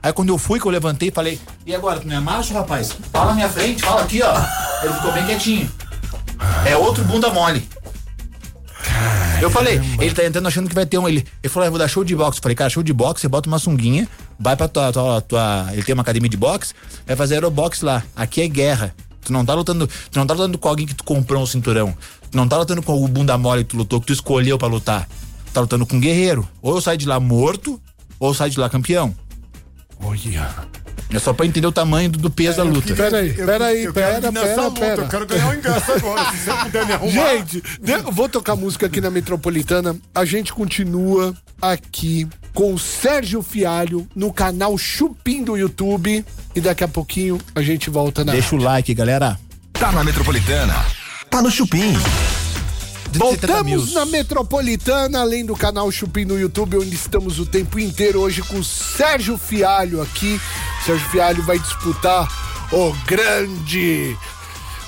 Aí 0.05 0.13
quando 0.13 0.29
eu 0.29 0.37
fui, 0.37 0.61
que 0.61 0.67
eu 0.67 0.71
levantei, 0.71 1.11
falei, 1.11 1.41
e 1.65 1.75
agora, 1.75 1.99
tu 1.99 2.07
não 2.07 2.15
é 2.15 2.21
macho, 2.21 2.53
rapaz? 2.53 2.95
Fala 3.11 3.29
na 3.31 3.35
minha 3.37 3.49
frente, 3.49 3.83
fala 3.83 4.03
aqui, 4.03 4.21
ó. 4.23 4.35
Ele 4.85 4.93
ficou 4.93 5.11
bem 5.13 5.25
quietinho. 5.25 5.73
É 6.67 6.77
outro 6.77 7.03
bunda 7.05 7.31
mole. 7.31 7.67
Eu 9.41 9.51
falei, 9.51 9.81
ele 9.99 10.15
tá 10.15 10.23
entrando 10.25 10.47
achando 10.47 10.69
que 10.69 10.75
vai 10.75 10.85
ter 10.85 10.99
um. 10.99 11.09
Ele, 11.09 11.27
ele 11.43 11.49
falou, 11.51 11.65
ah, 11.65 11.69
eu 11.69 11.71
vou 11.73 11.79
dar 11.79 11.89
show 11.89 12.05
de 12.05 12.15
boxe. 12.15 12.39
Eu 12.39 12.43
falei, 12.43 12.55
cara, 12.55 12.69
show 12.69 12.83
de 12.83 12.93
boxe, 12.93 13.23
você 13.23 13.29
bota 13.29 13.49
uma 13.49 13.59
sunguinha, 13.59 14.07
vai 14.39 14.55
pra 14.55 14.69
tua, 14.69 14.93
tua, 14.93 15.21
tua- 15.23 15.69
Ele 15.73 15.83
tem 15.83 15.95
uma 15.95 16.03
academia 16.03 16.29
de 16.29 16.37
boxe, 16.37 16.75
vai 17.07 17.17
fazer 17.17 17.37
aerobox 17.37 17.81
lá. 17.81 18.03
Aqui 18.15 18.43
é 18.43 18.49
guerra. 18.49 18.95
Tu 19.23 19.33
não 19.33 19.43
tá 19.43 19.55
lutando. 19.55 19.87
Tu 19.87 20.19
não 20.19 20.27
tá 20.27 20.35
lutando 20.35 20.59
com 20.59 20.69
alguém 20.69 20.87
que 20.87 20.95
tu 20.95 21.03
comprou 21.03 21.43
um 21.43 21.47
cinturão. 21.47 21.95
Tu 22.31 22.37
não 22.37 22.47
tá 22.47 22.59
lutando 22.59 22.83
com 22.83 22.93
o 23.03 23.09
bunda 23.09 23.39
mole 23.39 23.65
que 23.65 23.71
tu 23.71 23.77
lutou, 23.79 24.01
que 24.01 24.07
tu 24.09 24.13
escolheu 24.13 24.59
pra 24.59 24.69
lutar. 24.69 25.09
Tu 25.47 25.53
tá 25.53 25.63
lutando 25.63 25.87
com 25.87 25.97
um 25.97 26.01
guerreiro. 26.01 26.47
Ou 26.61 26.75
eu 26.77 26.81
saio 26.83 26.99
de 26.99 27.07
lá 27.07 27.19
morto, 27.19 27.81
ou 28.21 28.29
eu 28.29 28.35
saio 28.35 28.51
de 28.51 28.61
lá 28.61 28.69
campeão. 28.69 29.15
Olha. 30.01 30.51
É 31.13 31.19
só 31.19 31.33
pra 31.33 31.47
entender 31.47 31.67
o 31.67 31.73
tamanho 31.73 32.11
do, 32.11 32.19
do 32.19 32.31
peso 32.31 32.57
da 32.57 32.65
luta. 32.65 32.95
Pera 32.95 33.19
aí, 33.19 33.33
pera 33.33 33.67
aí, 33.67 33.85
eu 33.85 33.93
quero 33.93 34.21
pera, 34.21 34.29
ir 34.29 34.33
nessa 34.33 34.47
pera, 34.47 34.63
luta, 34.63 34.81
pera. 34.81 35.03
Eu 35.03 35.09
quero 35.09 35.27
ganhar 35.27 35.51
o 35.51 35.55
ingresso 35.55 35.93
agora. 35.93 36.31
Se 36.31 36.37
você 36.39 36.53
puder 36.65 36.87
me 36.87 36.93
arrumar. 36.93 37.37
Gente, 37.37 37.63
vou 38.11 38.29
tocar 38.29 38.57
música 38.57 38.87
aqui 38.87 39.01
na 39.01 39.11
Metropolitana. 39.11 39.97
A 40.15 40.25
gente 40.25 40.53
continua 40.53 41.35
aqui 41.61 42.27
com 42.53 42.75
o 42.75 42.79
Sérgio 42.79 43.43
Fialho 43.43 44.09
no 44.15 44.33
canal 44.33 44.77
Chupim 44.77 45.45
do 45.45 45.57
YouTube. 45.57 46.25
E 46.55 46.61
daqui 46.61 46.83
a 46.83 46.89
pouquinho 46.89 47.39
a 47.55 47.63
gente 47.63 47.91
volta 47.91 48.25
na. 48.25 48.33
Deixa 48.33 48.55
o 48.57 48.59
like, 48.59 48.93
galera. 48.95 49.39
Tá 49.73 49.93
na 49.93 50.03
Metropolitana. 50.03 50.75
Tá 51.31 51.43
no 51.43 51.51
Chupim. 51.51 51.95
270 53.19 53.65
mil. 53.65 53.79
Voltamos 53.79 53.95
na 53.95 54.07
Metropolitana, 54.07 55.21
além 55.21 55.45
do 55.45 55.55
canal 55.57 55.91
Chupim 55.91 56.25
no 56.25 56.39
YouTube, 56.39 56.79
onde 56.79 56.95
estamos 56.95 57.39
o 57.39 57.47
tempo 57.47 57.79
inteiro 57.79 58.21
hoje 58.21 58.43
com 58.43 58.59
o 58.59 58.65
Sérgio 58.65 59.39
Fialho 59.39 60.03
aqui. 60.03 60.41
Sérgio 60.85 61.09
Fialho 61.11 61.43
vai 61.43 61.59
disputar 61.59 62.29
o 62.73 62.93
grande. 63.07 64.17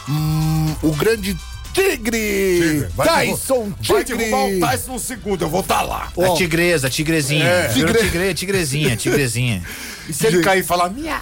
hum, 0.08 0.74
o 0.82 0.92
grande 0.92 1.36
Tigre! 1.76 2.86
Vai 2.94 3.06
Tyson 3.08 3.54
derru- 3.54 3.76
Vai 3.94 4.04
Tigre! 4.04 4.24
derrubar 4.24 4.46
o 4.46 4.60
Tyson 4.60 4.92
no 4.92 4.98
segundo, 4.98 5.42
eu 5.42 5.48
vou 5.48 5.60
estar 5.60 5.82
lá. 5.82 6.10
A 6.18 6.34
tigresa, 6.34 6.86
a 6.86 6.90
tigrezinha. 6.90 7.44
É. 7.44 7.68
Tigre- 7.68 7.98
tigre, 7.98 8.34
tigrezinha, 8.34 8.96
tigrezinha. 8.96 9.62
E 10.08 10.12
se 10.12 10.24
ele 10.26 10.40
cair 10.40 10.60
e 10.60 10.62
falar 10.62 10.88
miau? 10.88 11.20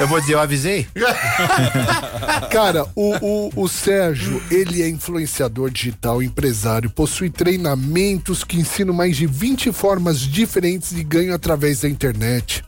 Eu 0.00 0.06
vou 0.06 0.20
dizer, 0.20 0.34
eu 0.34 0.40
avisei? 0.40 0.86
Cara, 2.50 2.86
o, 2.94 3.14
o, 3.56 3.62
o 3.64 3.68
Sérgio, 3.68 4.42
ele 4.50 4.82
é 4.82 4.88
influenciador 4.88 5.70
digital, 5.70 6.22
empresário, 6.22 6.90
possui 6.90 7.30
treinamentos 7.30 8.44
que 8.44 8.58
ensinam 8.58 8.92
mais 8.92 9.16
de 9.16 9.26
20 9.26 9.72
formas 9.72 10.20
diferentes 10.20 10.94
de 10.94 11.02
ganho 11.02 11.34
através 11.34 11.80
da 11.80 11.88
internet. 11.88 12.62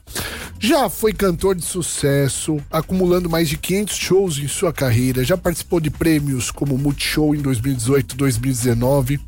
Já 0.58 0.90
foi 0.90 1.12
cantor 1.12 1.54
de 1.54 1.64
sucesso, 1.64 2.58
acumulando 2.70 3.30
mais 3.30 3.48
de 3.48 3.56
500 3.56 3.96
shows 3.96 4.38
em 4.38 4.46
sua 4.46 4.72
carreira. 4.72 5.24
Já 5.24 5.36
participou 5.36 5.80
de 5.80 5.90
prêmios 5.90 6.50
como 6.50 6.76
Multishow 6.76 7.34
em 7.34 7.40
2018 7.40 8.14
2019. 8.14 9.20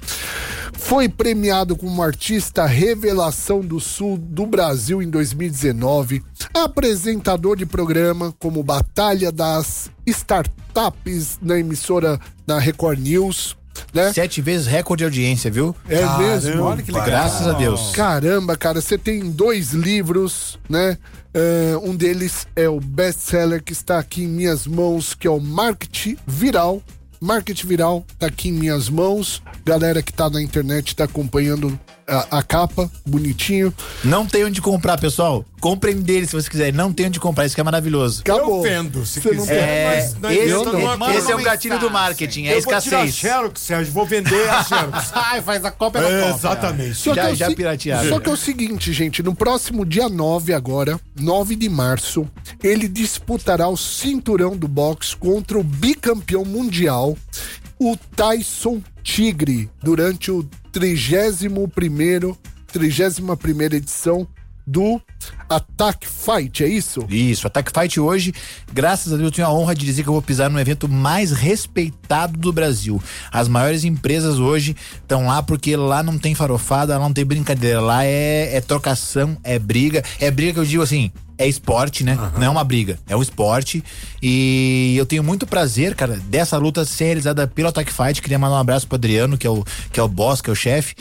Foi 0.74 1.08
premiado 1.08 1.74
como 1.74 2.02
artista 2.02 2.66
revelação 2.66 3.60
do 3.60 3.80
sul 3.80 4.18
do 4.18 4.44
Brasil 4.44 5.00
em 5.00 5.08
2019. 5.08 6.22
Apresentador 6.52 7.56
de 7.56 7.64
programa 7.64 8.34
como 8.38 8.62
Batalha 8.62 9.32
das 9.32 9.90
Startups 10.04 11.38
na 11.40 11.58
emissora 11.58 12.20
da 12.46 12.58
Record 12.58 12.98
News. 12.98 13.56
Né? 13.92 14.12
Sete 14.12 14.40
vezes 14.40 14.66
recorde 14.66 15.02
de 15.02 15.04
audiência, 15.04 15.50
viu? 15.50 15.74
É 15.88 16.04
mesmo? 16.18 16.62
Olha 16.62 16.82
que 16.82 16.90
legal. 16.90 17.06
Graças 17.06 17.46
a 17.46 17.52
Deus. 17.52 17.90
Caramba, 17.92 18.56
cara, 18.56 18.80
você 18.80 18.96
tem 18.96 19.30
dois 19.30 19.72
livros, 19.72 20.58
né? 20.68 20.96
É, 21.34 21.76
um 21.82 21.96
deles 21.96 22.46
é 22.54 22.68
o 22.68 22.78
best-seller 22.78 23.62
que 23.62 23.72
está 23.72 23.98
aqui 23.98 24.24
em 24.24 24.28
minhas 24.28 24.66
mãos, 24.66 25.14
que 25.14 25.26
é 25.26 25.30
o 25.30 25.40
Marketing 25.40 26.16
Viral. 26.26 26.82
Marketing 27.20 27.66
Viral 27.66 28.04
tá 28.18 28.26
aqui 28.26 28.48
em 28.48 28.52
minhas 28.52 28.88
mãos. 28.88 29.42
Galera 29.64 30.02
que 30.02 30.12
tá 30.12 30.28
na 30.28 30.42
internet 30.42 30.94
tá 30.94 31.04
acompanhando 31.04 31.78
a, 32.07 32.38
a 32.38 32.42
capa, 32.42 32.90
bonitinho. 33.07 33.72
Não 34.05 34.26
tem 34.26 34.44
onde 34.44 34.61
comprar, 34.61 34.98
pessoal. 34.98 35.44
Comprem 35.61 35.96
dele 36.00 36.26
se 36.26 36.32
vocês 36.32 36.48
quiserem. 36.48 36.72
Não 36.72 36.92
tem 36.92 37.07
onde 37.07 37.20
comprar, 37.20 37.46
isso 37.46 37.55
que 37.55 37.61
é 37.61 37.64
maravilhoso. 37.64 38.20
Acabou. 38.22 38.57
Eu 38.59 38.62
vendo, 38.62 39.07
se 39.07 39.20
Você 39.20 39.30
não 39.32 39.40
quiser. 39.42 39.57
É, 39.68 39.96
mas 39.96 40.14
não 40.18 40.30
esse, 40.30 40.50
não 40.50 40.98
manda 40.98 41.14
esse 41.14 41.30
é 41.30 41.36
o 41.36 41.42
gatilho 41.42 41.78
do 41.78 41.90
marketing, 41.90 42.46
é 42.46 42.57
eu 42.57 42.62
vou 42.62 42.80
tirar 42.80 43.05
escassez. 43.07 43.14
Xerox, 43.14 43.61
Sérgio, 43.61 43.92
vou 43.92 44.05
vender 44.05 44.48
a 44.50 44.64
Xerox. 44.64 45.11
Ai, 45.14 45.40
faz 45.42 45.64
a 45.64 45.70
cópia 45.70 46.03
da 46.03 46.09
É, 46.11 46.20
cópia. 46.22 46.34
exatamente. 46.34 46.94
Só 46.96 47.14
Já- 47.14 47.26
que 47.26 47.32
é 47.32 47.34
já 47.36 47.46
se- 47.48 47.55
piratearam. 47.55 48.09
Só 48.09 48.18
que 48.20 48.28
é 48.28 48.32
o 48.32 48.36
seguinte, 48.36 48.92
gente, 48.92 49.22
no 49.22 49.34
próximo 49.34 49.84
dia 49.86 50.09
9 50.09 50.53
agora, 50.53 50.98
9 51.18 51.55
de 51.55 51.68
março, 51.68 52.26
ele 52.62 52.88
disputará 52.88 53.68
o 53.68 53.76
cinturão 53.76 54.57
do 54.57 54.66
boxe 54.66 55.16
contra 55.16 55.59
o 55.59 55.62
bicampeão 55.62 56.44
mundial, 56.44 57.16
o 57.78 57.96
Tyson 58.16 58.80
Tigre, 59.03 59.68
durante 59.82 60.30
o 60.30 60.44
31º, 60.72 62.36
31ª 62.72 63.74
edição 63.74 64.26
do 64.66 65.00
Attack 65.57 66.07
Fight, 66.07 66.64
é 66.64 66.68
isso? 66.68 67.05
Isso, 67.09 67.46
Attack 67.46 67.70
Fight 67.72 68.00
hoje, 68.00 68.32
graças 68.72 69.12
a 69.12 69.16
Deus, 69.16 69.28
eu 69.28 69.34
tenho 69.34 69.48
a 69.48 69.53
honra 69.53 69.74
de 69.74 69.84
dizer 69.84 70.03
que 70.03 70.09
eu 70.09 70.12
vou 70.12 70.22
pisar 70.22 70.50
no 70.50 70.59
evento 70.59 70.88
mais 70.88 71.32
respeitado 71.32 72.38
do 72.38 72.53
Brasil. 72.53 73.03
As 73.30 73.48
maiores 73.48 73.84
empresas 73.84 74.38
hoje 74.38 74.76
estão 74.94 75.26
lá 75.26 75.42
porque 75.42 75.76
lá 75.76 76.03
não 76.03 76.18
tem 76.18 76.34
farofada, 76.34 76.96
lá 76.96 77.05
não 77.05 77.12
tem 77.12 77.24
brincadeira, 77.24 77.80
lá 77.80 78.05
é, 78.05 78.57
é 78.57 78.61
trocação, 78.61 79.36
é 79.44 79.59
briga. 79.59 80.03
É 80.20 80.30
briga 80.30 80.55
que 80.55 80.59
eu 80.61 80.64
digo 80.64 80.82
assim, 80.82 81.11
é 81.42 81.48
esporte, 81.48 82.05
né? 82.05 82.16
Não 82.38 82.46
é 82.46 82.48
uma 82.48 82.62
briga, 82.62 82.98
é 83.09 83.16
um 83.16 83.22
esporte. 83.22 83.82
E 84.22 84.94
eu 84.96 85.05
tenho 85.05 85.22
muito 85.22 85.46
prazer, 85.46 85.94
cara, 85.94 86.16
dessa 86.28 86.57
luta 86.57 86.84
ser 86.84 87.07
realizada 87.07 87.46
pelo 87.46 87.68
Attack 87.68 87.92
Fight. 87.92 88.22
Queria 88.22 88.38
mandar 88.38 88.57
um 88.57 88.61
abraço 88.61 88.86
pro 88.86 88.96
Adriano, 88.96 89.36
que 89.36 89.46
é 89.46 89.50
o, 89.50 89.64
que 89.90 89.98
é 89.98 90.03
o 90.03 90.09
boss, 90.09 90.40
que 90.40 90.50
é 90.50 90.53
o 90.53 90.57
chefe. 90.57 90.94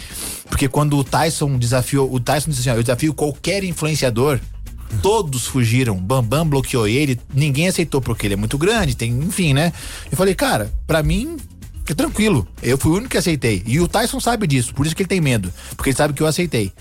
Porque 0.50 0.68
quando 0.68 0.98
o 0.98 1.04
Tyson 1.04 1.58
desafiou, 1.58 2.12
o 2.12 2.20
Tyson 2.20 2.50
disse 2.50 2.62
assim: 2.62 2.72
ó, 2.72 2.80
eu 2.80 2.84
desafio 2.84 3.14
qualquer 3.14 3.64
influenciador. 3.64 4.40
Todos 5.02 5.46
fugiram, 5.48 5.96
Bambam 5.96 6.48
bloqueou 6.48 6.88
ele, 6.88 7.20
ninguém 7.34 7.68
aceitou 7.68 8.02
porque 8.02 8.28
ele 8.28 8.34
é 8.34 8.38
muito 8.38 8.58
grande, 8.58 8.96
tem, 8.96 9.12
enfim, 9.12 9.54
né? 9.54 9.74
Eu 10.12 10.18
falei, 10.18 10.36
cara, 10.36 10.72
pra 10.86 11.02
mim 11.02 11.38
é 11.90 11.94
tranquilo. 11.94 12.48
Eu 12.62 12.78
fui 12.78 12.92
o 12.92 12.96
único 12.96 13.12
que 13.12 13.18
aceitei. 13.18 13.64
E 13.66 13.80
o 13.80 13.88
Tyson 13.88 14.20
sabe 14.20 14.48
disso, 14.48 14.74
por 14.74 14.86
isso 14.86 14.96
que 14.96 15.04
ele 15.04 15.10
tem 15.10 15.22
medo, 15.22 15.52
porque 15.76 15.90
ele 15.90 15.98
sabe 15.98 16.14
que 16.14 16.22
eu 16.22 16.28
aceitei. 16.28 16.72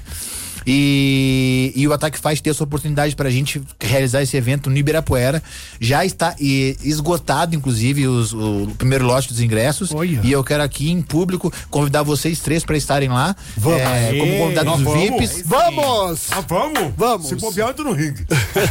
E, 0.66 1.72
e 1.74 1.86
o 1.88 1.92
Ataque 1.92 2.18
Faz 2.18 2.40
ter 2.40 2.50
essa 2.50 2.62
oportunidade 2.64 3.14
pra 3.16 3.30
gente 3.30 3.60
realizar 3.80 4.22
esse 4.22 4.36
evento 4.36 4.68
no 4.70 4.76
Ibirapuera. 4.76 5.42
Já 5.80 6.04
está 6.04 6.34
e, 6.40 6.76
esgotado, 6.82 7.54
inclusive, 7.56 8.06
os- 8.06 8.32
o, 8.32 8.68
primeiro 8.76 9.04
lote 9.06 9.28
dos 9.28 9.40
ingressos. 9.40 9.92
Olha. 9.92 10.20
E 10.22 10.30
eu 10.32 10.42
quero 10.44 10.62
aqui 10.62 10.90
em 10.90 11.00
público 11.02 11.52
convidar 11.70 12.02
vocês 12.02 12.40
três 12.40 12.64
pra 12.64 12.76
estarem 12.76 13.08
lá. 13.08 13.34
Vamos. 13.56 13.80
é, 13.80 14.14
como 14.18 14.38
convidados 14.38 14.72
nós 14.72 14.80
vamos. 14.82 15.00
VIPs. 15.00 15.42
Vamos! 15.46 16.20
Ah, 16.32 16.40
vamos? 16.46 16.92
Vamos. 16.96 17.28
Se 17.28 17.34
bobear, 17.36 17.68
eu 17.68 17.74
tô 17.74 17.84
no 17.84 17.92
ringue. 17.92 18.26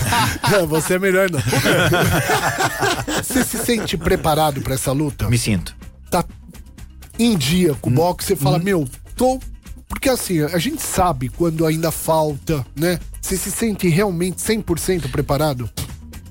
Você 0.70 0.94
é 0.96 1.00
melhor 1.00 1.30
não. 1.30 1.40
Você 3.24 3.44
se 3.44 3.58
sente 3.60 3.98
preparado 3.98 4.62
pra 4.62 4.76
essa 4.76 4.92
luta? 4.92 5.30
Me 5.30 5.38
sinto. 5.38 5.76
tá 6.10 6.24
em 7.18 7.38
dia 7.38 7.74
Hum. 7.74 7.78
com 7.82 7.90
o 7.90 7.94
boxe, 7.94 8.28
você 8.28 8.36
fala, 8.36 8.58
meu, 8.60 8.88
tô. 9.16 9.40
Porque 9.90 10.08
assim, 10.08 10.42
a 10.42 10.58
gente 10.58 10.82
sabe 10.82 11.28
quando 11.28 11.66
ainda 11.66 11.92
falta, 11.92 12.66
né? 12.76 13.00
Você 13.20 13.36
se 13.36 13.52
sente 13.52 13.90
realmente 13.90 14.38
100% 14.38 15.12
preparado? 15.12 15.70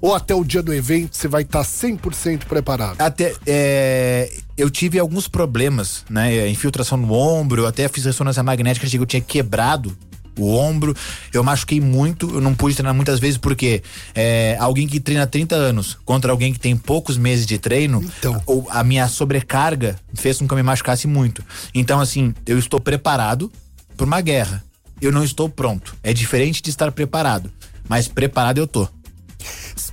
Ou 0.01 0.15
até 0.15 0.35
o 0.35 0.45
dia 0.45 0.63
do 0.63 0.73
evento 0.73 1.17
você 1.17 1.27
vai 1.27 1.43
estar 1.43 1.63
100% 1.63 2.45
preparado? 2.45 3.01
Até 3.01 3.35
é, 3.45 4.33
eu 4.57 4.71
tive 4.71 4.99
alguns 4.99 5.27
problemas, 5.27 6.05
né? 6.09 6.49
Infiltração 6.49 6.97
no 6.97 7.13
ombro, 7.13 7.67
até 7.67 7.89
fiz 7.89 8.05
ressonância 8.05 8.43
magnética, 8.43 8.87
achei 8.87 8.99
que 8.99 9.03
eu 9.03 9.07
tinha 9.07 9.21
quebrado 9.21 9.97
o 10.39 10.55
ombro, 10.55 10.95
eu 11.33 11.43
machuquei 11.45 11.81
muito, 11.81 12.29
eu 12.35 12.41
não 12.41 12.55
pude 12.55 12.75
treinar 12.75 12.95
muitas 12.95 13.19
vezes 13.21 13.37
porque 13.37 13.83
é, 14.15 14.57
alguém 14.61 14.87
que 14.87 15.01
treina 15.01 15.27
30 15.27 15.55
anos 15.55 15.99
contra 16.05 16.31
alguém 16.33 16.53
que 16.53 16.61
tem 16.61 16.77
poucos 16.77 17.17
meses 17.19 17.45
de 17.47 17.59
treino, 17.59 18.03
Então. 18.19 18.43
ou 18.47 18.67
a 18.71 18.83
minha 18.85 19.09
sobrecarga 19.09 19.97
fez 20.15 20.39
com 20.39 20.47
que 20.47 20.53
eu 20.53 20.57
me 20.57 20.63
machucasse 20.63 21.07
muito. 21.07 21.45
Então, 21.75 22.01
assim, 22.01 22.35
eu 22.47 22.59
estou 22.59 22.81
preparado 22.81 23.51
para 23.97 24.07
uma 24.07 24.21
guerra. 24.21 24.65
Eu 25.01 25.13
não 25.13 25.23
estou 25.23 25.49
pronto. 25.49 25.97
É 26.03 26.13
diferente 26.13 26.61
de 26.63 26.71
estar 26.71 26.91
preparado, 26.93 27.53
mas 27.89 28.09
preparado 28.09 28.59
eu 28.59 28.67
tô. 28.67 28.89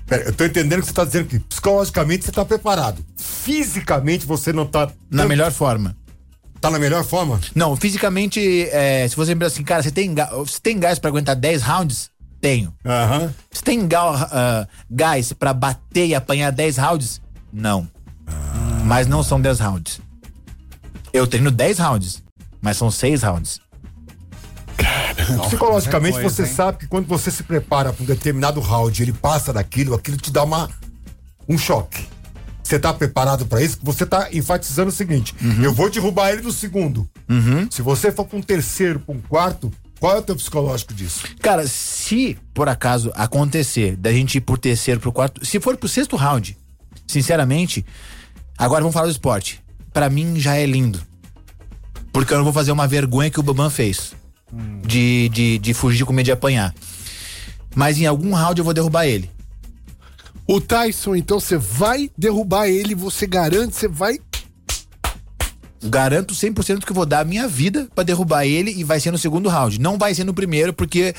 Pera, 0.07 0.23
eu 0.23 0.33
tô 0.33 0.43
entendendo 0.45 0.81
que 0.81 0.87
você 0.87 0.93
tá 0.93 1.03
dizendo 1.05 1.27
que 1.27 1.39
psicologicamente 1.39 2.25
você 2.25 2.31
tá 2.31 2.43
preparado. 2.45 3.03
Fisicamente 3.15 4.25
você 4.25 4.51
não 4.51 4.65
tá. 4.65 4.89
Na 5.09 5.25
melhor 5.27 5.51
forma. 5.51 5.95
Tá 6.65 6.71
na 6.71 6.79
melhor 6.79 7.03
forma? 7.03 7.39
Não, 7.53 7.75
fisicamente, 7.75 8.39
é, 8.71 9.07
se 9.07 9.15
você 9.15 9.31
lembrar 9.33 9.47
assim, 9.47 9.63
cara, 9.63 9.83
você 9.83 9.91
tem, 9.91 10.15
você 10.15 10.59
tem 10.59 10.79
gás 10.79 10.97
pra 10.97 11.09
aguentar 11.11 11.35
10 11.35 11.61
rounds? 11.61 12.09
Tenho. 12.41 12.73
Aham. 12.83 13.31
Você 13.51 13.61
tem 13.61 13.87
ga- 13.87 14.29
ah, 14.31 14.67
gás 14.89 15.31
pra 15.31 15.53
bater 15.53 16.07
e 16.07 16.15
apanhar 16.15 16.51
10 16.51 16.77
rounds? 16.77 17.21
Não. 17.53 17.87
Mas 18.83 19.05
não 19.05 19.21
são 19.21 19.39
10 19.39 19.59
rounds. 19.59 20.01
Eu 21.13 21.27
treino 21.27 21.51
10 21.51 21.77
rounds, 21.77 22.23
mas 22.59 22.77
são 22.77 22.89
6 22.89 23.21
rounds. 23.21 23.59
Psicologicamente 25.47 26.13
coisa, 26.19 26.29
você 26.29 26.43
hein? 26.43 26.53
sabe 26.53 26.79
que 26.79 26.87
quando 26.87 27.05
você 27.07 27.29
se 27.29 27.43
prepara 27.43 27.93
para 27.93 28.03
um 28.03 28.05
determinado 28.07 28.59
round, 28.59 29.01
ele 29.03 29.13
passa 29.13 29.53
daquilo, 29.53 29.93
aquilo 29.93 30.17
te 30.17 30.31
dá 30.31 30.43
uma 30.43 30.67
um 31.47 31.57
choque. 31.59 32.07
Você 32.65 32.79
tá 32.79 32.91
preparado 32.91 33.45
para 33.45 33.61
isso? 33.61 33.77
Você 33.83 34.07
tá 34.07 34.27
enfatizando 34.33 34.89
o 34.89 34.91
seguinte: 34.91 35.35
eu 35.61 35.71
vou 35.71 35.87
derrubar 35.89 36.31
ele 36.31 36.41
no 36.41 36.51
segundo. 36.51 37.07
Se 37.69 37.83
você 37.83 38.11
for 38.11 38.25
para 38.25 38.39
um 38.39 38.41
terceiro, 38.41 38.99
para 38.99 39.13
um 39.13 39.21
quarto, 39.21 39.71
qual 39.99 40.15
é 40.15 40.19
o 40.19 40.21
teu 40.23 40.35
psicológico 40.35 40.91
disso? 40.91 41.25
Cara, 41.41 41.67
se 41.67 42.35
por 42.55 42.67
acaso 42.67 43.11
acontecer 43.13 43.95
da 43.95 44.11
gente 44.11 44.39
ir 44.39 44.41
pro 44.41 44.57
terceiro, 44.57 44.99
pro 44.99 45.11
quarto, 45.11 45.45
se 45.45 45.59
for 45.59 45.77
pro 45.77 45.87
sexto 45.87 46.15
round, 46.15 46.57
sinceramente, 47.07 47.85
agora 48.57 48.81
vamos 48.81 48.95
falar 48.95 49.05
do 49.05 49.11
esporte. 49.11 49.63
Pra 49.93 50.09
mim 50.09 50.39
já 50.39 50.55
é 50.55 50.65
lindo. 50.65 50.99
Porque 52.11 52.33
eu 52.33 52.37
não 52.37 52.43
vou 52.43 52.53
fazer 52.53 52.71
uma 52.71 52.87
vergonha 52.87 53.29
que 53.29 53.39
o 53.39 53.43
Bambam 53.43 53.69
fez. 53.69 54.13
De, 54.83 55.29
de, 55.29 55.59
de 55.59 55.73
fugir 55.73 56.03
com 56.03 56.13
medo 56.13 56.25
de 56.25 56.31
apanhar. 56.31 56.73
Mas 57.75 57.99
em 57.99 58.07
algum 58.07 58.33
round 58.33 58.57
eu 58.57 58.65
vou 58.65 58.73
derrubar 58.73 59.05
ele. 59.05 59.29
O 60.47 60.61
Tyson, 60.61 61.15
então, 61.15 61.39
você 61.39 61.57
vai 61.57 62.09
derrubar 62.17 62.67
ele, 62.67 62.93
você 62.93 63.25
garante, 63.25 63.75
você 63.75 63.87
vai. 63.87 64.19
Garanto 65.83 66.33
100% 66.33 66.83
que 66.83 66.91
eu 66.91 66.95
vou 66.95 67.05
dar 67.05 67.19
a 67.21 67.25
minha 67.25 67.47
vida 67.47 67.87
pra 67.93 68.03
derrubar 68.03 68.45
ele 68.45 68.71
e 68.71 68.83
vai 68.83 68.99
ser 68.99 69.11
no 69.11 69.17
segundo 69.17 69.49
round. 69.49 69.79
Não 69.79 69.97
vai 69.97 70.13
ser 70.13 70.23
no 70.23 70.33
primeiro 70.33 70.73
porque 70.73 71.13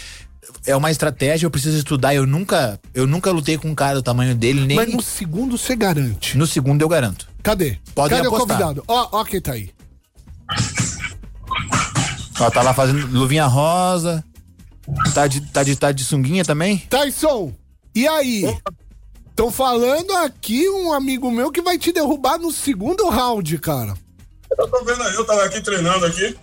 é 0.66 0.74
uma 0.76 0.90
estratégia, 0.90 1.46
eu 1.46 1.50
preciso 1.50 1.76
estudar. 1.76 2.14
Eu 2.14 2.26
nunca, 2.26 2.80
eu 2.94 3.06
nunca 3.06 3.30
lutei 3.30 3.58
com 3.58 3.68
um 3.68 3.74
cara 3.74 3.96
do 3.96 4.02
tamanho 4.02 4.34
dele, 4.34 4.64
nem 4.66 4.76
Mas 4.76 4.92
no 4.92 5.02
segundo 5.02 5.56
você 5.58 5.74
garante. 5.76 6.36
no 6.36 6.46
segundo 6.46 6.82
eu 6.82 6.88
garanto. 6.88 7.28
Cadê? 7.42 7.78
Podem 7.94 8.18
Cadê 8.18 8.28
o 8.28 8.34
apostar. 8.34 8.58
convidado? 8.58 8.84
Ó, 8.88 9.08
ó 9.20 9.24
quem 9.24 9.40
tá 9.40 9.52
aí. 9.52 9.70
Ó, 12.38 12.50
tá 12.50 12.62
lá 12.62 12.74
fazendo 12.74 13.06
luvinha 13.06 13.46
rosa. 13.46 14.24
Tá 15.14 15.26
de, 15.26 15.40
tá 15.40 15.62
de, 15.64 15.76
tá 15.76 15.92
de 15.92 16.04
sunguinha 16.04 16.44
também? 16.44 16.78
Tyson, 16.88 17.52
e 17.94 18.06
aí? 18.06 18.44
Estão 19.36 19.50
falando 19.50 20.16
aqui 20.16 20.66
um 20.66 20.94
amigo 20.94 21.30
meu 21.30 21.52
que 21.52 21.60
vai 21.60 21.76
te 21.76 21.92
derrubar 21.92 22.38
no 22.38 22.50
segundo 22.50 23.06
round, 23.10 23.58
cara. 23.58 23.92
Eu 24.58 24.66
tô 24.66 24.82
vendo 24.82 25.02
aí, 25.02 25.14
eu 25.14 25.26
tava 25.26 25.44
aqui 25.44 25.60
treinando 25.60 26.06
aqui, 26.06 26.34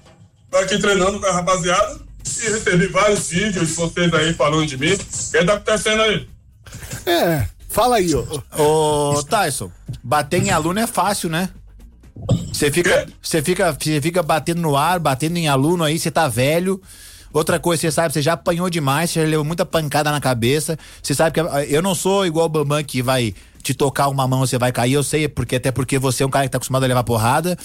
tava 0.52 0.64
aqui 0.64 0.78
treinando 0.78 1.20
com 1.20 1.26
a 1.26 1.32
rapaziada 1.32 2.00
e 2.24 2.52
recebi 2.52 2.86
vários 2.86 3.30
vídeos 3.30 3.68
de 3.68 3.74
vocês 3.74 4.14
aí 4.14 4.32
falando 4.36 4.68
de 4.68 4.78
mim. 4.78 4.94
O 4.94 4.98
que 4.98 5.44
tá 5.44 5.54
acontecendo 5.56 6.04
aí? 6.04 6.30
É, 7.08 7.48
fala 7.68 7.96
aí, 7.96 8.14
ô. 8.14 8.44
Ô, 8.60 9.24
Tyson, 9.24 9.72
bater 10.04 10.44
em 10.44 10.52
aluno 10.52 10.80
é 10.80 10.86
fácil, 10.86 11.32
né? 11.32 11.50
Você 12.54 12.70
fica, 12.70 13.08
você 13.20 13.42
fica, 13.42 13.72
você 13.74 14.00
fica 14.02 14.22
batendo 14.22 14.62
no 14.62 14.78
ar, 14.78 15.00
batendo 15.00 15.38
em 15.38 15.48
aluno 15.48 15.84
aí, 15.84 15.98
você 15.98 16.12
tá 16.12 16.28
velho. 16.28 16.80
Outra 17.34 17.60
coisa, 17.60 17.82
você 17.82 17.92
sabe, 17.92 18.14
você 18.14 18.22
já 18.22 18.34
apanhou 18.34 18.70
demais, 18.70 19.10
você 19.10 19.22
já 19.22 19.28
levou 19.28 19.44
muita 19.44 19.66
pancada 19.66 20.12
na 20.12 20.22
cabeça. 20.22 20.78
Você 21.02 21.16
sabe 21.16 21.34
que 21.34 21.40
eu 21.74 21.82
não 21.82 21.96
sou 21.96 22.26
igual 22.26 22.46
o 22.46 22.50
Bambam 22.50 22.84
que 22.84 23.02
vai 23.02 23.34
te 23.64 23.74
tocar 23.74 24.08
uma 24.08 24.28
mão, 24.28 24.42
você 24.42 24.58
vai 24.58 24.72
cair. 24.72 24.94
Eu 24.94 25.04
sei, 25.04 25.28
porque 25.28 25.56
até 25.56 25.72
porque 25.72 25.98
você 25.98 26.22
é 26.24 26.26
um 26.26 26.30
cara 26.30 26.46
que 26.46 26.52
tá 26.52 26.58
acostumado 26.58 26.84
a 26.84 26.88
levar 26.88 27.04
porrada. 27.04 27.58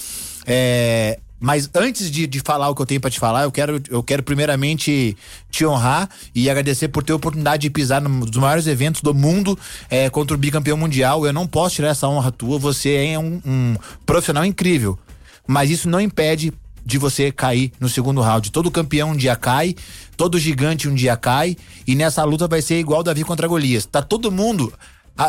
É, 0.47 1.19
mas 1.41 1.71
antes 1.75 2.11
de, 2.11 2.27
de 2.27 2.41
falar 2.41 2.69
o 2.69 2.75
que 2.75 2.83
eu 2.83 2.87
tenho 2.87 3.01
para 3.01 3.11
te 3.11 3.19
falar, 3.19 3.43
eu 3.45 3.53
quero, 3.53 3.81
eu 3.91 4.03
quero 4.03 4.23
primeiramente 4.23 5.17
te 5.51 5.65
honrar 5.65 6.09
e 6.35 6.49
agradecer 6.49 6.89
por 6.89 7.03
ter 7.03 7.13
a 7.13 7.17
oportunidade 7.17 7.63
de 7.63 7.71
pisar 7.71 8.01
num 8.01 8.21
dos 8.21 8.39
maiores 8.39 8.67
eventos 8.67 9.03
do 9.03 9.15
mundo 9.15 9.59
é, 9.91 10.09
contra 10.11 10.35
o 10.35 10.39
bicampeão 10.39 10.77
mundial. 10.77 11.27
Eu 11.27 11.33
não 11.33 11.47
posso 11.47 11.77
tirar 11.77 11.89
essa 11.89 12.09
honra 12.09 12.33
tua, 12.33 12.59
você 12.59 13.13
é 13.13 13.19
um, 13.19 13.41
um 13.45 13.77
profissional 14.07 14.45
incrível. 14.45 14.99
Mas 15.47 15.71
isso 15.71 15.89
não 15.89 16.01
impede 16.01 16.53
de 16.85 16.99
você 16.99 17.31
cair 17.31 17.73
no 17.79 17.89
segundo 17.89 18.21
round. 18.21 18.51
Todo 18.51 18.71
campeão 18.71 19.11
um 19.11 19.17
dia 19.17 19.37
cai, 19.37 19.75
todo 20.17 20.39
gigante 20.39 20.89
um 20.89 20.95
dia 20.95 21.17
cai, 21.17 21.57
e 21.87 21.95
nessa 21.95 22.25
luta 22.25 22.49
vai 22.49 22.63
ser 22.63 22.79
igual 22.79 23.03
Davi 23.03 23.25
contra 23.25 23.47
Golias. 23.49 23.87
Tá 23.87 24.03
todo 24.03 24.33
mundo. 24.33 24.73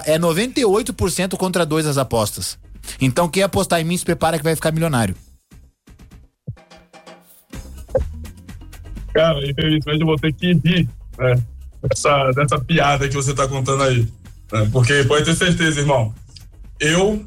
É 0.05 0.19
98% 0.19 1.35
contra 1.35 1.65
dois 1.65 1.85
as 1.85 1.97
apostas. 1.97 2.59
Então 3.01 3.27
quem 3.27 3.43
apostar 3.43 3.81
em 3.81 3.83
mim 3.83 3.97
se 3.97 4.05
prepara 4.05 4.37
que 4.37 4.43
vai 4.43 4.55
ficar 4.55 4.71
milionário. 4.71 5.15
Cara, 9.13 9.49
infelizmente 9.49 10.01
eu 10.01 10.05
vou 10.05 10.15
ter 10.17 10.31
que 10.33 10.53
rir 10.53 10.87
né, 11.17 11.35
dessa, 11.81 12.31
dessa 12.31 12.59
piada 12.59 13.07
que 13.09 13.15
você 13.15 13.33
tá 13.33 13.47
contando 13.47 13.83
aí. 13.83 14.07
né, 14.51 14.69
porque 14.71 15.03
pode 15.03 15.25
ter 15.25 15.35
certeza, 15.35 15.81
irmão. 15.81 16.13
Eu, 16.79 17.25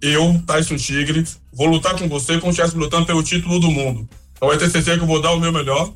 eu, 0.00 0.40
Tyson 0.46 0.76
Tigre, 0.76 1.24
vou 1.52 1.66
lutar 1.66 1.98
com 1.98 2.08
você 2.08 2.38
como 2.38 2.52
se 2.52 2.60
estivesse 2.60 2.76
lutando 2.76 3.06
pelo 3.06 3.22
título 3.22 3.58
do 3.58 3.70
mundo. 3.70 4.08
Então 4.32 4.48
vai 4.48 4.58
ter 4.58 4.70
certeza 4.70 4.96
que 4.96 5.02
eu 5.02 5.06
vou 5.06 5.20
dar 5.20 5.32
o 5.32 5.40
meu 5.40 5.52
melhor, 5.52 5.92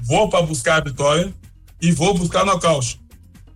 vou 0.00 0.28
para 0.28 0.42
buscar 0.42 0.76
a 0.76 0.84
vitória 0.84 1.32
e 1.80 1.92
vou 1.92 2.16
buscar 2.16 2.44
nocaute. 2.44 3.00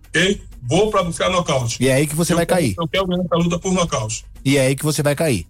Ok? 0.07 0.41
Vou 0.63 0.91
para 0.91 1.03
buscar 1.03 1.29
nocaute. 1.29 1.77
E 1.81 1.87
é 1.87 1.95
aí 1.95 2.07
que 2.07 2.15
você 2.15 2.33
eu 2.33 2.37
vai 2.37 2.45
cair. 2.45 2.75
Eu 2.77 2.87
quero 2.87 3.07
ganhar 3.07 3.23
essa 3.23 3.35
luta 3.35 3.59
por 3.59 3.73
nocaute. 3.73 4.25
E 4.45 4.57
é 4.57 4.67
aí 4.67 4.75
que 4.75 4.83
você 4.83 5.01
vai 5.01 5.15
cair. 5.15 5.47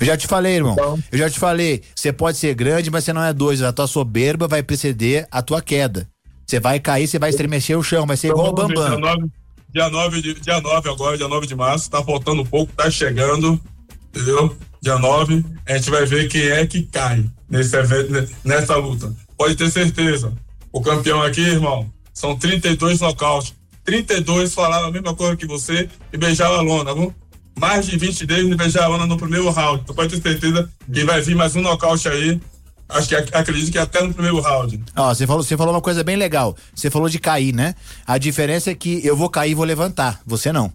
Eu 0.00 0.06
já 0.06 0.16
te 0.16 0.26
falei, 0.26 0.56
irmão. 0.56 0.72
Então. 0.72 0.98
Eu 1.10 1.18
já 1.18 1.30
te 1.30 1.38
falei. 1.38 1.82
Você 1.94 2.12
pode 2.12 2.38
ser 2.38 2.54
grande, 2.54 2.90
mas 2.90 3.04
você 3.04 3.12
não 3.12 3.22
é 3.22 3.32
dois. 3.32 3.62
A 3.62 3.72
tua 3.72 3.86
soberba 3.86 4.48
vai 4.48 4.62
preceder 4.62 5.26
a 5.30 5.42
tua 5.42 5.62
queda. 5.62 6.08
Você 6.46 6.60
vai 6.60 6.78
cair, 6.78 7.06
você 7.08 7.18
vai 7.18 7.30
estremecer 7.30 7.76
o 7.78 7.82
chão, 7.82 8.06
vai 8.06 8.16
ser 8.16 8.28
igual 8.28 8.48
o 8.48 8.50
Então, 8.50 8.68
ver, 8.68 8.74
Bambam. 8.74 9.00
Dia 9.00 9.16
9, 9.16 9.30
dia, 9.76 9.90
9 9.90 10.22
de, 10.22 10.34
dia 10.40 10.58
9 10.58 10.88
agora, 10.88 11.18
dia 11.18 11.28
9 11.28 11.46
de 11.46 11.54
março, 11.54 11.90
tá 11.90 12.02
faltando 12.02 12.44
pouco, 12.46 12.72
tá 12.72 12.90
chegando, 12.90 13.60
entendeu? 14.08 14.56
Dia 14.80 14.98
9, 14.98 15.44
a 15.66 15.76
gente 15.76 15.90
vai 15.90 16.06
ver 16.06 16.28
quem 16.28 16.48
é 16.48 16.66
que 16.66 16.82
cai 16.84 17.22
nesse 17.46 17.76
evento, 17.76 18.10
ne- 18.10 18.28
nessa 18.42 18.74
luta. 18.76 19.14
Pode 19.36 19.54
ter 19.54 19.70
certeza. 19.70 20.32
O 20.72 20.80
campeão 20.80 21.22
aqui, 21.22 21.42
irmão, 21.42 21.90
são 22.14 22.34
32 22.36 23.00
nocaute. 23.00 23.54
32 23.84 24.54
falaram 24.54 24.88
a 24.88 24.90
mesma 24.90 25.14
coisa 25.14 25.36
que 25.36 25.46
você 25.46 25.88
e 26.10 26.16
beijaram 26.16 26.54
a 26.54 26.62
lona, 26.62 26.94
viu? 26.94 27.14
Mais 27.58 27.86
de 27.86 27.98
20 27.98 28.24
deles 28.26 28.56
beijaram 28.56 28.86
a 28.86 28.90
lona 28.96 29.06
no 29.06 29.18
primeiro 29.18 29.50
round. 29.50 29.82
Então 29.82 29.94
pode 29.94 30.18
ter 30.18 30.30
certeza 30.30 30.70
que 30.90 31.04
vai 31.04 31.20
vir 31.20 31.34
mais 31.36 31.54
um 31.54 31.60
nocaute 31.60 32.08
aí. 32.08 32.40
Acho 32.88 33.08
que 33.08 33.16
ac- 33.16 33.34
acredito 33.34 33.72
que 33.72 33.78
até 33.78 34.00
no 34.02 34.14
primeiro 34.14 34.40
round. 34.40 34.80
Ó, 34.94 35.12
você 35.12 35.26
falou, 35.26 35.42
você 35.42 35.56
falou 35.56 35.74
uma 35.74 35.80
coisa 35.80 36.04
bem 36.04 36.16
legal. 36.16 36.56
Você 36.74 36.88
falou 36.90 37.08
de 37.08 37.18
cair, 37.18 37.52
né? 37.52 37.74
A 38.06 38.16
diferença 38.16 38.70
é 38.70 38.74
que 38.74 39.04
eu 39.04 39.16
vou 39.16 39.28
cair 39.28 39.50
e 39.50 39.54
vou 39.54 39.64
levantar. 39.64 40.20
Você 40.24 40.52
não. 40.52 40.72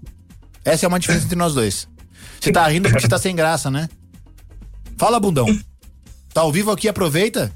Essa 0.65 0.85
é 0.85 0.87
uma 0.87 0.99
diferença 0.99 1.25
entre 1.25 1.37
nós 1.37 1.53
dois. 1.53 1.87
Você 2.39 2.51
tá 2.51 2.67
rindo 2.67 2.89
porque 2.89 3.01
você 3.01 3.07
tá 3.07 3.17
sem 3.17 3.35
graça, 3.35 3.71
né? 3.71 3.87
Fala, 4.97 5.19
bundão. 5.19 5.45
Tá 6.33 6.41
ao 6.41 6.51
vivo 6.51 6.69
aqui, 6.71 6.87
aproveita. 6.87 7.51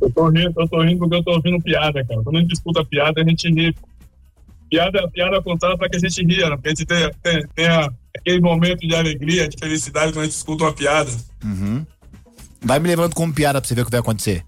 Eu 0.00 0.10
tô 0.10 0.28
rindo, 0.28 0.52
eu 0.56 0.68
tô 0.68 0.82
rindo 0.82 0.98
porque 0.98 1.16
eu 1.16 1.22
tô 1.24 1.32
ouvindo 1.32 1.60
piada, 1.62 2.04
cara. 2.04 2.22
Quando 2.22 2.36
a 2.36 2.40
gente 2.40 2.52
escuta 2.52 2.84
piada, 2.84 3.20
a 3.20 3.24
gente 3.28 3.48
ri. 3.50 3.74
Piada, 4.70 5.08
piada 5.10 5.40
contada 5.42 5.76
pra 5.76 5.88
que 5.88 5.96
a 5.96 6.00
gente 6.00 6.24
ria, 6.24 6.48
né? 6.50 6.56
Porque 6.56 6.68
a 6.68 6.70
gente 6.70 6.86
tem, 6.86 7.10
tem, 7.22 7.46
tem 7.54 7.66
a- 7.68 7.90
aquele 8.18 8.40
momento 8.40 8.86
de 8.86 8.94
alegria, 8.94 9.48
de 9.48 9.56
felicidade 9.58 10.12
quando 10.12 10.22
a 10.22 10.24
gente 10.24 10.34
escuta 10.36 10.64
uma 10.64 10.72
piada. 10.72 11.10
Vai 12.64 12.78
me 12.78 12.88
levando 12.88 13.14
como 13.14 13.32
piada 13.32 13.60
pra 13.60 13.68
você 13.68 13.74
ver 13.74 13.82
o 13.82 13.84
que 13.84 13.90
vai 13.90 14.00
acontecer. 14.00 14.44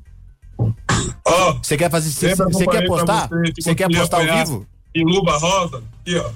Ó, 1.24 1.52
Você 1.62 1.76
quer 1.76 1.90
fazer. 1.90 2.10
Você 2.10 2.66
quer 2.66 2.84
apostar? 2.84 3.28
você, 3.28 3.52
que 3.52 3.62
Você 3.62 3.74
quer 3.74 3.84
apostar 3.84 4.20
ao 4.28 4.38
vivo? 4.38 4.66
E 4.94 5.04
luva 5.04 5.36
rosa, 5.36 5.82
aqui, 6.00 6.16
ó. 6.16 6.30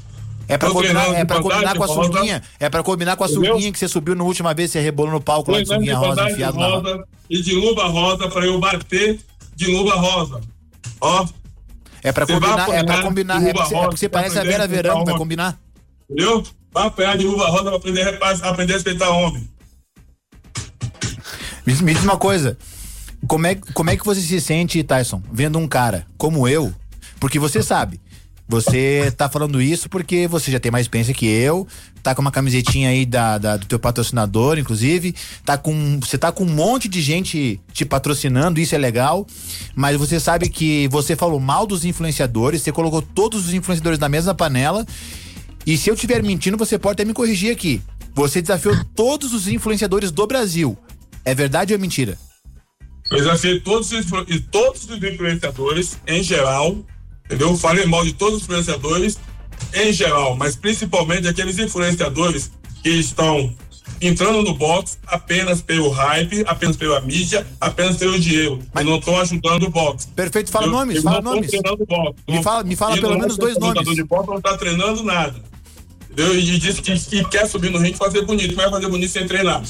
É 0.46 0.58
pra 0.58 0.68
combinar, 0.68 1.04
treinando 1.04 1.20
é 1.20 1.24
pra 1.24 1.40
combinar 1.40 1.76
com 1.76 1.84
a 1.84 1.88
sunguinha. 1.88 2.42
É 2.58 2.68
pra 2.68 2.82
combinar 2.82 3.16
com 3.16 3.24
a 3.24 3.28
sunguinha 3.28 3.72
que 3.72 3.78
você 3.78 3.86
subiu 3.88 4.16
na 4.16 4.24
última 4.24 4.52
vez, 4.52 4.70
você 4.72 4.80
rebolou 4.80 5.12
no 5.12 5.20
palco 5.20 5.52
lá 5.52 5.60
de 5.62 5.66
sunguinha 5.68 5.96
rosa 5.96 6.28
enfiado 6.28 6.58
na 6.58 6.66
roda. 6.66 7.04
e 7.30 7.40
de 7.40 7.54
luva 7.54 7.86
rosa 7.86 8.28
pra 8.28 8.44
eu 8.44 8.58
bater 8.58 9.20
de 9.54 9.66
luva 9.70 9.94
rosa. 9.94 10.40
Ó, 11.00 11.26
É 12.02 12.10
pra 12.12 12.26
combinar, 12.26 12.68
é 12.68 12.82
pra 12.82 13.02
combinar. 13.02 13.46
É 13.46 13.52
você, 13.52 13.74
é 13.76 13.86
você 13.86 14.08
parece 14.08 14.38
a 14.38 14.42
Vera 14.42 14.66
Verão, 14.66 15.04
vai 15.04 15.16
combinar. 15.16 15.56
entendeu? 16.10 16.42
Vai 16.72 16.86
apanhar 16.88 17.16
de 17.16 17.26
luva 17.26 17.46
rosa 17.46 17.64
pra 17.64 17.76
aprender 17.76 18.72
a 18.72 18.74
respeitar 18.74 19.08
homem. 19.10 19.48
Me, 21.80 21.94
diz 21.94 22.02
uma 22.04 22.16
coisa. 22.16 22.56
Como 23.26 23.46
é, 23.46 23.54
como 23.74 23.90
é 23.90 23.96
que 23.96 24.04
você 24.04 24.20
se 24.20 24.40
sente, 24.40 24.82
Tyson, 24.82 25.22
vendo 25.32 25.58
um 25.58 25.68
cara 25.68 26.06
como 26.16 26.48
eu? 26.48 26.72
Porque 27.20 27.38
você 27.38 27.62
sabe, 27.62 28.00
você 28.48 29.12
tá 29.14 29.28
falando 29.28 29.60
isso 29.60 29.88
porque 29.90 30.26
você 30.26 30.50
já 30.50 30.58
tem 30.58 30.72
mais 30.72 30.86
experiência 30.86 31.12
que 31.12 31.26
eu, 31.26 31.68
tá 32.02 32.14
com 32.14 32.22
uma 32.22 32.30
camisetinha 32.30 32.88
aí 32.88 33.04
da, 33.04 33.36
da- 33.36 33.56
do 33.58 33.66
teu 33.66 33.78
patrocinador, 33.78 34.58
inclusive, 34.58 35.14
tá 35.44 35.58
com, 35.58 36.00
você 36.00 36.16
tá 36.16 36.32
com 36.32 36.44
um 36.44 36.48
monte 36.54 36.88
de 36.88 37.02
gente 37.02 37.60
te 37.74 37.84
patrocinando, 37.84 38.58
isso 38.58 38.74
é 38.74 38.78
legal, 38.78 39.26
mas 39.74 39.98
você 39.98 40.18
sabe 40.18 40.48
que 40.48 40.88
você 40.88 41.14
falou 41.14 41.38
mal 41.38 41.66
dos 41.66 41.84
influenciadores, 41.84 42.62
você 42.62 42.72
colocou 42.72 43.02
todos 43.02 43.46
os 43.46 43.52
influenciadores 43.52 43.98
na 43.98 44.08
mesma 44.08 44.34
panela, 44.34 44.86
e 45.66 45.76
se 45.76 45.90
eu 45.90 45.94
estiver 45.94 46.22
mentindo, 46.22 46.56
você 46.56 46.78
pode 46.78 46.94
até 46.94 47.04
me 47.04 47.12
corrigir 47.12 47.52
aqui. 47.52 47.82
Você 48.14 48.40
desafiou 48.40 48.74
todos 48.96 49.34
os 49.34 49.46
influenciadores 49.46 50.10
do 50.10 50.26
Brasil. 50.26 50.76
É 51.24 51.34
verdade 51.34 51.72
ou 51.72 51.78
é 51.78 51.80
mentira? 51.80 52.18
Eu 53.10 53.18
desafiei 53.18 53.60
todos 53.60 53.90
os, 53.92 54.06
e 54.28 54.40
todos 54.40 54.84
os 54.88 55.02
influenciadores 55.02 55.98
em 56.06 56.22
geral, 56.22 56.76
entendeu? 57.26 57.56
Falei 57.56 57.84
mal 57.86 58.04
de 58.04 58.12
todos 58.12 58.36
os 58.36 58.42
influenciadores 58.42 59.18
em 59.74 59.92
geral, 59.92 60.36
mas 60.36 60.54
principalmente 60.56 61.26
aqueles 61.26 61.58
influenciadores 61.58 62.50
que 62.82 62.88
estão 62.90 63.52
entrando 64.00 64.42
no 64.42 64.54
box 64.54 64.98
apenas 65.06 65.60
pelo 65.60 65.90
hype, 65.90 66.42
apenas 66.46 66.76
pela 66.76 67.00
mídia, 67.00 67.46
apenas 67.60 67.96
pelo 67.96 68.18
dinheiro. 68.18 68.60
Mas 68.72 68.86
não 68.86 68.96
estão 68.98 69.18
ajudando 69.18 69.64
o 69.64 69.70
boxe. 69.70 70.06
Perfeito, 70.08 70.50
fala 70.50 70.66
Eu- 70.66 70.70
nomes, 70.70 70.96
eu 70.96 71.02
fala 71.02 71.20
nomes. 71.20 71.50
boxe. 71.50 72.14
Me 72.28 72.42
fala- 72.42 72.64
me 72.64 72.76
fala 72.76 72.96
E 72.96 73.00
pelo 73.00 73.14
é 73.14 73.18
menos 73.18 73.36
dois 73.36 73.58
nomes. 73.58 73.94
de 73.94 74.04
boxe 74.04 74.30
não 74.30 74.40
tá 74.40 74.56
treinando 74.56 75.02
nada. 75.02 75.42
Entendeu? 76.10 76.38
E 76.38 76.58
disse 76.58 76.80
que, 76.80 76.98
que 76.98 77.24
quer 77.24 77.46
subir 77.46 77.70
no 77.70 77.78
ringue 77.78 77.94
e 77.94 77.98
fazer 77.98 78.22
bonito, 78.24 78.54
mas 78.56 78.70
vai 78.70 78.80
fazer 78.80 78.88
bonito 78.88 79.10
sem 79.10 79.26
treinar. 79.26 79.62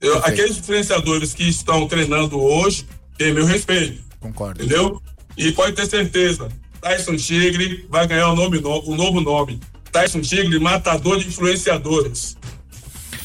Eu- 0.00 0.18
aqueles 0.18 0.58
influenciadores 0.58 1.34
que 1.34 1.48
estão 1.48 1.86
treinando 1.88 2.40
hoje 2.40 2.86
têm 3.16 3.32
meu 3.32 3.44
respeito. 3.44 4.02
Concordo. 4.20 4.62
Entendeu? 4.62 5.00
E 5.36 5.52
pode 5.52 5.74
ter 5.74 5.86
certeza, 5.86 6.48
Tyson 6.80 7.16
Tigre 7.16 7.86
vai 7.88 8.06
ganhar 8.06 8.32
um, 8.32 8.36
nome 8.36 8.60
no, 8.60 8.90
um 8.90 8.96
novo 8.96 9.20
nome. 9.20 9.60
Tyson 9.92 10.20
Tigre, 10.20 10.58
matador 10.58 11.18
de 11.18 11.28
influenciadores. 11.28 12.36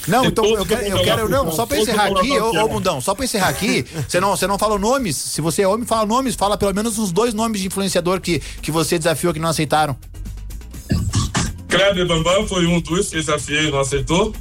Não, 0.07 0.25
então 0.25 0.45
eu 0.45 0.65
quero, 0.65 0.81
eu 0.85 1.01
quero 1.01 1.29
não, 1.29 1.49
só 1.51 1.65
pra 1.65 1.77
encerrar 1.79 2.07
aqui, 2.07 2.37
ô, 2.37 2.51
ô 2.97 3.01
só 3.01 3.15
pra 3.15 3.23
encerrar 3.23 3.47
aqui, 3.47 3.85
você 4.07 4.19
não, 4.19 4.35
você 4.35 4.45
não 4.45 4.57
fala 4.59 4.77
nomes, 4.77 5.15
se 5.15 5.39
você 5.39 5.61
é 5.61 5.67
homem, 5.67 5.85
fala 5.87 6.05
nomes, 6.05 6.35
fala 6.35 6.57
pelo 6.57 6.73
menos 6.73 6.99
uns 6.99 7.11
dois 7.11 7.33
nomes 7.33 7.61
de 7.61 7.67
influenciador 7.67 8.19
que, 8.19 8.39
que 8.61 8.69
você 8.69 8.97
desafiou 8.97 9.33
que 9.33 9.39
não 9.39 9.47
aceitaram. 9.47 9.95
Kleber 11.69 12.05
Bambam 12.05 12.45
foi 12.47 12.65
um 12.67 12.81
dos 12.81 13.09
que 13.09 13.15
desafiei 13.15 13.67
e 13.67 13.71
não 13.71 13.79
aceitou. 13.79 14.33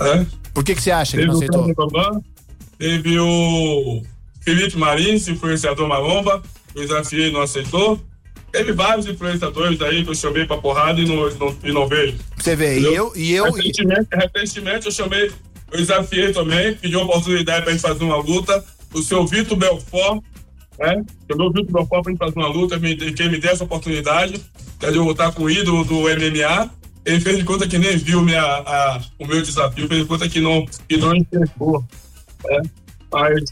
É. 0.00 0.39
Por 0.54 0.64
que 0.64 0.74
que 0.74 0.82
você 0.82 0.90
acha 0.90 1.12
que 1.12 1.18
Teve 1.18 1.28
não 1.28 1.34
o 1.34 1.36
aceitou? 1.38 1.74
Bambam, 1.74 2.24
teve 2.78 3.18
o 3.18 4.02
Felipe 4.40 4.76
Marins, 4.76 5.28
influenciador 5.28 5.88
maromba, 5.88 6.42
eu 6.74 6.82
desafiei 6.82 7.28
e 7.28 7.32
não 7.32 7.42
aceitou. 7.42 8.00
Teve 8.52 8.72
vários 8.72 9.06
influenciadores 9.06 9.80
aí 9.80 10.02
que 10.02 10.10
eu 10.10 10.14
chamei 10.14 10.44
pra 10.44 10.56
porrada 10.56 11.00
e 11.00 11.06
não, 11.06 11.30
não, 11.30 11.56
e 11.62 11.72
não 11.72 11.86
veio. 11.86 12.14
Você 12.36 12.56
vê, 12.56 12.80
e 12.80 12.84
eu, 12.84 13.12
e 13.14 13.32
eu, 13.32 13.46
e- 13.46 13.50
Recentemente, 13.68 14.08
recentemente 14.12 14.86
eu 14.86 14.92
chamei, 14.92 15.30
eu 15.70 15.78
desafiei 15.78 16.32
também, 16.32 16.74
pedi 16.74 16.96
uma 16.96 17.04
oportunidade 17.04 17.62
pra 17.62 17.72
gente 17.72 17.82
fazer 17.82 18.02
uma 18.02 18.16
luta. 18.16 18.64
O 18.92 19.02
seu 19.02 19.24
Vitor 19.24 19.56
Belfort 19.56 20.20
né? 20.80 21.04
Eu 21.28 21.36
dou 21.36 21.52
junto 21.54 21.70
meu 21.72 21.86
pau 21.86 22.02
pra 22.02 22.10
gente 22.10 22.18
fazer 22.18 22.34
uma 22.36 22.48
luta, 22.48 22.78
me, 22.78 22.96
quem 22.96 23.30
me 23.30 23.38
deu 23.38 23.50
essa 23.50 23.64
oportunidade, 23.64 24.40
que 24.78 24.86
eu 24.86 25.04
lutar 25.04 25.30
com 25.32 25.44
o 25.44 25.50
ídolo 25.50 25.84
do 25.84 26.00
MMA. 26.08 26.70
Ele 27.04 27.20
fez 27.20 27.38
de 27.38 27.44
conta 27.44 27.66
que 27.66 27.78
nem 27.78 27.96
viu 27.96 28.22
minha, 28.22 28.42
a- 28.42 29.00
o 29.18 29.26
meu 29.26 29.40
desafio, 29.42 29.88
fez 29.88 30.00
de 30.02 30.06
conta 30.06 30.28
que 30.28 30.40
não, 30.40 30.66
que 30.88 30.96
não 30.96 31.14
enxergou. 31.14 31.84
Né? 32.44 32.60
Mas. 33.12 33.44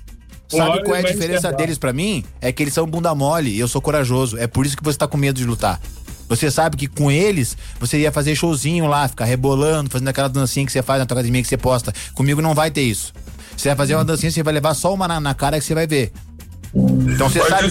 Sabe 0.48 0.82
qual 0.82 0.96
é 0.96 1.00
a 1.00 1.02
diferença 1.12 1.52
deles 1.52 1.76
pra 1.78 1.92
mim? 1.92 2.24
É 2.40 2.50
que 2.50 2.62
eles 2.62 2.72
são 2.72 2.86
bunda 2.86 3.14
mole 3.14 3.50
e 3.50 3.58
eu 3.60 3.68
sou 3.68 3.82
corajoso. 3.82 4.38
É 4.38 4.46
por 4.46 4.64
isso 4.64 4.76
que 4.76 4.82
você 4.82 4.96
tá 4.96 5.06
com 5.06 5.16
medo 5.18 5.36
de 5.38 5.44
lutar. 5.44 5.78
Você 6.26 6.50
sabe 6.50 6.76
que 6.76 6.86
com 6.86 7.10
eles, 7.10 7.56
você 7.80 7.98
ia 7.98 8.12
fazer 8.12 8.34
showzinho 8.34 8.86
lá, 8.86 9.08
ficar 9.08 9.24
rebolando, 9.26 9.90
fazendo 9.90 10.08
aquela 10.08 10.28
dancinha 10.28 10.64
que 10.64 10.72
você 10.72 10.82
faz 10.82 11.00
na 11.00 11.06
tua 11.06 11.16
academia 11.16 11.42
que 11.42 11.48
você 11.48 11.56
posta. 11.56 11.92
Comigo 12.14 12.40
não 12.42 12.54
vai 12.54 12.70
ter 12.70 12.82
isso. 12.82 13.12
Você 13.56 13.68
vai 13.70 13.76
fazer 13.76 13.94
uma 13.94 14.04
dancinha, 14.04 14.30
você 14.30 14.42
vai 14.42 14.54
levar 14.54 14.72
só 14.74 14.92
uma 14.92 15.08
na, 15.08 15.20
na 15.20 15.34
cara 15.34 15.58
que 15.58 15.64
você 15.64 15.74
vai 15.74 15.86
ver. 15.86 16.12
Então 16.74 17.28
você 17.30 17.40
sabe 17.48 17.70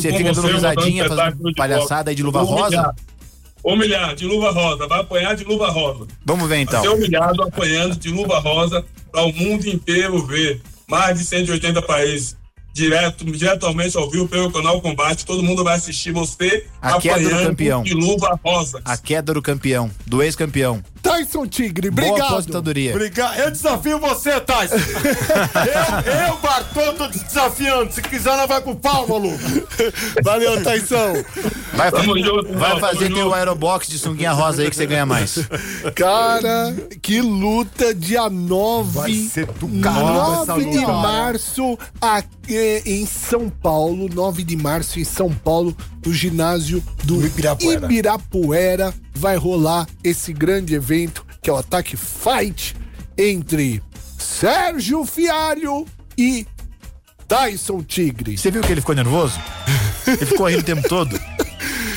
você 0.00 0.12
fica 0.12 0.32
dando 0.32 0.46
risadinha, 0.54 1.08
fazendo 1.08 1.54
palhaçada 1.56 2.10
aí 2.10 2.16
de 2.16 2.22
luva 2.22 2.42
rosa. 2.42 2.94
Humilhar. 3.62 4.14
De 4.14 4.26
luva 4.26 4.50
rosa, 4.50 4.86
vai 4.86 5.00
apanhar 5.00 5.34
de 5.34 5.44
luva 5.44 5.68
rosa. 5.68 6.06
Vamos 6.24 6.48
ver 6.48 6.58
então. 6.58 6.82
Vai 6.82 6.90
ser 6.90 6.96
humilhado 6.96 7.42
apanhando 7.42 7.96
de 7.96 8.08
luva 8.10 8.38
rosa 8.38 8.84
para 9.10 9.22
o 9.22 9.32
mundo 9.32 9.66
inteiro 9.66 10.24
ver. 10.26 10.60
Mais 10.88 11.18
de 11.18 11.24
180 11.24 11.82
países. 11.82 12.36
Direto, 12.80 13.24
diretamente 13.24 13.96
ao 13.96 14.10
vivo 14.10 14.28
pelo 14.28 14.52
canal 14.52 14.82
Combate. 14.82 15.24
Todo 15.24 15.42
mundo 15.42 15.64
vai 15.64 15.76
assistir 15.76 16.12
você 16.12 16.66
A 16.82 17.00
queda 17.00 17.26
do 17.26 17.30
campeão. 17.46 17.82
de 17.82 17.94
luva 17.94 18.38
rosa. 18.44 18.82
A 18.84 18.98
queda 18.98 19.32
do 19.32 19.40
campeão, 19.40 19.90
do 20.06 20.22
ex-campeão. 20.22 20.84
Tyson 21.02 21.46
Tigre, 21.46 21.88
Boa 21.90 22.06
obrigado. 22.08 22.32
aposentadoria. 22.32 22.90
Obrigado. 22.90 23.38
Eu 23.38 23.50
desafio 23.50 23.98
você, 23.98 24.38
Tyson. 24.40 24.74
eu, 24.76 26.28
eu, 26.28 26.36
Bartô, 26.38 26.92
tô 26.94 27.08
te 27.08 27.18
desafiando. 27.20 27.92
Se 27.92 28.02
quiser, 28.02 28.36
nós 28.36 28.46
vai 28.48 28.60
pro 28.60 28.74
pau, 28.76 29.08
maluco. 29.08 29.38
Valeu, 30.22 30.62
Tyson. 30.62 31.24
Vai, 31.74 31.90
Tamo 31.90 32.18
junto, 32.18 32.52
vai 32.58 32.74
irmão, 32.74 32.80
fazer 32.80 33.10
teu 33.12 33.32
aerobox 33.32 33.86
de 33.88 33.98
sunguinha 33.98 34.32
rosa 34.32 34.62
aí 34.62 34.68
que 34.68 34.76
você 34.76 34.84
ganha 34.84 35.06
mais. 35.06 35.38
Cara, 35.94 36.74
que 37.00 37.20
luta 37.22 37.94
dia 37.94 38.28
9. 38.28 38.90
Vai 38.98 39.12
ser 39.14 39.46
do 39.46 39.68
caramba 39.80 40.42
essa 40.42 40.46
9 40.56 40.64
de 40.70 40.78
luta. 40.78 40.92
março 40.92 41.78
aqui 42.00 42.26
em 42.84 43.06
São 43.06 43.48
Paulo. 43.48 44.08
9 44.12 44.42
de 44.42 44.56
março 44.56 44.98
em 44.98 45.04
São 45.04 45.32
Paulo, 45.32 45.76
no 46.04 46.12
ginásio 46.12 46.82
do 47.04 47.24
Ibirapuera. 47.24 47.84
Ibirapuera. 47.84 48.94
Vai 49.14 49.36
rolar 49.36 49.86
esse 50.04 50.32
grande 50.32 50.74
evento 50.74 51.24
que 51.42 51.48
é 51.48 51.52
o 51.52 51.56
Ataque 51.56 51.96
Fight 51.96 52.76
entre 53.16 53.82
Sérgio 54.18 55.04
Fialho 55.04 55.86
e 56.18 56.46
Tyson 57.28 57.82
Tigre. 57.82 58.36
Você 58.36 58.50
viu 58.50 58.62
que 58.62 58.72
ele 58.72 58.80
ficou 58.80 58.94
nervoso? 58.94 59.38
Ele 60.06 60.26
ficou 60.26 60.46
rindo 60.46 60.60
o 60.60 60.64
tempo 60.64 60.88
todo. 60.88 61.18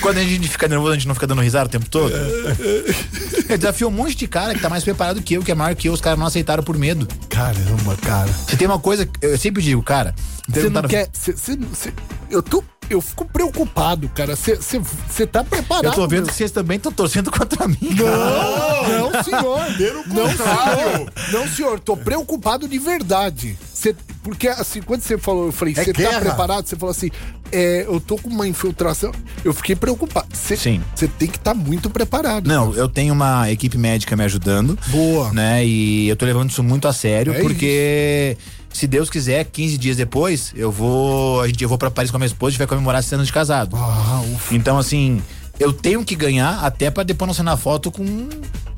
Quando 0.02 0.18
a 0.18 0.24
gente 0.24 0.48
fica 0.48 0.68
nervoso, 0.68 0.92
a 0.92 0.96
gente 0.96 1.08
não 1.08 1.14
fica 1.16 1.28
dando 1.28 1.42
risada 1.42 1.66
o 1.66 1.70
tempo 1.70 1.90
todo. 1.90 2.14
Ele 2.16 3.58
desafiou 3.58 3.90
um 3.90 3.94
monte 3.94 4.16
de 4.16 4.28
cara 4.28 4.54
que 4.54 4.62
tá 4.62 4.70
mais 4.70 4.84
preparado 4.84 5.22
que 5.22 5.34
eu, 5.36 5.44
que 5.44 5.52
é 5.52 5.56
maior 5.56 5.76
que 5.76 5.88
eu, 5.90 5.94
os 5.94 6.02
caras 6.02 6.18
não 6.20 6.26
aceitaram 6.26 6.64
por 6.64 6.78
medo. 6.78 7.08
Caramba, 7.30 7.96
cara. 7.98 8.32
Se 8.48 8.56
tem 8.58 8.68
uma 8.68 8.80
coisa, 8.80 9.08
eu 9.22 9.38
sempre 9.38 9.62
digo, 9.62 9.82
cara, 9.84 10.14
Você 10.48 10.70
não 10.70 10.84
quer. 10.84 11.10
cê- 11.14 11.36
cê- 11.36 11.58
cê- 11.74 11.94
eu 12.30 12.42
tô. 12.42 12.64
Eu 12.90 13.02
fico 13.02 13.24
preocupado, 13.24 14.10
cara. 14.10 14.36
Você 14.36 15.28
tá 15.28 15.44
preparado? 15.44 15.86
Eu 15.86 15.92
tô 15.92 16.08
vendo 16.08 16.26
que 16.28 16.34
vocês 16.34 16.50
também 16.50 16.78
estão 16.78 16.92
torcendo 16.92 17.30
contra 17.30 17.68
mim. 17.68 17.78
Não, 17.82 19.12
não, 19.12 19.24
senhor. 19.24 19.60
Não, 20.08 20.28
senhor. 20.36 21.14
Não, 21.32 21.48
senhor. 21.48 21.80
Tô 21.80 21.96
preocupado 21.96 22.68
de 22.68 22.80
verdade. 22.80 23.56
Cê- 23.80 23.96
porque, 24.22 24.50
assim, 24.50 24.82
quando 24.82 25.02
você 25.02 25.18
falou, 25.18 25.46
eu 25.46 25.52
falei, 25.54 25.74
É 25.78 25.84
você 25.86 25.94
tá 25.94 26.02
guerra. 26.02 26.20
preparado? 26.20 26.68
Você 26.68 26.76
falou 26.76 26.92
assim, 26.92 27.10
é, 27.50 27.86
eu 27.88 27.98
tô 28.02 28.18
com 28.18 28.30
uma 28.30 28.46
infiltração. 28.46 29.14
Eu 29.42 29.54
fiquei 29.54 29.74
preocupado. 29.74 30.28
Cê, 30.34 30.58
Sim. 30.58 30.82
Você 30.94 31.08
tem 31.08 31.30
que 31.30 31.38
estar 31.38 31.54
muito 31.54 31.90
preparado. 31.90 32.46
Não, 32.46 32.74
eu 32.74 32.90
tenho 32.90 33.14
uma 33.14 33.50
equipe 33.50 33.78
médica 33.78 34.18
me 34.18 34.24
ajudando. 34.26 34.78
Boa. 34.88 35.32
Né? 35.32 35.66
E 35.66 36.10
eu 36.10 36.18
tô 36.18 36.26
levando 36.26 36.50
isso 36.50 36.62
muito 36.62 36.90
a 36.90 36.94
sério, 36.94 37.34
É 37.34 37.40
porque 37.40 38.36
se 38.70 38.86
Deus 38.86 39.10
quiser, 39.10 39.46
15 39.46 39.78
dias 39.78 39.96
depois, 39.96 40.52
eu 40.58 40.70
vou. 40.70 41.40
A 41.40 41.48
gente, 41.48 41.64
eu 41.64 41.70
vou 41.70 41.78
pra 41.78 41.90
Paris 41.90 42.12
com 42.12 42.18
a 42.18 42.20
minha 42.20 42.28
esposa 42.28 42.56
e 42.56 42.58
vai 42.58 42.68
comemorar 42.68 43.00
esse 43.00 43.16
ano 43.16 43.24
de 43.24 43.32
casado. 43.32 43.78
Ah, 43.78 44.22
ufa. 44.36 44.54
Então, 44.54 44.78
assim, 44.78 45.22
eu 45.58 45.72
tenho 45.72 46.04
que 46.04 46.18
ganhar 46.18 46.60
até 46.66 46.92
pra 46.92 47.04
depois 47.04 47.28
não 47.28 47.34
ser 47.34 47.44
na 47.44 47.56
foto 47.56 47.90
com. 47.90 48.04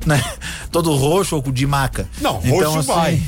Né, 0.06 0.22
todo 0.70 0.94
roxo 0.94 1.36
ou 1.36 1.52
de 1.52 1.66
maca. 1.66 2.08
Não, 2.20 2.40
então, 2.44 2.74
roxo 2.74 2.82
vai. 2.84 3.20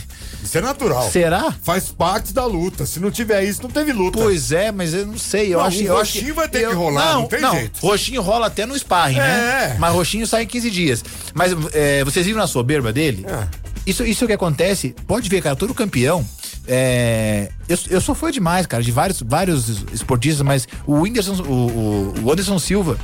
Isso 0.44 0.58
é 0.58 0.60
natural. 0.60 1.10
Será? 1.10 1.52
Faz 1.62 1.88
parte 1.88 2.32
da 2.32 2.44
luta. 2.44 2.84
Se 2.86 3.00
não 3.00 3.10
tiver 3.10 3.42
isso, 3.44 3.62
não 3.62 3.70
teve 3.70 3.92
luta. 3.92 4.18
Pois 4.18 4.52
é, 4.52 4.70
mas 4.70 4.92
eu 4.94 5.06
não 5.06 5.18
sei. 5.18 5.52
Eu 5.54 5.58
Não, 5.58 5.64
acho, 5.66 5.78
o 5.78 5.82
eu 5.82 5.96
acho 5.98 6.12
roxinho 6.14 6.34
vai 6.34 6.48
ter 6.48 6.62
eu- 6.62 6.70
que 6.70 6.76
rolar, 6.76 7.14
não 7.14 7.26
tem 7.26 7.40
jeito. 7.50 7.80
Roxinho 7.80 8.22
rola 8.22 8.46
até 8.46 8.66
no 8.66 8.76
sparring, 8.78 9.16
É. 9.16 9.18
né? 9.20 9.76
Mas 9.78 9.92
roxinho 9.92 10.26
sai 10.26 10.42
em 10.44 10.46
15 10.46 10.70
dias. 10.70 11.04
Mas 11.32 11.52
é, 11.72 12.04
vocês 12.04 12.26
viram 12.26 12.42
a 12.42 12.46
soberba 12.46 12.92
dele? 12.92 13.24
É. 13.28 13.48
Isso, 13.86 14.04
isso 14.04 14.26
que 14.26 14.32
acontece, 14.32 14.94
pode 15.06 15.28
ver, 15.28 15.42
cara, 15.42 15.56
todo 15.56 15.74
campeão. 15.74 16.24
é, 16.66 17.50
eu, 17.68 17.78
eu 17.90 18.00
sou 18.00 18.14
fã 18.14 18.30
demais, 18.30 18.66
cara, 18.66 18.82
de 18.82 18.90
vários, 18.90 19.20
vários 19.22 19.82
esportistas, 19.92 20.42
mas 20.42 20.66
o 20.86 20.94
Whindersson, 21.00 21.34
o, 21.42 21.52
o, 21.52 22.14
o 22.24 22.32
Anderson 22.32 22.58
Silva. 22.58 22.98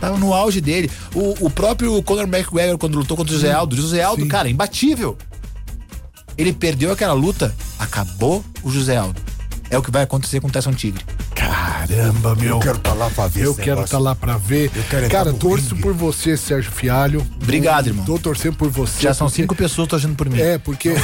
Tava 0.00 0.18
no 0.18 0.34
auge 0.34 0.60
dele. 0.60 0.90
O, 1.14 1.46
o 1.46 1.50
próprio 1.50 2.02
Conor 2.02 2.24
McGregor, 2.24 2.76
quando 2.76 2.98
lutou 2.98 3.16
contra 3.16 3.32
o 3.32 3.34
José 3.34 3.50
Aldo. 3.50 3.74
José 3.74 4.02
Aldo, 4.02 4.22
Sim. 4.24 4.28
cara, 4.28 4.46
imbatível. 4.46 5.16
Ele 6.38 6.52
perdeu 6.52 6.92
aquela 6.92 7.12
luta, 7.14 7.54
acabou 7.78 8.44
o 8.62 8.70
José 8.70 8.96
Aldo. 8.96 9.20
É 9.68 9.76
o 9.76 9.82
que 9.82 9.90
vai 9.90 10.02
acontecer 10.04 10.38
com 10.40 10.46
o 10.46 10.50
Tyson 10.50 10.72
Tigre. 10.72 11.04
Caramba, 11.34 12.34
meu. 12.36 12.50
Eu 12.50 12.58
quero 12.60 12.76
estar 12.78 12.92
lá 12.94 13.10
pra 13.10 13.26
ver 13.26 13.44
Eu 13.46 13.50
esse 13.52 13.60
quero 13.62 13.82
estar 13.82 13.98
lá 13.98 14.14
pra 14.14 14.36
ver. 14.38 14.70
Eu 14.74 14.82
quero 14.84 15.06
entrar 15.06 15.24
Cara, 15.24 15.32
torço 15.36 15.70
ringue. 15.70 15.82
por 15.82 15.92
você, 15.92 16.36
Sérgio 16.36 16.70
Fialho. 16.70 17.26
Obrigado, 17.42 17.88
irmão. 17.88 18.04
Tô 18.04 18.16
torcendo 18.18 18.56
por 18.56 18.70
você. 18.70 19.02
Já 19.02 19.12
são 19.12 19.26
porque- 19.26 19.42
cinco 19.42 19.54
pessoas 19.56 19.88
torcendo 19.88 20.14
por 20.14 20.28
mim. 20.30 20.40
É, 20.40 20.56
porque. 20.58 20.90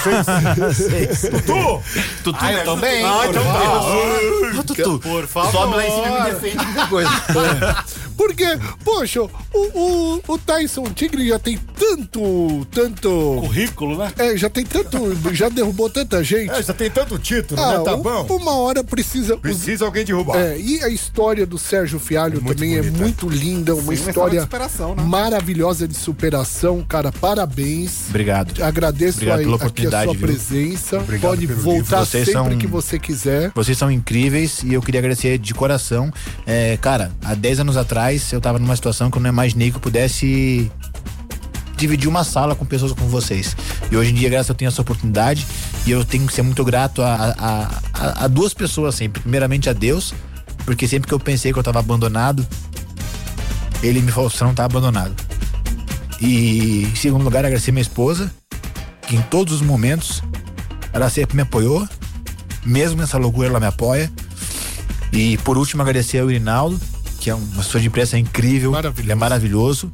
Tutu! 1.31 1.83
Tutu 2.25 2.39
Ah, 2.41 2.53
eu 2.53 2.65
também. 2.65 3.05
Ah, 3.05 3.27
então 3.29 3.43
Ah, 3.43 4.55
tá. 4.57 4.63
Tutu, 4.63 4.99
Por 5.01 5.27
favor. 5.27 5.51
sobe 5.53 5.77
lá 5.77 5.87
em 5.87 5.91
cima 5.91 6.07
e 6.07 6.23
me 6.23 6.31
defende 6.31 6.65
qualquer 6.65 6.89
coisa. 6.89 7.85
Porque, 8.17 8.45
poxa, 8.85 9.23
o, 9.23 9.29
o, 9.55 10.21
o 10.29 10.39
Tyson 10.39 10.85
Tigre 10.95 11.29
já 11.29 11.39
tem 11.39 11.59
tanto. 11.79 12.67
Tanto. 12.71 13.09
Currículo, 13.41 13.99
né? 13.99 14.13
É, 14.19 14.37
já 14.37 14.49
tem 14.49 14.65
tanto. 14.65 14.99
Já 15.35 15.49
derrubou 15.49 15.89
tanta 15.91 16.23
gente. 16.23 16.51
É, 16.51 16.63
já 16.63 16.73
tem 16.73 16.91
tanto 16.91 17.19
título, 17.19 17.61
Ah, 17.61 17.79
né? 17.79 17.85
Tá 17.85 17.97
bom. 17.97 18.27
Uma 18.31 18.55
hora 18.57 18.83
precisa. 18.85 19.37
Precisa 19.37 19.85
alguém 19.85 20.05
derrubar. 20.05 20.37
É, 20.37 20.59
e 20.59 20.83
a 20.83 20.89
história 20.89 21.45
do 21.47 21.59
Sérgio 21.59 21.99
Fialho 21.99 22.41
Muito 22.43 22.55
também 22.57 22.77
é 22.77 22.83
bonita. 22.83 22.99
muito 23.03 23.29
linda, 23.29 23.75
uma 23.75 23.83
Sim, 23.83 23.89
uma 23.89 23.95
história 23.95 24.11
história 24.11 24.39
de 24.39 24.45
superação, 24.45 24.95
né? 24.95 25.03
maravilhosa 25.03 25.87
de 25.89 25.95
superação, 25.97 26.85
cara. 26.89 27.11
Parabéns. 27.13 28.09
Obrigado. 28.09 28.63
Agradeço 28.63 29.19
Obrigado 29.19 29.39
aí, 29.41 29.45
pela 29.45 29.57
aqui 29.57 29.63
a 29.65 29.67
oportunidade, 29.67 30.05
sua 30.05 30.15
viu? 30.15 30.27
presença. 30.27 30.97
Obrigado 30.99 31.31
Pode 31.31 31.47
pelo 31.47 31.61
voltar 31.61 32.05
sempre 32.07 32.33
são- 32.33 32.59
que 32.59 32.67
você 32.67 32.99
quiser. 32.99 33.53
Vocês 33.55 33.77
são 33.77 33.91
incríveis 33.91 34.63
e 34.63 34.73
eu 34.75 34.83
queria 34.83 35.01
agradecer 35.01 35.39
de 35.39 35.55
coração. 35.55 36.13
É, 36.47 36.77
cara, 36.79 37.13
há 37.25 37.35
10 37.35 37.61
anos 37.61 37.77
atrás 37.77 38.02
eu 38.33 38.41
tava 38.41 38.59
numa 38.59 38.75
situação 38.77 39.11
que 39.11 39.19
eu 39.19 39.23
não 39.23 39.31
imaginei 39.31 39.71
que 39.71 39.77
eu 39.77 39.81
pudesse 39.81 40.71
dividir 41.77 42.09
uma 42.09 42.25
sala 42.25 42.55
com 42.55 42.65
pessoas 42.65 42.93
como 42.93 43.09
vocês. 43.09 43.57
E 43.91 43.97
hoje 43.97 44.11
em 44.11 44.15
dia, 44.15 44.29
graças 44.29 44.51
a 44.51 44.53
Deus, 44.53 44.55
eu 44.55 44.55
tenho 44.59 44.69
essa 44.69 44.83
oportunidade 44.83 45.47
e 45.87 45.91
eu 45.91 46.05
tenho 46.05 46.27
que 46.27 46.33
ser 46.33 46.43
muito 46.43 46.65
grato 46.65 47.03
a, 47.03 47.15
a, 47.15 47.63
a- 47.95 48.25
a 48.25 48.29
duas 48.29 48.55
pessoas 48.55 48.95
sempre. 48.95 49.21
Primeiramente 49.23 49.69
a 49.69 49.73
Deus, 49.73 50.15
porque 50.65 50.87
sempre 50.87 51.09
que 51.09 51.15
eu 51.15 51.19
pensei 51.21 51.53
que 51.53 51.59
eu 51.59 51.63
tava 51.63 51.79
abandonado, 51.81 52.47
ele 53.83 54.01
me 54.01 54.13
falou, 54.13 54.31
você 54.31 54.45
não 54.45 54.55
tá 54.55 54.65
abandonado. 54.65 55.15
E 56.21 56.85
em 56.85 56.95
segundo 56.95 57.25
lugar, 57.25 57.45
agradecer 57.45 57.73
minha 57.73 57.83
esposa, 57.83 58.31
que 59.09 59.17
em 59.17 59.23
todos 59.23 59.55
os 59.55 59.61
momentos 59.61 60.23
ela 60.93 61.11
sempre 61.11 61.35
me 61.37 61.43
apoiou, 61.43 61.87
mesmo 62.65 63.01
nessa 63.01 63.19
loucura 63.19 63.49
ela 63.49 63.59
me 63.61 63.67
apoia. 63.67 64.11
E 65.13 65.37
por 65.39 65.59
último, 65.59 65.83
agradecer 65.83 66.19
ao 66.21 66.31
Irinaldo, 66.31 66.81
que 67.23 67.31
é 67.31 67.35
uma 67.37 67.63
pessoa 67.63 67.81
de 67.81 67.87
imprensa 67.87 68.19
incrível, 68.19 68.73
Maravilhoso. 68.73 69.01
ele 69.01 69.13
é 69.13 69.15
maravilhoso. 69.15 69.93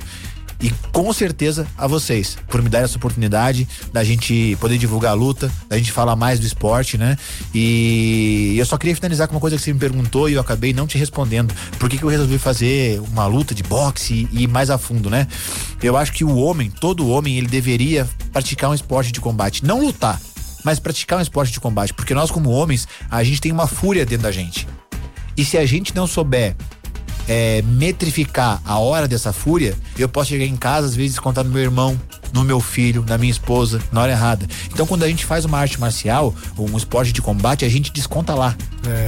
E 0.61 0.70
com 0.91 1.12
certeza 1.12 1.68
a 1.76 1.87
vocês, 1.87 2.39
por 2.49 2.62
me 2.62 2.70
dar 2.70 2.81
essa 2.81 2.97
oportunidade 2.97 3.68
da 3.93 4.03
gente 4.03 4.57
poder 4.59 4.79
divulgar 4.79 5.12
a 5.12 5.14
luta, 5.14 5.53
da 5.68 5.76
gente 5.76 5.93
falar 5.93 6.16
mais 6.16 6.41
do 6.41 6.47
esporte, 6.47 6.97
né? 6.97 7.18
E 7.55 8.57
eu 8.59 8.64
só 8.64 8.79
queria 8.79 8.95
finalizar 8.97 9.29
com 9.29 9.35
uma 9.35 9.41
coisa 9.41 9.57
que 9.57 9.62
você 9.62 9.72
me 9.74 9.79
perguntou 9.79 10.29
e 10.29 10.33
eu 10.33 10.41
acabei 10.41 10.72
não 10.72 10.87
te 10.87 10.97
respondendo. 10.97 11.55
Por 11.79 11.89
que, 11.91 11.99
que 11.99 12.03
eu 12.03 12.09
resolvi 12.09 12.39
fazer 12.39 12.99
uma 13.12 13.26
luta 13.26 13.55
de 13.55 13.62
boxe 13.62 14.26
e 14.33 14.45
ir 14.45 14.49
mais 14.49 14.70
a 14.70 14.79
fundo, 14.79 15.11
né? 15.11 15.29
Eu 15.83 15.99
acho 15.99 16.12
que 16.14 16.24
o 16.24 16.35
homem, 16.39 16.70
todo 16.70 17.07
homem, 17.09 17.37
ele 17.37 17.47
deveria 17.47 18.09
praticar 18.33 18.70
um 18.70 18.74
esporte 18.74 19.12
de 19.12 19.20
combate. 19.20 19.64
Não 19.66 19.85
lutar, 19.85 20.18
mas 20.64 20.81
praticar 20.81 21.18
um 21.18 21.22
esporte 21.22 21.53
de 21.53 21.61
combate. 21.61 21.93
Porque 21.93 22.14
nós, 22.14 22.31
como 22.31 22.49
homens, 22.51 22.89
a 23.11 23.22
gente 23.22 23.41
tem 23.41 23.53
uma 23.53 23.66
fúria 23.68 24.07
dentro 24.07 24.22
da 24.22 24.33
gente. 24.33 24.66
E 25.37 25.45
se 25.45 25.57
a 25.57 25.64
gente 25.64 25.95
não 25.95 26.09
souber 26.09 26.57
é, 27.29 27.62
metrificar 27.62 28.61
a 28.64 28.79
hora 28.79 29.07
dessa 29.07 29.33
fúria, 29.33 29.76
eu 29.99 30.09
posso 30.09 30.31
chegar 30.31 30.45
em 30.47 30.57
casa, 30.57 30.87
às 30.87 30.97
vezes, 30.97 31.18
contar 31.18 31.45
no 31.45 31.51
meu 31.51 31.62
irmão, 31.62 32.01
no 32.33 32.43
meu 32.43 32.61
filho, 32.61 33.05
na 33.07 33.16
minha 33.18 33.31
esposa, 33.31 33.81
na 33.93 34.01
hora 34.03 34.12
errada. 34.12 34.47
Então, 34.72 34.87
quando 34.87 35.03
a 35.03 35.09
gente 35.09 35.24
faz 35.24 35.45
uma 35.45 35.59
arte 35.59 35.79
marcial, 35.79 36.35
um 36.59 36.76
esporte 36.76 37.12
de 37.12 37.20
combate, 37.22 37.64
a 37.64 37.68
gente 37.68 37.93
desconta 37.93 38.35
lá. 38.35 38.57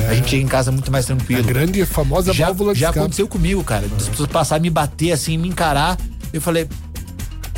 A 0.09 0.15
gente 0.15 0.29
chega 0.31 0.43
em 0.43 0.47
casa 0.49 0.71
muito 0.71 0.91
mais 0.93 1.07
tranquilo. 1.07 1.41
A 1.41 1.47
grande 1.47 1.81
e 1.81 1.87
famosa 1.87 2.33
já, 2.33 2.47
válvula 2.47 2.75
de 2.75 2.81
já 2.81 2.87
escape. 2.89 2.99
aconteceu 2.99 3.27
comigo, 3.27 3.65
cara. 3.65 3.87
As 3.97 4.09
pessoas 4.09 4.29
passarem, 4.29 4.63
me 4.63 4.71
bater 4.71 5.13
assim, 5.13 5.39
me 5.39 5.49
encarar. 5.49 5.99
Eu 6.33 6.41
falei, 6.41 6.69